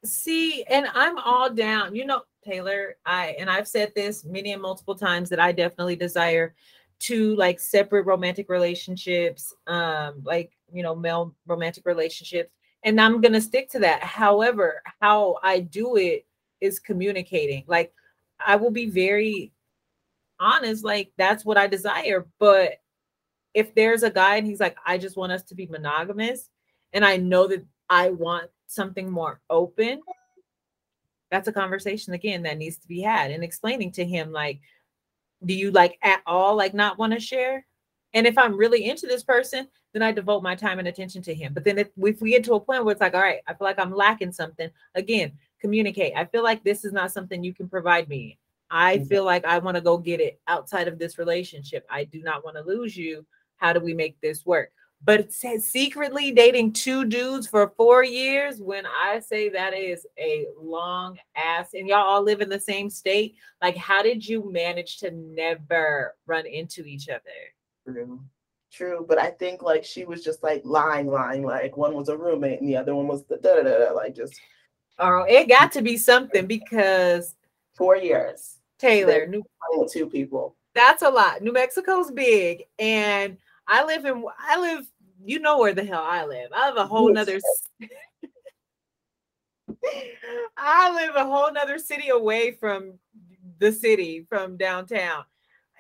See, 0.06 0.64
and 0.64 0.88
I'm 0.94 1.18
all 1.20 1.50
down. 1.50 1.96
You 1.96 2.06
know, 2.06 2.22
Taylor, 2.44 2.96
I 3.06 3.36
and 3.40 3.50
I've 3.50 3.68
said 3.68 3.94
this 3.96 4.24
many 4.26 4.54
and 4.54 4.62
multiple 4.62 4.96
times 4.96 5.30
that 5.30 5.40
I 5.40 5.52
definitely 5.52 5.96
desire 5.96 6.56
two 7.00 7.36
like 7.36 7.60
separate 7.60 8.06
romantic 8.06 8.50
relationships, 8.50 9.54
um, 9.68 10.22
like 10.24 10.52
you 10.72 10.84
know, 10.84 10.96
male 10.96 11.36
romantic 11.46 11.86
relationships, 11.86 12.52
and 12.84 13.00
I'm 13.00 13.22
gonna 13.22 13.42
stick 13.42 13.70
to 13.72 13.80
that. 13.80 14.04
However, 14.04 14.82
how 15.02 15.38
I 15.44 15.60
do 15.60 15.98
it 15.98 16.26
is 16.62 16.80
communicating. 16.80 17.64
Like, 17.68 17.94
I 18.46 18.56
will 18.56 18.72
be 18.72 18.90
very 18.90 19.52
honest, 20.40 20.84
like 20.84 21.12
that's 21.18 21.46
what 21.46 21.58
I 21.58 21.68
desire. 21.68 22.28
But 22.40 22.82
if 23.54 23.74
there's 23.76 24.04
a 24.04 24.10
guy 24.12 24.38
and 24.38 24.46
he's 24.48 24.60
like, 24.60 24.78
I 24.86 24.98
just 24.98 25.18
want 25.18 25.32
us 25.32 25.44
to 25.44 25.56
be 25.56 25.68
monogamous, 25.68 26.50
and 26.94 27.04
I 27.06 27.18
know 27.18 27.48
that 27.48 27.66
I 27.90 28.10
want 28.10 28.50
something 28.67 29.10
more 29.10 29.39
open, 29.49 30.01
that's 31.30 31.47
a 31.47 31.53
conversation 31.53 32.13
again 32.13 32.43
that 32.43 32.58
needs 32.58 32.77
to 32.77 32.88
be 32.88 33.01
had 33.01 33.32
and 33.32 33.43
explaining 33.43 33.91
to 33.93 34.06
him, 34.06 34.32
like, 34.32 34.60
do 35.45 35.53
you 35.53 35.71
like 35.71 35.97
at 36.01 36.21
all 36.25 36.56
like 36.56 36.73
not 36.73 36.97
want 36.97 37.13
to 37.13 37.19
share? 37.19 37.65
And 38.13 38.25
if 38.25 38.38
I'm 38.38 38.58
really 38.58 38.89
into 38.89 39.06
this 39.06 39.23
person, 39.23 39.67
then 39.93 40.01
I 40.01 40.12
devote 40.12 40.41
my 40.41 40.56
time 40.56 40.80
and 40.80 40.88
attention 40.88 41.21
to 41.23 41.36
him. 41.36 41.53
But 41.53 41.63
then 41.63 41.77
if, 41.77 41.89
if 41.97 42.21
we 42.21 42.32
get 42.32 42.43
to 42.45 42.53
a 42.53 42.60
point 42.60 42.86
where 42.86 42.91
it's 42.93 43.01
like, 43.01 43.13
all 43.13 43.21
right, 43.21 43.41
I 43.47 43.53
feel 43.53 43.65
like 43.65 43.80
I'm 43.80 43.93
lacking 43.93 44.32
something, 44.32 44.69
again, 44.95 45.34
communicate. 45.60 46.13
I 46.15 46.25
feel 46.25 46.43
like 46.43 46.63
this 46.63 46.86
is 46.86 46.93
not 46.93 47.12
something 47.12 47.43
you 47.43 47.53
can 47.53 47.67
provide 47.69 48.08
me. 48.08 48.39
I 48.69 48.97
Mhm. 48.97 49.10
feel 49.10 49.23
like 49.23 49.45
I 49.45 49.60
want 49.60 49.75
to 49.75 49.82
go 49.82 49.97
get 49.97 50.19
it 50.19 50.39
outside 50.47 50.88
of 50.88 50.97
this 50.97 51.17
relationship. 51.17 51.86
I 51.89 52.06
do 52.06 52.21
not 52.21 52.43
want 52.43 52.58
to 52.58 52.63
lose 52.63 52.97
you. 52.97 53.25
How 53.58 53.73
do 53.73 53.80
we 53.80 53.93
make 53.93 54.19
this 54.21 54.45
work? 54.45 54.71
But 55.04 55.32
secretly 55.32 56.32
dating 56.32 56.74
two 56.74 57.06
dudes 57.06 57.48
for 57.48 57.72
four 57.78 58.04
years. 58.04 58.60
When 58.60 58.86
I 58.86 59.20
say 59.20 59.48
that 59.50 59.74
is 59.74 60.06
a 60.18 60.48
long 60.60 61.18
ass, 61.36 61.70
and 61.74 61.88
y'all 61.88 62.00
all 62.00 62.24
live 62.24 62.42
in 62.42 62.50
the 62.50 62.60
same 62.60 62.90
state, 62.90 63.36
like 63.62 63.78
how 63.78 64.02
did 64.02 64.28
you 64.28 64.52
manage 64.52 64.98
to 65.00 65.12
never 65.12 66.16
run 66.26 66.46
into 66.46 66.84
each 66.84 67.10
other? 67.10 67.22
True. 67.86 68.20
True. 68.72 69.06
But 69.08 69.18
I 69.18 69.30
think 69.30 69.62
like 69.62 69.86
she 69.86 70.04
was 70.04 70.24
just 70.24 70.44
like 70.44 70.62
lying, 70.66 71.08
lying, 71.08 71.44
like 71.44 71.78
one 71.78 71.94
was 71.94 72.10
a 72.10 72.18
roommate 72.18 72.60
and 72.60 72.68
the 72.68 72.76
other 72.76 72.94
one 72.94 73.08
was 73.08 73.24
the 73.26 73.38
da 73.38 73.56
da 73.56 73.64
da, 73.64 73.78
da 73.86 73.92
like 73.94 74.14
just 74.14 74.40
oh 75.00 75.26
it 75.28 75.48
got 75.48 75.72
to 75.72 75.82
be 75.82 75.96
something 75.96 76.48
because 76.48 77.36
four 77.76 77.96
years. 77.96 78.56
Taylor, 78.80 79.26
New 79.26 79.44
two 79.92 80.08
people. 80.08 80.56
that's 80.76 81.02
a 81.02 81.10
lot. 81.10 81.42
New 81.42 81.52
Mexico's 81.54 82.12
big, 82.12 82.66
and 82.78 83.38
I 83.67 83.84
live 83.86 84.06
in 84.06 84.23
I 84.39 84.60
live. 84.60 84.88
You 85.23 85.39
know 85.39 85.58
where 85.58 85.73
the 85.73 85.84
hell 85.84 86.03
I 86.03 86.25
live. 86.25 86.49
I 86.53 86.69
live 86.69 86.77
a 86.77 86.86
whole 86.88 87.12
nother. 87.12 87.39
I 90.58 90.93
live 90.93 91.15
a 91.15 91.25
whole 91.25 91.51
nother 91.51 91.77
city 91.77 92.10
away 92.10 92.51
from 92.51 92.93
the 93.60 93.71
city, 93.71 94.25
from 94.30 94.58
downtown. 94.58 95.23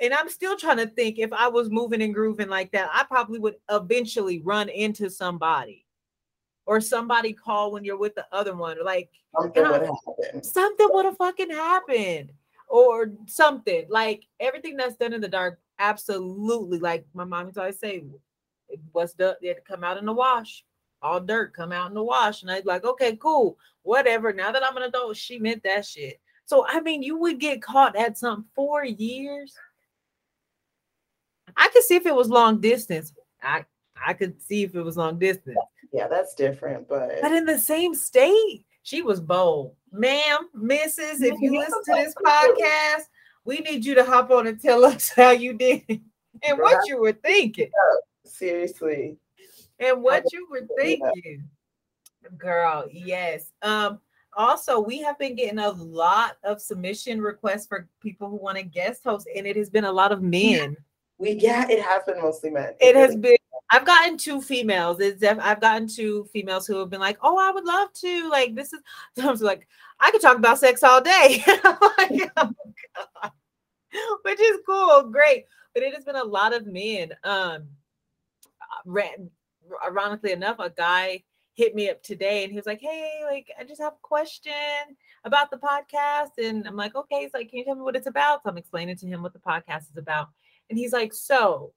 And 0.01 0.13
I'm 0.13 0.29
still 0.29 0.57
trying 0.57 0.77
to 0.77 0.87
think 0.87 1.17
if 1.17 1.33
I 1.33 1.47
was 1.47 1.69
moving 1.69 2.01
and 2.01 2.13
grooving 2.13 2.49
like 2.49 2.71
that, 2.71 2.89
I 2.93 3.03
probably 3.03 3.39
would 3.39 3.55
eventually 3.69 4.41
run 4.41 4.69
into 4.69 5.09
somebody 5.09 5.85
or 6.65 6.81
somebody 6.81 7.33
call 7.33 7.71
when 7.71 7.83
you're 7.83 7.97
with 7.97 8.15
the 8.15 8.25
other 8.31 8.55
one. 8.55 8.77
Like 8.83 9.09
Something 9.39 9.63
would 9.63 10.45
something 10.45 10.87
would 10.91 11.05
have 11.05 11.17
fucking 11.17 11.51
happened 11.51 12.31
or 12.67 13.11
something 13.27 13.85
like 13.89 14.25
everything 14.39 14.75
that's 14.75 14.97
done 14.97 15.13
in 15.13 15.21
the 15.21 15.27
dark 15.27 15.59
absolutely 15.79 16.79
like 16.79 17.05
my 17.13 17.23
mom 17.23 17.45
used 17.45 17.55
to 17.55 17.61
always 17.61 17.79
say 17.79 18.03
it 18.69 18.79
was 18.93 19.13
the 19.13 19.37
to 19.41 19.55
come 19.67 19.83
out 19.83 19.97
in 19.97 20.05
the 20.05 20.13
wash. 20.13 20.63
All 21.01 21.19
dirt 21.19 21.53
come 21.53 21.71
out 21.71 21.89
in 21.89 21.93
the 21.93 22.03
wash. 22.03 22.41
And 22.41 22.51
i'd 22.51 22.65
like 22.65 22.85
okay 22.85 23.15
cool 23.17 23.57
whatever 23.83 24.33
now 24.33 24.51
that 24.51 24.63
i'm 24.63 24.77
an 24.77 24.83
adult 24.83 25.15
she 25.17 25.39
meant 25.39 25.63
that 25.63 25.85
shit. 25.85 26.19
So 26.45 26.65
i 26.67 26.79
mean 26.81 27.01
you 27.01 27.17
would 27.17 27.39
get 27.39 27.61
caught 27.61 27.95
at 27.95 28.17
some 28.17 28.45
four 28.55 28.83
years. 28.85 29.53
I 31.55 31.69
could 31.69 31.83
see 31.83 31.95
if 31.95 32.05
it 32.05 32.15
was 32.15 32.29
long 32.29 32.59
distance. 32.59 33.13
I 33.41 33.65
i 34.05 34.13
could 34.13 34.41
see 34.41 34.63
if 34.63 34.75
it 34.75 34.81
was 34.81 34.97
long 34.97 35.17
distance. 35.19 35.57
Yeah, 35.93 36.07
that's 36.07 36.35
different, 36.35 36.87
but 36.87 37.21
but 37.21 37.31
in 37.31 37.45
the 37.45 37.57
same 37.57 37.95
state, 37.95 38.65
she 38.83 39.01
was 39.01 39.19
bold. 39.19 39.75
Ma'am, 39.91 40.49
Mrs., 40.55 41.21
if 41.21 41.39
you 41.39 41.57
listen 41.57 41.81
to 41.85 41.93
this 41.93 42.13
podcast, 42.15 43.03
we 43.47 43.59
need 43.59 43.85
you 43.85 43.95
to 43.95 44.03
hop 44.03 44.29
on 44.29 44.45
and 44.45 44.61
tell 44.61 44.83
us 44.85 45.09
how 45.15 45.31
you 45.31 45.53
did 45.53 45.83
and 45.87 46.59
what 46.59 46.85
you 46.85 46.99
were 46.99 47.13
thinking. 47.13 47.71
seriously. 48.25 49.17
And 49.79 50.03
what 50.03 50.25
you 50.33 50.47
were 50.51 50.67
thinking. 50.77 51.47
Girl, 52.37 52.85
yes. 52.91 53.53
Um, 53.61 53.99
also, 54.35 54.79
we 54.79 54.99
have 54.99 55.17
been 55.17 55.35
getting 55.35 55.59
a 55.59 55.69
lot 55.69 56.35
of 56.43 56.61
submission 56.61 57.21
requests 57.21 57.67
for 57.67 57.87
people 58.01 58.29
who 58.29 58.35
want 58.35 58.57
to 58.57 58.63
guest 58.63 59.03
host, 59.05 59.27
and 59.35 59.47
it 59.47 59.55
has 59.55 59.69
been 59.69 59.85
a 59.85 59.91
lot 59.91 60.11
of 60.11 60.21
men. 60.21 60.75
We 61.19 61.31
yeah, 61.31 61.67
it 61.69 61.81
has 61.81 62.03
been 62.05 62.21
mostly 62.21 62.49
men. 62.51 62.73
It 62.79 62.95
has 62.95 63.15
been. 63.15 63.37
I've 63.69 63.85
gotten 63.85 64.17
two 64.17 64.41
females. 64.41 64.99
It's 64.99 65.19
def- 65.19 65.39
I've 65.41 65.59
gotten 65.59 65.87
two 65.87 66.25
females 66.31 66.67
who 66.67 66.77
have 66.77 66.89
been 66.89 66.99
like, 66.99 67.17
"Oh, 67.21 67.37
I 67.37 67.51
would 67.51 67.65
love 67.65 67.91
to." 67.93 68.29
Like 68.29 68.55
this 68.55 68.71
is. 68.71 68.81
I 69.21 69.29
was 69.29 69.41
like, 69.41 69.67
I 69.99 70.11
could 70.11 70.21
talk 70.21 70.37
about 70.37 70.59
sex 70.59 70.83
all 70.83 71.01
day. 71.01 71.43
Like, 71.97 72.31
oh, 72.37 72.53
God. 72.95 73.31
Which 74.23 74.39
is 74.39 74.59
cool, 74.65 75.03
great. 75.03 75.45
But 75.73 75.83
it 75.83 75.93
has 75.95 76.05
been 76.05 76.15
a 76.15 76.23
lot 76.23 76.53
of 76.53 76.67
men. 76.67 77.13
Um, 77.23 77.67
ran, 78.85 79.29
ironically 79.85 80.31
enough, 80.31 80.59
a 80.59 80.69
guy 80.69 81.23
hit 81.53 81.73
me 81.73 81.89
up 81.89 82.03
today 82.03 82.43
and 82.43 82.51
he 82.51 82.55
was 82.55 82.67
like, 82.67 82.81
Hey, 82.81 83.21
like, 83.25 83.51
I 83.59 83.63
just 83.63 83.81
have 83.81 83.93
a 83.93 84.01
question 84.01 84.53
about 85.23 85.49
the 85.49 85.57
podcast. 85.57 86.37
And 86.37 86.67
I'm 86.67 86.75
like, 86.75 86.95
Okay, 86.95 87.17
it's 87.17 87.33
like, 87.33 87.49
Can 87.49 87.59
you 87.59 87.65
tell 87.65 87.75
me 87.75 87.81
what 87.81 87.95
it's 87.95 88.07
about? 88.07 88.43
So 88.43 88.49
I'm 88.49 88.57
explaining 88.57 88.95
to 88.97 89.07
him 89.07 89.23
what 89.23 89.33
the 89.33 89.39
podcast 89.39 89.89
is 89.89 89.97
about. 89.97 90.29
And 90.69 90.77
he's 90.77 90.93
like, 90.93 91.13
So, 91.13 91.73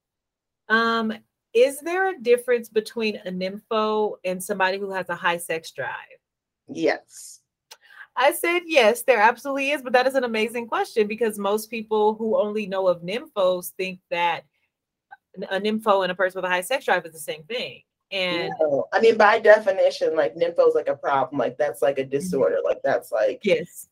um, 0.68 1.12
is 1.52 1.80
there 1.80 2.10
a 2.14 2.18
difference 2.18 2.68
between 2.68 3.16
a 3.24 3.30
nympho 3.30 4.14
and 4.24 4.42
somebody 4.42 4.78
who 4.78 4.90
has 4.92 5.08
a 5.08 5.14
high 5.16 5.38
sex 5.38 5.70
drive? 5.72 5.90
Yes. 6.68 7.40
I 8.16 8.32
said 8.32 8.60
yes, 8.66 9.02
there 9.02 9.20
absolutely 9.20 9.70
is, 9.70 9.82
but 9.82 9.92
that 9.94 10.06
is 10.06 10.14
an 10.14 10.24
amazing 10.24 10.66
question 10.66 11.06
because 11.06 11.38
most 11.38 11.70
people 11.70 12.14
who 12.14 12.36
only 12.36 12.66
know 12.66 12.86
of 12.88 13.02
nymphos 13.02 13.70
think 13.76 14.00
that 14.10 14.42
a 15.50 15.60
nympho 15.60 16.02
and 16.02 16.12
a 16.12 16.14
person 16.14 16.38
with 16.38 16.44
a 16.44 16.52
high 16.52 16.60
sex 16.60 16.84
drive 16.84 17.06
is 17.06 17.12
the 17.12 17.18
same 17.18 17.44
thing. 17.44 17.82
And 18.12 18.52
No. 18.60 18.88
I 18.92 19.00
mean, 19.00 19.16
by 19.16 19.38
definition, 19.38 20.16
like 20.16 20.34
nympho's 20.34 20.74
like 20.74 20.88
a 20.88 20.96
problem. 20.96 21.38
Like 21.38 21.56
that's 21.56 21.80
like 21.82 21.98
a 21.98 22.02
Mm-hmm. 22.02 22.10
disorder. 22.10 22.58
Like 22.64 22.80
that's 22.82 23.10
like 23.12 23.40
yes, 23.44 23.88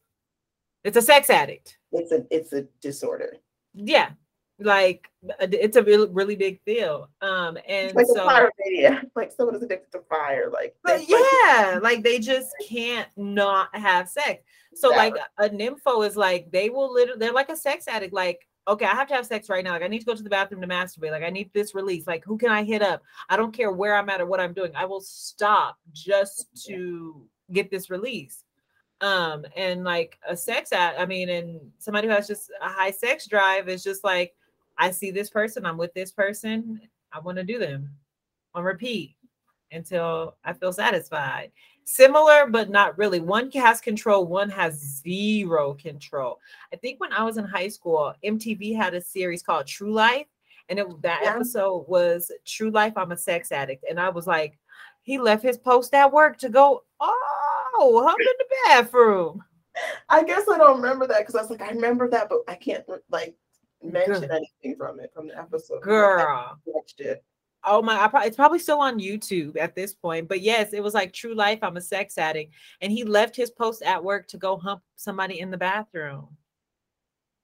it's 0.84 0.96
a 0.96 1.02
sex 1.02 1.30
addict. 1.30 1.78
it's 1.92 2.12
a 2.12 2.26
it's 2.30 2.52
a 2.52 2.62
disorder. 2.80 3.36
Yeah, 3.74 4.10
like 4.60 5.08
it's 5.40 5.76
a 5.76 5.82
really 5.82 6.08
really 6.10 6.36
big 6.36 6.64
deal. 6.64 7.08
Um, 7.20 7.56
and 7.68 7.86
It's 7.86 7.94
like 7.94 8.06
so 8.06 8.22
a 8.22 8.24
fire 8.24 8.50
maniac. 8.58 9.06
Like 9.16 9.32
someone 9.32 9.54
is 9.56 9.62
addicted 9.62 9.92
to 9.96 10.04
fire. 10.08 10.50
Like 10.52 10.76
But 10.82 10.98
that's 10.98 11.10
like- 11.10 11.22
yeah, 11.44 11.78
like 11.82 12.02
they 12.02 12.18
just 12.18 12.50
can't 12.68 13.08
not 13.16 13.74
have 13.74 14.08
sex. 14.08 14.42
So 14.74 14.90
like 14.90 15.14
a 15.38 15.48
nympho 15.48 16.06
is 16.06 16.16
like 16.16 16.50
they 16.50 16.70
will 16.70 16.92
literally 16.92 17.18
they're 17.18 17.32
like 17.32 17.48
a 17.48 17.56
sex 17.56 17.88
addict. 17.88 18.12
Like, 18.12 18.46
okay, 18.66 18.84
I 18.84 18.94
have 18.94 19.08
to 19.08 19.14
have 19.14 19.26
sex 19.26 19.48
right 19.48 19.64
now. 19.64 19.72
Like 19.72 19.82
I 19.82 19.88
need 19.88 20.00
to 20.00 20.04
go 20.04 20.14
to 20.14 20.22
the 20.22 20.30
bathroom 20.30 20.60
to 20.60 20.66
masturbate. 20.68 21.10
Like 21.10 21.22
I 21.24 21.30
need 21.30 21.50
this 21.52 21.74
release. 21.74 22.06
Like 22.06 22.24
who 22.24 22.36
can 22.38 22.50
I 22.50 22.64
hit 22.64 22.82
up? 22.82 23.02
I 23.28 23.36
don't 23.36 23.52
care 23.52 23.72
where 23.72 23.96
I'm 23.96 24.08
at 24.08 24.20
or 24.20 24.26
what 24.26 24.40
I'm 24.40 24.52
doing. 24.52 24.72
I 24.74 24.84
will 24.84 25.00
stop 25.00 25.78
just 25.92 26.46
to 26.66 27.22
get 27.52 27.70
this 27.70 27.90
release. 27.90 28.44
Um, 29.00 29.46
and 29.56 29.84
like 29.84 30.18
a 30.28 30.36
sex 30.36 30.72
act, 30.72 30.98
I 30.98 31.06
mean, 31.06 31.28
and 31.28 31.60
somebody 31.78 32.08
who 32.08 32.14
has 32.14 32.26
just 32.26 32.50
a 32.60 32.68
high 32.68 32.90
sex 32.90 33.26
drive 33.28 33.68
is 33.68 33.84
just 33.84 34.02
like, 34.02 34.34
I 34.78 34.90
see 34.90 35.10
this 35.10 35.30
person, 35.30 35.66
I'm 35.66 35.76
with 35.76 35.92
this 35.94 36.12
person, 36.12 36.80
I 37.12 37.18
want 37.20 37.38
to 37.38 37.44
do 37.44 37.58
them 37.58 37.90
on 38.54 38.64
repeat 38.64 39.16
until 39.72 40.36
I 40.44 40.52
feel 40.52 40.72
satisfied. 40.72 41.50
Similar, 41.84 42.46
but 42.48 42.70
not 42.70 42.96
really. 42.98 43.20
One 43.20 43.50
has 43.52 43.80
control, 43.80 44.26
one 44.26 44.50
has 44.50 45.02
zero 45.02 45.74
control. 45.74 46.38
I 46.72 46.76
think 46.76 47.00
when 47.00 47.12
I 47.12 47.24
was 47.24 47.38
in 47.38 47.44
high 47.44 47.68
school, 47.68 48.12
MTV 48.24 48.76
had 48.76 48.94
a 48.94 49.00
series 49.00 49.42
called 49.42 49.66
True 49.66 49.92
Life, 49.92 50.26
and 50.68 50.78
it, 50.78 51.02
that 51.02 51.20
Yeah. 51.22 51.30
episode 51.34 51.86
was 51.88 52.30
True 52.44 52.70
Life. 52.70 52.92
I'm 52.96 53.12
a 53.12 53.16
sex 53.16 53.52
addict, 53.52 53.84
and 53.88 53.98
I 53.98 54.10
was 54.10 54.26
like, 54.26 54.58
he 55.02 55.18
left 55.18 55.42
his 55.42 55.56
post 55.56 55.94
at 55.94 56.12
work 56.12 56.36
to 56.38 56.50
go. 56.50 56.84
Oh, 57.00 58.06
I'm 58.06 58.20
in 58.20 58.26
the 58.38 58.44
bathroom. 58.66 59.42
I 60.08 60.24
guess 60.24 60.42
I 60.48 60.58
don't 60.58 60.82
remember 60.82 61.06
that 61.06 61.20
because 61.20 61.36
I 61.36 61.40
was 61.40 61.50
like, 61.50 61.62
I 61.62 61.70
remember 61.70 62.08
that, 62.10 62.28
but 62.28 62.40
I 62.48 62.54
can't 62.54 62.84
like 63.10 63.34
mention 63.82 64.20
Girl. 64.20 64.32
anything 64.32 64.76
from 64.76 65.00
it 65.00 65.10
from 65.14 65.28
the 65.28 65.38
episode. 65.38 65.82
Girl. 65.82 66.58
Watched 66.64 67.00
it. 67.00 67.24
Oh 67.64 67.82
my! 67.82 68.00
I 68.00 68.06
probably, 68.08 68.28
it's 68.28 68.36
probably 68.36 68.58
still 68.60 68.80
on 68.80 69.00
YouTube 69.00 69.56
at 69.58 69.74
this 69.74 69.92
point. 69.92 70.28
But 70.28 70.40
yes, 70.42 70.72
it 70.72 70.82
was 70.82 70.94
like 70.94 71.12
True 71.12 71.34
Life. 71.34 71.58
I'm 71.62 71.76
a 71.76 71.80
sex 71.80 72.16
addict, 72.16 72.54
and 72.80 72.92
he 72.92 73.02
left 73.04 73.34
his 73.34 73.50
post 73.50 73.82
at 73.82 74.02
work 74.02 74.28
to 74.28 74.38
go 74.38 74.56
hump 74.56 74.82
somebody 74.96 75.40
in 75.40 75.50
the 75.50 75.56
bathroom. 75.58 76.28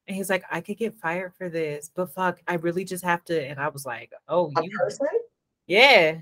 And 0.07 0.17
he's 0.17 0.31
like, 0.31 0.45
I 0.51 0.61
could 0.61 0.77
get 0.77 0.99
fired 0.99 1.35
for 1.35 1.49
this, 1.49 1.91
but 1.95 2.13
fuck, 2.13 2.41
I 2.47 2.55
really 2.55 2.85
just 2.85 3.03
have 3.05 3.25
to. 3.25 3.43
And 3.43 3.59
I 3.59 3.69
was 3.69 3.87
like, 3.87 4.13
Oh, 4.29 4.53
A 4.57 4.63
you, 4.63 4.71
person, 4.79 5.07
yeah. 5.67 6.19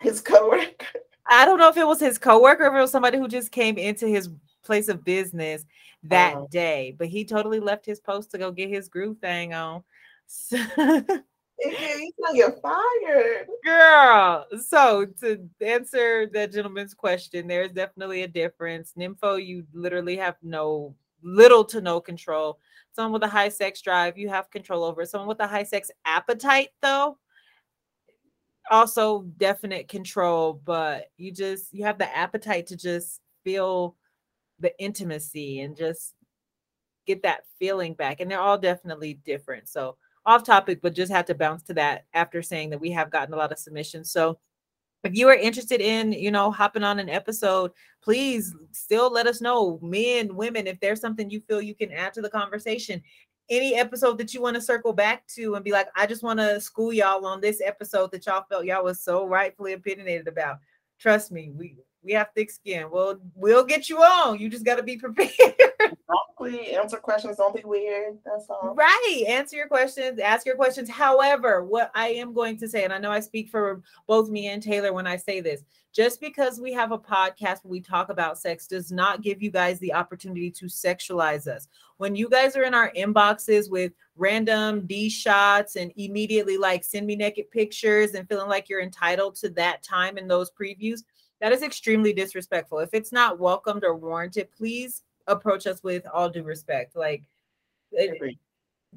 his 0.00 0.20
coworker. 0.20 0.86
I 1.30 1.44
don't 1.46 1.58
know 1.58 1.68
if 1.70 1.76
it 1.78 1.86
was 1.86 1.98
his 1.98 2.18
coworker, 2.18 2.64
or 2.64 2.68
if 2.68 2.74
it 2.78 2.80
was 2.82 2.90
somebody 2.92 3.18
who 3.18 3.26
just 3.26 3.50
came 3.52 3.76
into 3.78 4.06
his 4.06 4.28
place 4.68 4.88
of 4.88 5.02
business 5.04 5.64
that 6.04 6.36
Oh. 6.36 6.46
day. 6.52 6.94
But 6.96 7.08
he 7.08 7.24
totally 7.24 7.58
left 7.58 7.84
his 7.84 7.98
post 7.98 8.30
to 8.30 8.38
go 8.38 8.52
get 8.52 8.68
his 8.68 8.88
groove 8.88 9.18
thing 9.18 9.52
on. 9.54 9.82
So- 10.26 10.58
He's 11.60 12.12
gonna 12.22 12.36
get 12.36 12.60
fired. 12.62 13.48
Girl, 13.64 14.46
so 14.64 15.06
to 15.20 15.48
answer 15.60 16.26
that 16.32 16.52
gentleman's 16.52 16.94
question, 16.94 17.48
there's 17.48 17.72
definitely 17.72 18.22
a 18.22 18.28
difference. 18.28 18.92
Nympho, 18.96 19.44
you 19.44 19.66
literally 19.72 20.16
have 20.18 20.36
no 20.42 20.94
little 21.22 21.64
to 21.64 21.80
no 21.80 22.00
control. 22.00 22.60
Someone 22.92 23.12
with 23.14 23.24
a 23.24 23.28
high 23.32 23.48
sex 23.48 23.80
drive, 23.82 24.16
you 24.16 24.28
have 24.28 24.50
control 24.50 24.84
over. 24.84 25.04
Someone 25.04 25.26
with 25.28 25.40
a 25.40 25.48
high 25.48 25.64
sex 25.64 25.90
appetite, 26.04 26.68
though, 26.80 27.18
also 28.70 29.22
definite 29.38 29.88
control, 29.88 30.60
but 30.64 31.10
you 31.16 31.32
just 31.32 31.72
you 31.74 31.82
have 31.84 31.98
the 31.98 32.16
appetite 32.16 32.66
to 32.68 32.76
just 32.76 33.20
feel 33.42 33.96
the 34.60 34.78
intimacy 34.82 35.60
and 35.60 35.76
just 35.76 36.14
get 37.06 37.22
that 37.22 37.44
feeling 37.58 37.94
back. 37.94 38.20
And 38.20 38.30
they're 38.30 38.40
all 38.40 38.58
definitely 38.58 39.14
different. 39.24 39.68
So 39.68 39.96
off 40.26 40.44
topic, 40.44 40.80
but 40.82 40.94
just 40.94 41.12
had 41.12 41.26
to 41.28 41.34
bounce 41.34 41.62
to 41.64 41.74
that 41.74 42.04
after 42.12 42.42
saying 42.42 42.70
that 42.70 42.80
we 42.80 42.90
have 42.90 43.10
gotten 43.10 43.34
a 43.34 43.36
lot 43.36 43.52
of 43.52 43.58
submissions. 43.58 44.10
So 44.10 44.38
if 45.04 45.14
you 45.16 45.28
are 45.28 45.34
interested 45.34 45.80
in 45.80 46.12
you 46.12 46.30
know 46.30 46.50
hopping 46.50 46.82
on 46.82 46.98
an 46.98 47.08
episode 47.08 47.70
please 48.02 48.54
still 48.72 49.12
let 49.12 49.26
us 49.26 49.40
know 49.40 49.78
men 49.82 50.34
women 50.34 50.66
if 50.66 50.78
there's 50.80 51.00
something 51.00 51.30
you 51.30 51.40
feel 51.40 51.62
you 51.62 51.74
can 51.74 51.92
add 51.92 52.12
to 52.12 52.20
the 52.20 52.28
conversation 52.28 53.00
any 53.50 53.74
episode 53.76 54.18
that 54.18 54.34
you 54.34 54.42
want 54.42 54.54
to 54.54 54.60
circle 54.60 54.92
back 54.92 55.26
to 55.26 55.54
and 55.54 55.64
be 55.64 55.72
like 55.72 55.88
i 55.94 56.06
just 56.06 56.22
want 56.22 56.38
to 56.38 56.60
school 56.60 56.92
y'all 56.92 57.24
on 57.26 57.40
this 57.40 57.60
episode 57.64 58.10
that 58.10 58.26
y'all 58.26 58.44
felt 58.48 58.64
y'all 58.64 58.84
was 58.84 59.02
so 59.02 59.26
rightfully 59.26 59.72
opinionated 59.72 60.28
about 60.28 60.58
trust 60.98 61.30
me 61.30 61.50
we 61.54 61.76
we 62.08 62.14
have 62.14 62.28
thick 62.34 62.50
skin 62.50 62.90
well 62.90 63.20
we'll 63.34 63.64
get 63.64 63.88
you 63.88 63.98
on 63.98 64.38
you 64.38 64.48
just 64.48 64.64
got 64.64 64.76
to 64.76 64.82
be 64.82 64.96
prepared 65.06 65.54
Exactly. 66.40 66.74
Answer 66.74 66.96
questions. 66.98 67.36
Don't 67.36 67.54
be 67.54 67.62
weird. 67.64 68.18
That's 68.24 68.46
all. 68.48 68.74
Right. 68.74 69.24
Answer 69.26 69.56
your 69.56 69.68
questions, 69.68 70.18
ask 70.18 70.46
your 70.46 70.56
questions. 70.56 70.88
However, 70.88 71.64
what 71.64 71.90
I 71.94 72.08
am 72.08 72.32
going 72.32 72.56
to 72.58 72.68
say, 72.68 72.84
and 72.84 72.92
I 72.92 72.98
know 72.98 73.10
I 73.10 73.20
speak 73.20 73.48
for 73.48 73.82
both 74.06 74.28
me 74.30 74.48
and 74.48 74.62
Taylor 74.62 74.92
when 74.92 75.06
I 75.06 75.16
say 75.16 75.40
this, 75.40 75.64
just 75.92 76.20
because 76.20 76.60
we 76.60 76.72
have 76.72 76.92
a 76.92 76.98
podcast 76.98 77.64
where 77.64 77.70
we 77.70 77.80
talk 77.80 78.08
about 78.10 78.38
sex 78.38 78.66
does 78.66 78.92
not 78.92 79.22
give 79.22 79.42
you 79.42 79.50
guys 79.50 79.78
the 79.80 79.94
opportunity 79.94 80.50
to 80.52 80.66
sexualize 80.66 81.46
us. 81.46 81.68
When 81.96 82.14
you 82.14 82.28
guys 82.28 82.56
are 82.56 82.62
in 82.62 82.74
our 82.74 82.92
inboxes 82.92 83.70
with 83.70 83.92
random 84.16 84.86
D 84.86 85.08
shots 85.08 85.76
and 85.76 85.92
immediately 85.96 86.56
like 86.56 86.84
send 86.84 87.06
me 87.06 87.16
naked 87.16 87.50
pictures 87.50 88.14
and 88.14 88.28
feeling 88.28 88.48
like 88.48 88.68
you're 88.68 88.82
entitled 88.82 89.34
to 89.36 89.48
that 89.50 89.82
time 89.82 90.18
in 90.18 90.28
those 90.28 90.50
previews, 90.50 91.02
that 91.40 91.52
is 91.52 91.62
extremely 91.62 92.12
disrespectful. 92.12 92.78
If 92.80 92.90
it's 92.92 93.12
not 93.12 93.38
welcomed 93.38 93.84
or 93.84 93.94
warranted, 93.94 94.50
please 94.50 95.02
approach 95.26 95.66
us 95.66 95.82
with 95.82 96.06
all 96.12 96.28
due 96.28 96.42
respect. 96.42 96.96
Like, 96.96 97.24
it, 97.92 98.38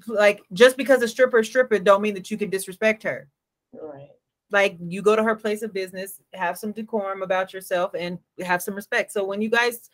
like 0.07 0.41
just 0.53 0.77
because 0.77 1.01
a 1.01 1.07
stripper 1.07 1.39
is 1.39 1.47
stripper 1.47 1.79
don't 1.79 2.01
mean 2.01 2.13
that 2.13 2.31
you 2.31 2.37
can 2.37 2.49
disrespect 2.49 3.03
her. 3.03 3.27
Right. 3.73 4.09
Like 4.51 4.77
you 4.79 5.01
go 5.01 5.15
to 5.15 5.23
her 5.23 5.35
place 5.35 5.61
of 5.61 5.73
business, 5.73 6.19
have 6.33 6.57
some 6.57 6.71
decorum 6.71 7.21
about 7.21 7.53
yourself, 7.53 7.93
and 7.93 8.19
have 8.41 8.61
some 8.61 8.75
respect. 8.75 9.11
So 9.11 9.23
when 9.23 9.41
you 9.41 9.49
guys 9.49 9.89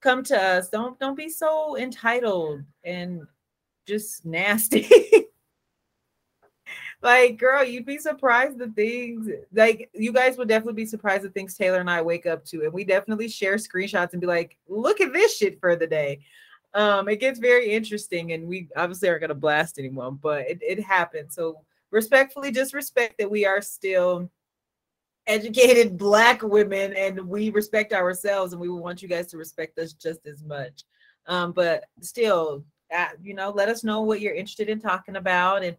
come 0.00 0.24
to 0.24 0.40
us, 0.40 0.68
don't 0.68 0.98
don't 0.98 1.16
be 1.16 1.28
so 1.28 1.76
entitled 1.76 2.62
and 2.84 3.22
just 3.86 4.24
nasty. 4.24 4.88
like, 7.02 7.36
girl, 7.36 7.64
you'd 7.64 7.84
be 7.84 7.98
surprised 7.98 8.58
the 8.58 8.68
things 8.68 9.28
like 9.52 9.90
you 9.92 10.12
guys 10.12 10.36
would 10.38 10.48
definitely 10.48 10.82
be 10.82 10.86
surprised 10.86 11.24
the 11.24 11.30
things 11.30 11.56
Taylor 11.56 11.80
and 11.80 11.90
I 11.90 12.00
wake 12.00 12.26
up 12.26 12.44
to. 12.46 12.62
And 12.62 12.72
we 12.72 12.84
definitely 12.84 13.28
share 13.28 13.56
screenshots 13.56 14.12
and 14.12 14.20
be 14.20 14.26
like, 14.26 14.56
look 14.68 15.00
at 15.00 15.12
this 15.12 15.36
shit 15.36 15.58
for 15.60 15.74
the 15.74 15.86
day. 15.86 16.20
Um, 16.74 17.08
it 17.08 17.20
gets 17.20 17.38
very 17.38 17.70
interesting, 17.70 18.32
and 18.32 18.46
we 18.46 18.68
obviously 18.76 19.08
aren't 19.08 19.20
gonna 19.20 19.34
blast 19.34 19.78
anyone, 19.78 20.18
but 20.22 20.48
it, 20.48 20.60
it 20.62 20.82
happens. 20.82 21.34
So 21.34 21.60
respectfully, 21.90 22.50
just 22.50 22.72
respect 22.72 23.18
that 23.18 23.30
we 23.30 23.44
are 23.44 23.60
still 23.60 24.30
educated 25.26 25.98
black 25.98 26.42
women 26.42 26.94
and 26.94 27.20
we 27.28 27.50
respect 27.50 27.92
ourselves 27.92 28.52
and 28.52 28.60
we 28.60 28.68
want 28.68 29.02
you 29.02 29.08
guys 29.08 29.26
to 29.28 29.36
respect 29.36 29.78
us 29.78 29.92
just 29.92 30.26
as 30.26 30.42
much. 30.42 30.84
Um, 31.26 31.52
but 31.52 31.84
still, 32.00 32.64
uh, 32.94 33.08
you 33.22 33.34
know, 33.34 33.50
let 33.50 33.68
us 33.68 33.84
know 33.84 34.00
what 34.02 34.20
you're 34.20 34.34
interested 34.34 34.68
in 34.68 34.80
talking 34.80 35.16
about 35.16 35.62
and 35.62 35.76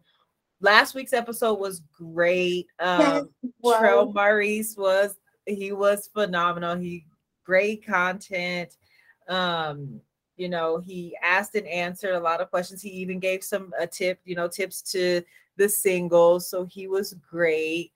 last 0.64 0.94
week's 0.94 1.12
episode 1.12 1.58
was 1.58 1.82
great. 1.96 2.66
Um 2.80 3.30
wow. 3.60 3.80
Trell 3.80 4.14
Maurice 4.14 4.76
was 4.76 5.16
he 5.46 5.72
was 5.72 6.08
phenomenal. 6.12 6.76
He 6.76 7.06
great 7.44 7.86
content. 7.86 8.76
Um, 9.28 10.00
you 10.36 10.48
know, 10.48 10.78
he 10.78 11.16
asked 11.22 11.54
and 11.54 11.66
answered 11.66 12.14
a 12.14 12.20
lot 12.20 12.40
of 12.40 12.50
questions. 12.50 12.82
He 12.82 12.90
even 12.90 13.20
gave 13.20 13.44
some 13.44 13.72
a 13.78 13.86
tip, 13.86 14.18
you 14.24 14.34
know, 14.34 14.48
tips 14.48 14.82
to 14.92 15.22
the 15.56 15.68
singles. 15.68 16.50
So 16.50 16.64
he 16.64 16.88
was 16.88 17.14
great. 17.14 17.92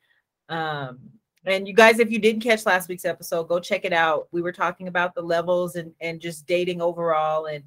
Um, 0.48 1.00
and 1.44 1.66
you 1.66 1.74
guys, 1.74 1.98
if 1.98 2.10
you 2.10 2.18
didn't 2.18 2.42
catch 2.42 2.66
last 2.66 2.88
week's 2.88 3.04
episode, 3.04 3.48
go 3.48 3.58
check 3.58 3.84
it 3.84 3.92
out. 3.92 4.28
We 4.32 4.42
were 4.42 4.52
talking 4.52 4.88
about 4.88 5.14
the 5.14 5.22
levels 5.22 5.76
and 5.76 5.92
and 6.00 6.20
just 6.20 6.46
dating 6.46 6.80
overall 6.80 7.46
and 7.46 7.64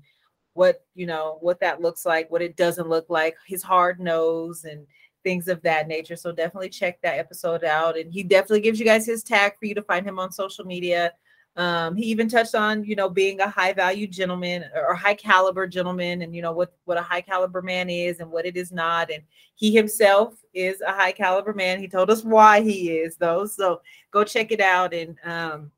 what 0.53 0.83
you 0.95 1.05
know 1.05 1.37
what 1.41 1.59
that 1.61 1.81
looks 1.81 2.05
like 2.05 2.29
what 2.29 2.41
it 2.41 2.57
doesn't 2.57 2.89
look 2.89 3.05
like 3.09 3.35
his 3.47 3.63
hard 3.63 3.99
nose 3.99 4.65
and 4.65 4.85
things 5.23 5.47
of 5.47 5.61
that 5.61 5.87
nature. 5.87 6.15
So 6.15 6.31
definitely 6.31 6.69
check 6.69 7.01
that 7.01 7.19
episode 7.19 7.63
out. 7.63 7.97
And 7.97 8.11
he 8.11 8.23
definitely 8.23 8.61
gives 8.61 8.79
you 8.79 8.85
guys 8.85 9.05
his 9.05 9.23
tag 9.23 9.53
for 9.59 9.65
you 9.65 9.75
to 9.75 9.83
find 9.83 10.05
him 10.05 10.19
on 10.19 10.31
social 10.31 10.65
media. 10.65 11.13
Um, 11.57 11.97
he 11.97 12.05
even 12.05 12.29
touched 12.29 12.55
on 12.55 12.85
you 12.85 12.95
know 12.95 13.09
being 13.09 13.41
a 13.41 13.49
high 13.49 13.73
value 13.73 14.07
gentleman 14.07 14.63
or 14.73 14.95
high 14.95 15.15
caliber 15.15 15.67
gentleman 15.67 16.21
and 16.21 16.33
you 16.33 16.41
know 16.41 16.53
what 16.53 16.73
what 16.85 16.97
a 16.97 17.01
high 17.01 17.19
caliber 17.19 17.61
man 17.61 17.89
is 17.89 18.21
and 18.21 18.31
what 18.31 18.45
it 18.45 18.55
is 18.55 18.71
not. 18.71 19.11
And 19.11 19.23
he 19.55 19.75
himself 19.75 20.35
is 20.53 20.79
a 20.79 20.93
high 20.93 21.11
caliber 21.11 21.53
man. 21.53 21.79
He 21.79 21.89
told 21.89 22.09
us 22.09 22.23
why 22.23 22.61
he 22.61 22.91
is 22.91 23.17
though. 23.17 23.45
So 23.45 23.81
go 24.11 24.23
check 24.23 24.53
it 24.53 24.61
out. 24.61 24.93
And 24.93 25.17
um 25.25 25.71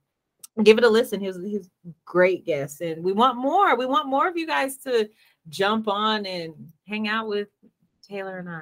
give 0.61 0.77
it 0.77 0.83
a 0.83 0.89
listen. 0.89 1.19
He's 1.19 1.41
he's 1.41 1.69
great 2.05 2.45
guest, 2.45 2.81
and 2.81 3.03
we 3.03 3.13
want 3.13 3.37
more. 3.37 3.75
We 3.75 3.85
want 3.85 4.07
more 4.07 4.27
of 4.27 4.37
you 4.37 4.45
guys 4.45 4.77
to 4.79 5.09
jump 5.49 5.87
on 5.87 6.25
and 6.25 6.53
hang 6.87 7.07
out 7.07 7.27
with 7.27 7.47
Taylor 8.07 8.39
and 8.39 8.49
I. 8.49 8.61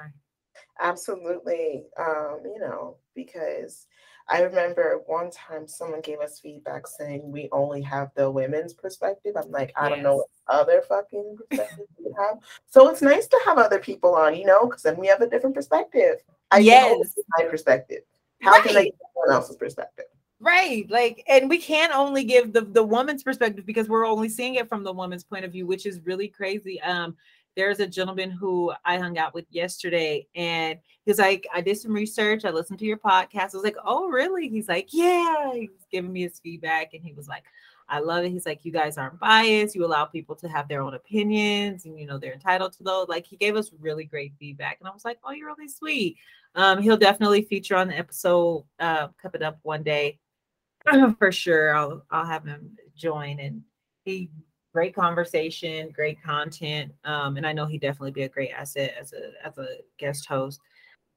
Absolutely. 0.80 1.84
Um, 1.98 2.40
you 2.44 2.58
know, 2.58 2.96
because 3.14 3.86
I 4.28 4.42
remember 4.42 5.02
one 5.06 5.30
time 5.30 5.68
someone 5.68 6.00
gave 6.00 6.20
us 6.20 6.38
feedback 6.38 6.86
saying 6.86 7.30
we 7.30 7.48
only 7.52 7.82
have 7.82 8.10
the 8.14 8.30
women's 8.30 8.72
perspective. 8.72 9.34
I'm 9.36 9.50
like, 9.50 9.72
I 9.76 9.88
yes. 9.88 9.96
don't 9.96 10.02
know 10.02 10.16
what 10.16 10.28
other 10.48 10.82
fucking 10.88 11.36
perspective 11.50 11.86
we 11.98 12.12
have. 12.18 12.38
So 12.66 12.88
it's 12.88 13.02
nice 13.02 13.26
to 13.26 13.40
have 13.44 13.58
other 13.58 13.78
people 13.78 14.14
on, 14.14 14.34
you 14.34 14.46
know, 14.46 14.66
because 14.66 14.82
then 14.82 14.96
we 14.96 15.06
have 15.08 15.20
a 15.20 15.28
different 15.28 15.54
perspective. 15.54 16.16
I 16.50 16.58
yes, 16.58 17.14
my 17.38 17.44
perspective. 17.46 18.02
How 18.40 18.52
right. 18.52 18.62
can 18.62 18.76
I 18.76 18.84
get 18.84 18.94
someone 19.14 19.36
else's 19.36 19.56
perspective? 19.56 20.06
Right. 20.42 20.90
Like, 20.90 21.24
and 21.28 21.48
we 21.48 21.58
can't 21.58 21.94
only 21.94 22.24
give 22.24 22.52
the, 22.52 22.62
the 22.62 22.82
woman's 22.82 23.22
perspective 23.22 23.64
because 23.64 23.88
we're 23.88 24.04
only 24.04 24.28
seeing 24.28 24.56
it 24.56 24.68
from 24.68 24.82
the 24.82 24.92
woman's 24.92 25.22
point 25.22 25.44
of 25.44 25.52
view, 25.52 25.68
which 25.68 25.86
is 25.86 26.00
really 26.04 26.26
crazy. 26.26 26.80
Um, 26.82 27.16
there's 27.54 27.78
a 27.78 27.86
gentleman 27.86 28.28
who 28.32 28.72
I 28.84 28.98
hung 28.98 29.18
out 29.18 29.34
with 29.34 29.44
yesterday, 29.50 30.26
and 30.34 30.80
he's 31.04 31.20
like, 31.20 31.46
I 31.54 31.60
did 31.60 31.78
some 31.78 31.92
research, 31.92 32.44
I 32.44 32.50
listened 32.50 32.80
to 32.80 32.84
your 32.84 32.96
podcast. 32.96 33.54
I 33.54 33.56
was 33.56 33.62
like, 33.62 33.76
Oh, 33.84 34.08
really? 34.08 34.48
He's 34.48 34.68
like, 34.68 34.88
Yeah, 34.90 35.52
he's 35.54 35.70
giving 35.92 36.12
me 36.12 36.22
his 36.22 36.40
feedback, 36.40 36.92
and 36.92 37.04
he 37.04 37.12
was 37.12 37.28
like, 37.28 37.44
I 37.88 38.00
love 38.00 38.24
it. 38.24 38.30
He's 38.30 38.46
like, 38.46 38.64
You 38.64 38.72
guys 38.72 38.98
aren't 38.98 39.20
biased, 39.20 39.76
you 39.76 39.84
allow 39.84 40.06
people 40.06 40.34
to 40.36 40.48
have 40.48 40.66
their 40.66 40.82
own 40.82 40.94
opinions, 40.94 41.84
and 41.84 41.96
you 41.96 42.06
know, 42.06 42.18
they're 42.18 42.32
entitled 42.32 42.72
to 42.78 42.82
those. 42.82 43.06
Like, 43.08 43.26
he 43.26 43.36
gave 43.36 43.54
us 43.54 43.70
really 43.80 44.04
great 44.04 44.32
feedback, 44.40 44.78
and 44.80 44.88
I 44.88 44.92
was 44.92 45.04
like, 45.04 45.18
Oh, 45.22 45.30
you're 45.30 45.54
really 45.54 45.68
sweet. 45.68 46.16
Um, 46.56 46.82
he'll 46.82 46.96
definitely 46.96 47.42
feature 47.42 47.76
on 47.76 47.88
the 47.88 47.98
episode 47.98 48.64
uh, 48.80 49.08
Cup 49.20 49.36
It 49.36 49.42
up 49.42 49.58
one 49.62 49.84
day. 49.84 50.18
for 51.18 51.32
sure. 51.32 51.74
I'll 51.74 52.04
I'll 52.10 52.26
have 52.26 52.44
him 52.44 52.76
join 52.96 53.40
and 53.40 53.62
he 54.04 54.30
great 54.72 54.94
conversation, 54.94 55.90
great 55.90 56.22
content. 56.22 56.92
Um, 57.04 57.36
and 57.36 57.46
I 57.46 57.52
know 57.52 57.66
he 57.66 57.78
definitely 57.78 58.12
be 58.12 58.22
a 58.22 58.28
great 58.28 58.50
asset 58.50 58.94
as 58.98 59.12
a 59.12 59.32
as 59.46 59.58
a 59.58 59.66
guest 59.98 60.26
host. 60.26 60.60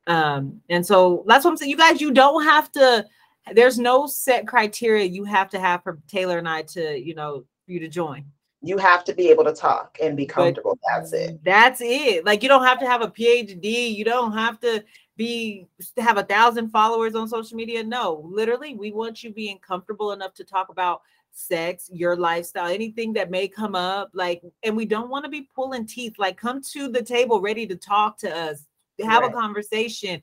Um, 0.07 0.61
and 0.70 0.86
so 0.86 1.24
that's 1.28 1.45
what 1.45 1.51
I'm 1.51 1.57
saying. 1.57 1.72
You 1.72 1.78
guys, 1.78 2.01
you 2.01 2.11
don't 2.11 2.43
have 2.43 2.72
to, 2.74 3.05
there's 3.53 3.80
no 3.80 4.07
set 4.07 4.47
criteria 4.47 5.05
you 5.05 5.24
have 5.24 5.49
to 5.49 5.59
have 5.59 5.84
for 5.84 5.99
Taylor 6.07 6.38
and 6.38 6.47
I 6.47 6.63
to, 6.63 6.97
you 6.97 7.16
know, 7.16 7.43
for 7.66 7.72
you 7.72 7.80
to 7.80 7.88
join. 7.88 8.26
You 8.61 8.78
have 8.78 9.03
to 9.05 9.13
be 9.13 9.30
able 9.30 9.43
to 9.43 9.53
talk 9.53 9.97
and 10.01 10.18
be 10.18 10.26
comfortable. 10.26 10.78
But 10.82 10.95
that's 10.95 11.13
it. 11.13 11.43
That's 11.43 11.82
it. 11.82 12.26
Like 12.26 12.41
you 12.41 12.49
don't 12.49 12.66
have 12.66 12.80
to 12.80 12.88
have 12.88 13.01
a 13.01 13.07
PhD. 13.07 13.95
You 13.95 14.03
don't 14.03 14.32
have 14.34 14.59
to 14.61 14.84
be 15.18 15.68
have 15.97 16.18
a 16.18 16.24
thousand 16.24 16.70
followers 16.70 17.16
on 17.16 17.28
social 17.28 17.55
media. 17.55 17.84
No, 17.84 18.22
literally, 18.26 18.76
we 18.76 18.91
want 18.91 19.24
you 19.24 19.32
being 19.32 19.59
comfortable 19.59 20.11
enough 20.11 20.34
to 20.36 20.43
talk 20.43 20.70
about 20.70 21.01
sex, 21.32 21.89
your 21.91 22.16
lifestyle, 22.16 22.68
anything 22.68 23.13
that 23.13 23.32
may 23.32 23.47
come 23.47 23.76
up. 23.76 24.09
Like, 24.13 24.41
and 24.63 24.76
we 24.76 24.86
don't 24.86 25.09
want 25.09 25.26
to 25.26 25.30
be 25.30 25.49
pulling 25.55 25.86
teeth. 25.86 26.16
Like, 26.18 26.38
come 26.38 26.61
to 26.74 26.88
the 26.88 27.01
table 27.01 27.41
ready 27.41 27.68
to 27.68 27.76
talk 27.76 28.18
to 28.20 28.36
us, 28.36 28.66
have 29.03 29.22
right. 29.22 29.32
a 29.32 29.34
conversation, 29.34 30.22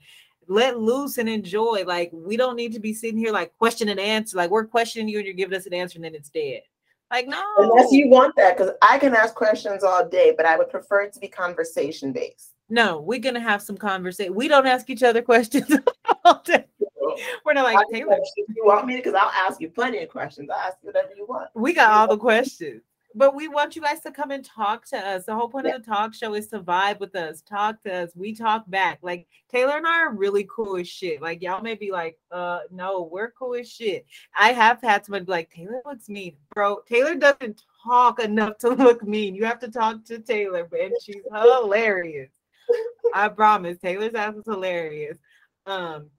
let 0.48 0.78
loose 0.80 1.18
and 1.18 1.28
enjoy. 1.28 1.84
Like, 1.86 2.10
we 2.12 2.36
don't 2.36 2.56
need 2.56 2.72
to 2.72 2.80
be 2.80 2.94
sitting 2.94 3.18
here 3.18 3.32
like 3.32 3.56
question 3.58 3.88
and 3.88 4.00
answer. 4.00 4.36
Like, 4.36 4.50
we're 4.50 4.66
questioning 4.66 5.08
you 5.08 5.18
and 5.18 5.26
you're 5.26 5.34
giving 5.34 5.56
us 5.56 5.66
an 5.66 5.74
answer 5.74 5.98
and 5.98 6.04
then 6.04 6.14
it's 6.14 6.30
dead. 6.30 6.62
Like, 7.10 7.28
no. 7.28 7.42
Unless 7.58 7.92
you 7.92 8.08
want 8.08 8.34
that, 8.36 8.56
because 8.56 8.72
I 8.80 8.98
can 8.98 9.14
ask 9.14 9.34
questions 9.34 9.84
all 9.84 10.08
day, 10.08 10.32
but 10.34 10.46
I 10.46 10.56
would 10.56 10.70
prefer 10.70 11.02
it 11.02 11.12
to 11.12 11.20
be 11.20 11.28
conversation 11.28 12.10
based. 12.10 12.51
No, 12.72 13.00
we're 13.00 13.18
gonna 13.18 13.38
have 13.38 13.60
some 13.60 13.76
conversation. 13.76 14.34
We 14.34 14.48
don't 14.48 14.66
ask 14.66 14.88
each 14.88 15.02
other 15.02 15.20
questions 15.32 15.70
all 16.24 16.40
day. 16.42 16.64
We're 17.44 17.52
not 17.52 17.64
like 17.64 17.86
Taylor. 17.92 18.18
You 18.48 18.64
want 18.64 18.86
me, 18.86 18.96
because 18.96 19.12
I'll 19.12 19.28
ask 19.28 19.60
you 19.60 19.68
plenty 19.68 19.98
of 20.02 20.08
questions. 20.08 20.48
I'll 20.48 20.58
ask 20.58 20.78
you 20.82 20.86
whatever 20.86 21.10
you 21.14 21.26
want. 21.26 21.50
We 21.54 21.74
got 21.74 21.90
all 21.90 22.08
the 22.08 22.16
questions, 22.16 22.80
but 23.14 23.34
we 23.34 23.46
want 23.46 23.76
you 23.76 23.82
guys 23.82 24.00
to 24.00 24.10
come 24.10 24.30
and 24.30 24.42
talk 24.42 24.86
to 24.86 24.96
us. 24.96 25.26
The 25.26 25.34
whole 25.34 25.50
point 25.50 25.66
yeah. 25.66 25.74
of 25.74 25.84
the 25.84 25.90
talk 25.90 26.14
show 26.14 26.32
is 26.32 26.48
to 26.48 26.60
vibe 26.60 26.98
with 26.98 27.14
us, 27.14 27.42
talk 27.42 27.82
to 27.82 27.92
us. 27.92 28.12
We 28.16 28.34
talk 28.34 28.64
back. 28.68 29.00
Like 29.02 29.26
Taylor 29.50 29.76
and 29.76 29.86
I 29.86 30.04
are 30.04 30.14
really 30.14 30.48
cool 30.50 30.78
as 30.78 30.88
shit. 30.88 31.20
Like 31.20 31.42
y'all 31.42 31.60
may 31.60 31.74
be 31.74 31.92
like, 31.92 32.18
uh, 32.30 32.60
no, 32.70 33.02
we're 33.12 33.32
cool 33.32 33.54
as 33.54 33.70
shit. 33.70 34.06
I 34.34 34.54
have 34.54 34.80
had 34.80 35.04
somebody 35.04 35.26
be 35.26 35.32
like, 35.32 35.50
Taylor 35.50 35.82
looks 35.84 36.08
mean, 36.08 36.36
bro. 36.54 36.78
Taylor 36.88 37.16
doesn't 37.16 37.64
talk 37.84 38.18
enough 38.18 38.56
to 38.60 38.70
look 38.70 39.06
mean. 39.06 39.34
You 39.34 39.44
have 39.44 39.58
to 39.58 39.70
talk 39.70 40.06
to 40.06 40.20
Taylor, 40.20 40.66
and 40.72 40.94
she's 41.04 41.20
hilarious. 41.30 42.30
I 43.14 43.28
promise. 43.28 43.78
Taylor's 43.78 44.14
ass 44.14 44.34
is 44.34 44.44
hilarious. 44.46 45.18
Um, 45.66 46.10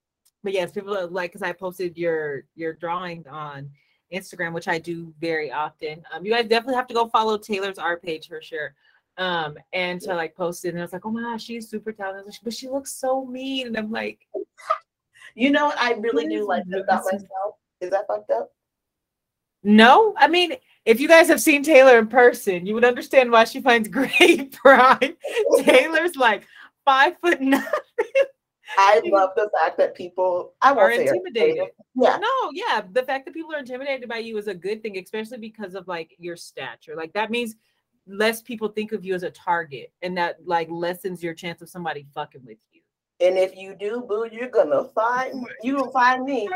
but 0.43 0.53
yes, 0.53 0.71
people 0.71 0.95
are 0.95 1.07
like 1.07 1.31
because 1.31 1.41
I 1.41 1.53
posted 1.53 1.97
your 1.97 2.43
your 2.55 2.73
drawing 2.73 3.25
on 3.27 3.69
Instagram, 4.13 4.53
which 4.53 4.67
I 4.67 4.77
do 4.77 5.13
very 5.19 5.51
often. 5.51 6.03
Um, 6.13 6.25
you 6.25 6.31
guys 6.31 6.47
definitely 6.47 6.75
have 6.75 6.87
to 6.87 6.93
go 6.93 7.07
follow 7.07 7.37
Taylor's 7.37 7.77
art 7.77 8.03
page 8.03 8.27
for 8.27 8.41
sure. 8.41 8.75
Um, 9.17 9.57
and 9.73 10.01
so 10.01 10.11
I 10.11 10.15
like 10.15 10.35
posted, 10.35 10.73
and 10.73 10.79
I 10.79 10.83
was 10.83 10.93
like, 10.93 11.05
oh 11.05 11.11
my 11.11 11.21
gosh, 11.21 11.43
she's 11.43 11.69
super 11.69 11.91
talented, 11.91 12.33
but 12.43 12.53
she 12.53 12.67
looks 12.67 12.93
so 12.93 13.25
mean, 13.25 13.67
and 13.67 13.77
I'm 13.77 13.91
like, 13.91 14.19
you 15.35 15.51
know 15.51 15.65
what 15.65 15.79
I 15.79 15.93
really 15.93 16.27
do 16.27 16.47
like 16.47 16.63
about 16.65 17.05
myself? 17.05 17.55
Is 17.79 17.91
that 17.91 18.07
fucked 18.07 18.31
up? 18.31 18.51
No, 19.63 20.13
I 20.17 20.27
mean, 20.27 20.53
if 20.85 20.99
you 20.99 21.07
guys 21.07 21.27
have 21.27 21.41
seen 21.41 21.63
Taylor 21.63 21.97
in 21.97 22.07
person, 22.07 22.65
you 22.65 22.73
would 22.73 22.85
understand 22.85 23.31
why 23.31 23.45
she 23.45 23.61
finds 23.61 23.87
great 23.89 24.51
pride. 24.51 25.15
Taylor's 25.63 26.15
like 26.15 26.45
five 26.85 27.15
foot 27.21 27.41
nothing. 27.41 27.69
I 28.77 29.01
love 29.05 29.31
the 29.35 29.49
fact 29.59 29.77
that 29.77 29.95
people 29.95 30.53
I 30.61 30.73
are 30.73 30.91
intimidated. 30.91 31.69
Yeah. 31.95 32.17
No, 32.17 32.51
yeah. 32.53 32.81
The 32.91 33.03
fact 33.03 33.25
that 33.25 33.33
people 33.33 33.53
are 33.53 33.59
intimidated 33.59 34.09
by 34.09 34.17
you 34.17 34.37
is 34.37 34.47
a 34.47 34.53
good 34.53 34.81
thing, 34.81 34.97
especially 34.97 35.37
because 35.37 35.75
of 35.75 35.87
like 35.87 36.15
your 36.17 36.35
stature. 36.35 36.95
Like 36.95 37.13
that 37.13 37.31
means 37.31 37.55
less 38.05 38.41
people 38.41 38.67
think 38.67 38.91
of 38.91 39.05
you 39.05 39.13
as 39.13 39.23
a 39.23 39.29
target 39.29 39.91
and 40.01 40.17
that 40.17 40.37
like 40.45 40.69
lessens 40.69 41.23
your 41.23 41.33
chance 41.33 41.61
of 41.61 41.69
somebody 41.69 42.05
fucking 42.13 42.43
with 42.45 42.57
you. 42.71 42.81
And 43.25 43.37
if 43.37 43.55
you 43.55 43.75
do, 43.75 44.01
boo, 44.01 44.27
you're 44.31 44.49
gonna 44.49 44.85
find 44.95 45.45
you 45.61 45.75
will 45.75 45.91
find 45.91 46.25
me. 46.25 46.49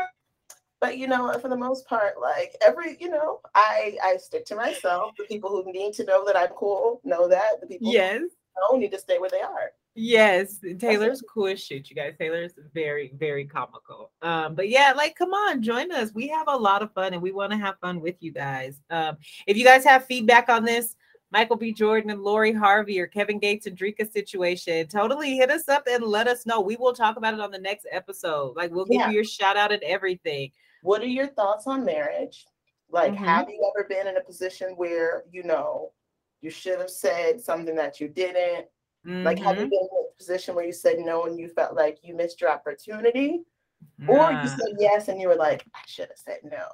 But 0.80 0.98
you 0.98 1.08
know, 1.08 1.36
for 1.40 1.48
the 1.48 1.56
most 1.56 1.86
part, 1.86 2.20
like 2.20 2.56
every, 2.66 2.96
you 3.00 3.08
know, 3.08 3.40
I 3.54 3.96
I 4.02 4.16
stick 4.16 4.44
to 4.46 4.56
myself. 4.56 5.12
The 5.18 5.24
people 5.24 5.50
who 5.50 5.72
need 5.72 5.94
to 5.94 6.04
know 6.04 6.24
that 6.24 6.36
I'm 6.36 6.50
cool 6.50 7.00
know 7.04 7.28
that. 7.28 7.60
The 7.60 7.66
people 7.66 7.92
yes. 7.92 8.20
who 8.20 8.28
don't 8.70 8.80
need 8.80 8.92
to 8.92 8.98
stay 8.98 9.18
where 9.18 9.30
they 9.30 9.40
are. 9.40 9.72
Yes, 10.00 10.60
Taylor's 10.78 11.24
cool 11.28 11.48
as 11.48 11.60
shit, 11.60 11.90
you 11.90 11.96
guys. 11.96 12.14
Taylor's 12.16 12.52
very, 12.72 13.12
very 13.18 13.44
comical. 13.44 14.12
Um, 14.22 14.54
but 14.54 14.68
yeah, 14.68 14.92
like 14.96 15.16
come 15.16 15.32
on, 15.34 15.60
join 15.60 15.90
us. 15.90 16.12
We 16.14 16.28
have 16.28 16.46
a 16.46 16.56
lot 16.56 16.82
of 16.82 16.92
fun 16.92 17.14
and 17.14 17.22
we 17.22 17.32
want 17.32 17.50
to 17.50 17.58
have 17.58 17.80
fun 17.80 18.00
with 18.00 18.14
you 18.20 18.30
guys. 18.30 18.80
Um, 18.90 19.16
if 19.48 19.56
you 19.56 19.64
guys 19.64 19.84
have 19.84 20.04
feedback 20.04 20.48
on 20.48 20.64
this, 20.64 20.94
Michael 21.32 21.56
B. 21.56 21.72
Jordan 21.72 22.10
and 22.10 22.22
Lori 22.22 22.52
Harvey 22.52 23.00
or 23.00 23.08
Kevin 23.08 23.40
Gates 23.40 23.66
and 23.66 23.76
Dreka 23.76 24.10
situation, 24.10 24.86
totally 24.86 25.36
hit 25.36 25.50
us 25.50 25.68
up 25.68 25.88
and 25.90 26.04
let 26.04 26.28
us 26.28 26.46
know. 26.46 26.60
We 26.60 26.76
will 26.76 26.94
talk 26.94 27.16
about 27.16 27.34
it 27.34 27.40
on 27.40 27.50
the 27.50 27.58
next 27.58 27.86
episode. 27.90 28.56
Like 28.56 28.70
we'll 28.70 28.86
give 28.86 29.00
yeah. 29.00 29.08
you 29.08 29.16
your 29.16 29.24
shout 29.24 29.56
out 29.56 29.72
and 29.72 29.82
everything. 29.82 30.52
What 30.82 31.02
are 31.02 31.06
your 31.06 31.26
thoughts 31.26 31.66
on 31.66 31.84
marriage? 31.84 32.46
Like, 32.90 33.12
mm-hmm. 33.12 33.24
have 33.24 33.48
you 33.48 33.70
ever 33.76 33.86
been 33.88 34.06
in 34.06 34.16
a 34.16 34.24
position 34.24 34.70
where 34.76 35.24
you 35.30 35.42
know 35.42 35.92
you 36.40 36.50
should 36.50 36.78
have 36.78 36.90
said 36.90 37.40
something 37.40 37.74
that 37.76 38.00
you 38.00 38.08
didn't? 38.08 38.66
Mm-hmm. 39.06 39.24
Like, 39.24 39.38
have 39.38 39.56
you 39.56 39.64
mm-hmm. 39.64 39.70
been 39.70 39.80
in 39.80 40.06
a 40.12 40.16
position 40.16 40.54
where 40.54 40.64
you 40.64 40.72
said 40.72 40.98
no 40.98 41.24
and 41.24 41.38
you 41.38 41.48
felt 41.48 41.74
like 41.74 41.98
you 42.02 42.14
missed 42.16 42.40
your 42.40 42.50
opportunity? 42.50 43.42
Or 44.08 44.32
you 44.32 44.48
said 44.48 44.76
yes 44.78 45.08
and 45.08 45.20
you 45.20 45.28
were 45.28 45.36
like, 45.36 45.64
I 45.74 45.80
should 45.86 46.08
have 46.08 46.18
said 46.18 46.38
no. 46.44 46.66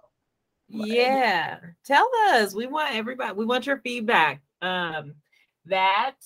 yeah. 0.69 1.59
Tell 1.85 2.09
us. 2.31 2.55
We 2.55 2.67
want 2.67 2.95
everybody, 2.95 3.35
we 3.35 3.45
want 3.45 3.67
your 3.67 3.79
feedback. 3.79 4.43
Um, 4.63 5.15
that 5.67 6.17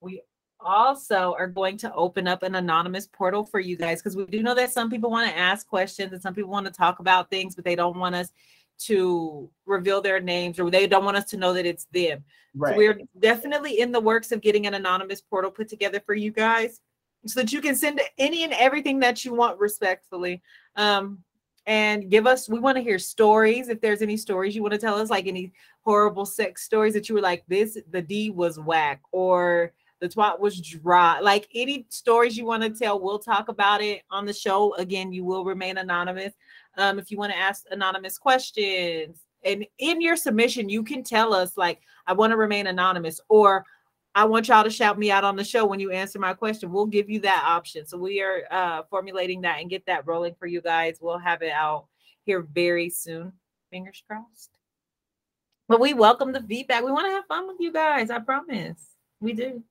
we 0.00 0.22
also 0.60 1.34
are 1.38 1.46
going 1.46 1.76
to 1.78 1.92
open 1.94 2.26
up 2.26 2.42
an 2.42 2.54
anonymous 2.54 3.06
portal 3.06 3.44
for 3.44 3.60
you 3.60 3.76
guys 3.76 4.00
because 4.00 4.16
we 4.16 4.24
do 4.26 4.42
know 4.42 4.54
that 4.54 4.72
some 4.72 4.90
people 4.90 5.10
want 5.10 5.30
to 5.30 5.38
ask 5.38 5.66
questions 5.66 6.12
and 6.12 6.22
some 6.22 6.34
people 6.34 6.50
want 6.50 6.66
to 6.66 6.72
talk 6.72 6.98
about 6.98 7.30
things, 7.30 7.54
but 7.54 7.64
they 7.64 7.76
don't 7.76 7.98
want 7.98 8.14
us 8.14 8.30
to 8.78 9.50
reveal 9.64 10.00
their 10.00 10.20
names 10.20 10.58
or 10.58 10.70
they 10.70 10.86
don't 10.86 11.04
want 11.04 11.16
us 11.16 11.24
to 11.24 11.36
know 11.36 11.52
that 11.52 11.66
it's 11.66 11.86
them. 11.92 12.24
Right. 12.54 12.72
So 12.72 12.76
we're 12.76 13.00
definitely 13.18 13.80
in 13.80 13.92
the 13.92 14.00
works 14.00 14.32
of 14.32 14.40
getting 14.40 14.66
an 14.66 14.74
anonymous 14.74 15.20
portal 15.20 15.50
put 15.50 15.68
together 15.68 16.00
for 16.04 16.14
you 16.14 16.30
guys 16.30 16.80
so 17.26 17.40
that 17.40 17.52
you 17.52 17.60
can 17.60 17.74
send 17.74 18.00
any 18.18 18.44
and 18.44 18.52
everything 18.52 19.00
that 19.00 19.24
you 19.24 19.34
want 19.34 19.58
respectfully. 19.58 20.42
Um, 20.76 21.18
and 21.66 22.08
give 22.10 22.26
us, 22.26 22.48
we 22.48 22.60
want 22.60 22.76
to 22.76 22.82
hear 22.82 22.98
stories. 22.98 23.68
If 23.68 23.80
there's 23.80 24.02
any 24.02 24.16
stories 24.16 24.54
you 24.54 24.62
want 24.62 24.74
to 24.74 24.78
tell 24.78 24.96
us, 24.96 25.10
like 25.10 25.26
any 25.26 25.52
horrible 25.80 26.24
sex 26.24 26.62
stories 26.62 26.94
that 26.94 27.08
you 27.08 27.16
were 27.16 27.20
like, 27.20 27.44
this, 27.48 27.76
the 27.90 28.02
D 28.02 28.30
was 28.30 28.58
whack, 28.58 29.00
or 29.10 29.72
the 30.00 30.08
twat 30.08 30.38
was 30.38 30.60
dry. 30.60 31.20
Like 31.20 31.48
any 31.54 31.86
stories 31.88 32.36
you 32.36 32.44
want 32.44 32.62
to 32.62 32.70
tell, 32.70 33.00
we'll 33.00 33.18
talk 33.18 33.48
about 33.48 33.82
it 33.82 34.02
on 34.10 34.26
the 34.26 34.32
show. 34.32 34.74
Again, 34.74 35.12
you 35.12 35.24
will 35.24 35.44
remain 35.44 35.78
anonymous. 35.78 36.34
Um, 36.76 36.98
if 36.98 37.10
you 37.10 37.16
want 37.16 37.32
to 37.32 37.38
ask 37.38 37.64
anonymous 37.70 38.18
questions, 38.18 39.18
and 39.44 39.64
in 39.78 40.00
your 40.00 40.16
submission, 40.16 40.68
you 40.68 40.82
can 40.82 41.02
tell 41.02 41.32
us, 41.32 41.56
like, 41.56 41.80
I 42.06 42.12
want 42.12 42.32
to 42.32 42.36
remain 42.36 42.66
anonymous, 42.66 43.20
or 43.28 43.64
I 44.14 44.24
want 44.24 44.48
y'all 44.48 44.64
to 44.64 44.70
shout 44.70 44.98
me 44.98 45.10
out 45.10 45.24
on 45.24 45.36
the 45.36 45.44
show 45.44 45.64
when 45.66 45.78
you 45.78 45.90
answer 45.90 46.18
my 46.18 46.34
question. 46.34 46.72
We'll 46.72 46.86
give 46.86 47.08
you 47.08 47.20
that 47.20 47.44
option. 47.46 47.86
So 47.86 47.96
we 47.96 48.22
are 48.22 48.42
uh, 48.50 48.82
formulating 48.90 49.42
that 49.42 49.60
and 49.60 49.70
get 49.70 49.86
that 49.86 50.06
rolling 50.06 50.34
for 50.38 50.46
you 50.46 50.60
guys. 50.60 50.98
We'll 51.00 51.18
have 51.18 51.42
it 51.42 51.52
out 51.52 51.86
here 52.24 52.40
very 52.40 52.90
soon. 52.90 53.32
Fingers 53.70 54.02
crossed. 54.08 54.50
But 55.68 55.80
we 55.80 55.94
welcome 55.94 56.32
the 56.32 56.42
feedback. 56.42 56.84
We 56.84 56.92
want 56.92 57.06
to 57.06 57.12
have 57.12 57.26
fun 57.26 57.46
with 57.46 57.58
you 57.60 57.72
guys. 57.72 58.10
I 58.10 58.18
promise. 58.20 58.82
We 59.20 59.32
do. 59.32 59.62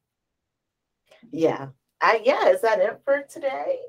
Yeah. 1.32 1.68
I 2.02 2.22
yeah, 2.24 2.50
is 2.50 2.62
that 2.62 2.80
it 2.80 3.00
for 3.04 3.24
today? 3.30 3.80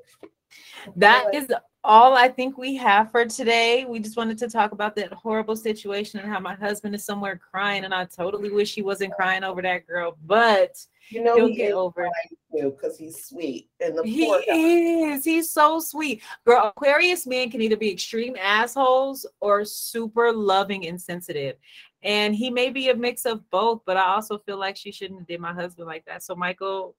That 0.95 1.33
is 1.33 1.51
all 1.83 2.15
I 2.15 2.29
think 2.29 2.57
we 2.57 2.75
have 2.77 3.11
for 3.11 3.25
today. 3.25 3.85
We 3.85 3.99
just 3.99 4.17
wanted 4.17 4.37
to 4.39 4.49
talk 4.49 4.71
about 4.71 4.95
that 4.95 5.13
horrible 5.13 5.55
situation 5.55 6.19
and 6.19 6.29
how 6.29 6.39
my 6.39 6.55
husband 6.55 6.95
is 6.95 7.03
somewhere 7.03 7.39
crying, 7.51 7.83
and 7.83 7.93
I 7.93 8.05
totally 8.05 8.49
wish 8.51 8.73
he 8.73 8.81
wasn't 8.81 9.13
crying 9.13 9.43
over 9.43 9.61
that 9.61 9.87
girl, 9.87 10.17
but 10.25 10.77
you 11.09 11.23
know 11.23 11.35
he'll 11.35 11.47
he 11.47 11.55
get 11.55 11.73
over 11.73 12.05
it 12.05 12.11
because 12.51 12.97
he's 12.97 13.25
sweet. 13.25 13.69
And 13.79 13.97
the 13.97 14.03
he 14.03 14.25
is. 14.25 15.23
He's 15.23 15.51
so 15.51 15.79
sweet. 15.79 16.21
Girl, 16.45 16.73
Aquarius 16.75 17.27
men 17.27 17.49
can 17.49 17.61
either 17.61 17.77
be 17.77 17.91
extreme 17.91 18.35
assholes 18.41 19.25
or 19.39 19.65
super 19.65 20.31
loving 20.31 20.87
and 20.87 20.99
sensitive. 20.99 21.55
And 22.03 22.35
he 22.35 22.49
may 22.49 22.69
be 22.69 22.89
a 22.89 22.95
mix 22.95 23.25
of 23.25 23.49
both, 23.49 23.81
but 23.85 23.97
I 23.97 24.07
also 24.07 24.37
feel 24.37 24.57
like 24.57 24.77
she 24.77 24.91
shouldn't 24.91 25.19
have 25.19 25.27
did 25.27 25.39
my 25.39 25.53
husband 25.53 25.87
like 25.87 26.05
that. 26.05 26.23
So 26.23 26.35
Michael, 26.35 26.95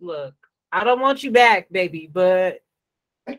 look, 0.00 0.34
I 0.72 0.84
don't 0.84 1.00
want 1.00 1.22
you 1.22 1.30
back, 1.30 1.68
baby, 1.70 2.08
but 2.12 2.60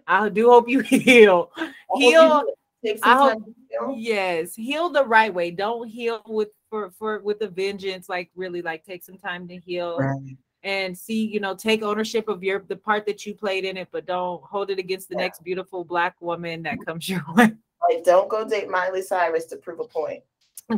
I 0.07 0.30
do 0.30 0.49
hope 0.49 0.70
you 0.70 0.80
heal. 0.82 1.51
Heal. 1.97 2.43
I 3.03 3.16
hope, 3.16 3.43
yes, 3.95 4.55
heal 4.55 4.89
the 4.89 5.05
right 5.05 5.32
way. 5.32 5.51
Don't 5.51 5.88
heal 5.88 6.22
with 6.26 6.49
for 6.70 6.89
for 6.91 7.20
with 7.20 7.41
a 7.41 7.47
vengeance. 7.47 8.09
Like 8.09 8.32
really, 8.36 8.62
like 8.62 8.84
take 8.84 9.03
some 9.03 9.18
time 9.18 9.47
to 9.49 9.57
heal 9.57 9.97
right. 9.99 10.38
and 10.64 10.97
see. 10.97 11.28
You 11.28 11.39
know, 11.41 11.53
take 11.53 11.84
ownership 11.84 12.28
of 12.28 12.43
your 12.43 12.64
the 12.68 12.76
part 12.76 13.05
that 13.05 13.26
you 13.26 13.36
played 13.36 13.66
in 13.66 13.78
it, 13.78 13.89
but 13.91 14.07
don't 14.07 14.41
hold 14.43 14.72
it 14.72 14.80
against 14.80 15.09
the 15.09 15.16
yeah. 15.16 15.22
next 15.22 15.43
beautiful 15.43 15.84
black 15.84 16.20
woman 16.22 16.64
that 16.64 16.78
comes 16.86 17.07
your 17.09 17.24
way. 17.36 17.51
Like, 17.89 18.03
don't 18.03 18.30
go 18.30 18.47
date 18.47 18.70
Miley 18.70 19.01
Cyrus 19.01 19.45
to 19.47 19.57
prove 19.57 19.80
a 19.80 19.86
point. 19.86 20.24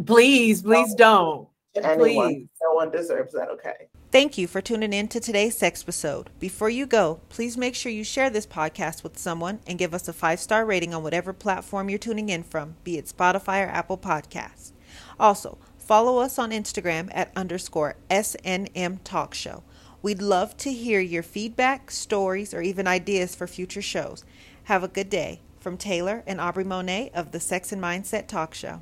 Please, 0.06 0.62
please 0.62 0.94
don't. 0.96 1.48
Anyone. 1.76 2.00
Please. 2.00 2.48
No 2.62 2.74
one 2.74 2.92
deserves 2.92 3.34
that. 3.34 3.50
Okay. 3.50 3.88
Thank 4.14 4.38
you 4.38 4.46
for 4.46 4.62
tuning 4.62 4.94
in 4.94 5.08
to 5.08 5.20
today's 5.20 5.58
sex 5.58 5.82
episode. 5.82 6.30
Before 6.40 6.70
you 6.70 6.86
go, 6.86 7.22
please 7.30 7.58
make 7.58 7.74
sure 7.74 7.92
you 7.92 8.04
share 8.04 8.30
this 8.30 8.46
podcast 8.46 9.02
with 9.02 9.18
someone 9.18 9.60
and 9.66 9.80
give 9.80 9.92
us 9.92 10.08
a 10.08 10.14
five 10.14 10.40
star 10.40 10.68
rating 10.68 10.94
on 10.94 11.02
whatever 11.02 11.34
platform 11.34 11.90
you're 11.90 11.98
tuning 11.98 12.30
in 12.30 12.44
from, 12.44 12.76
be 12.84 13.00
it 13.00 13.08
Spotify 13.08 13.66
or 13.66 13.70
Apple 13.70 13.98
Podcasts. 13.98 14.72
Also, 15.20 15.58
follow 15.80 16.20
us 16.20 16.38
on 16.38 16.52
Instagram 16.52 17.10
at 17.12 17.32
underscore 17.36 17.96
SNM 18.12 19.00
Talk 19.04 19.34
Show. 19.34 19.64
We'd 20.04 20.22
love 20.22 20.56
to 20.58 20.72
hear 20.72 21.00
your 21.00 21.24
feedback, 21.24 21.90
stories, 21.90 22.54
or 22.54 22.62
even 22.62 22.86
ideas 22.86 23.34
for 23.34 23.48
future 23.48 23.82
shows. 23.82 24.24
Have 24.66 24.84
a 24.84 24.88
good 24.88 25.10
day. 25.10 25.42
From 25.60 25.76
Taylor 25.76 26.22
and 26.28 26.40
Aubrey 26.40 26.66
Monet 26.66 27.10
of 27.16 27.32
the 27.32 27.40
Sex 27.40 27.72
and 27.72 27.82
Mindset 27.82 28.28
Talk 28.28 28.54
Show. 28.54 28.78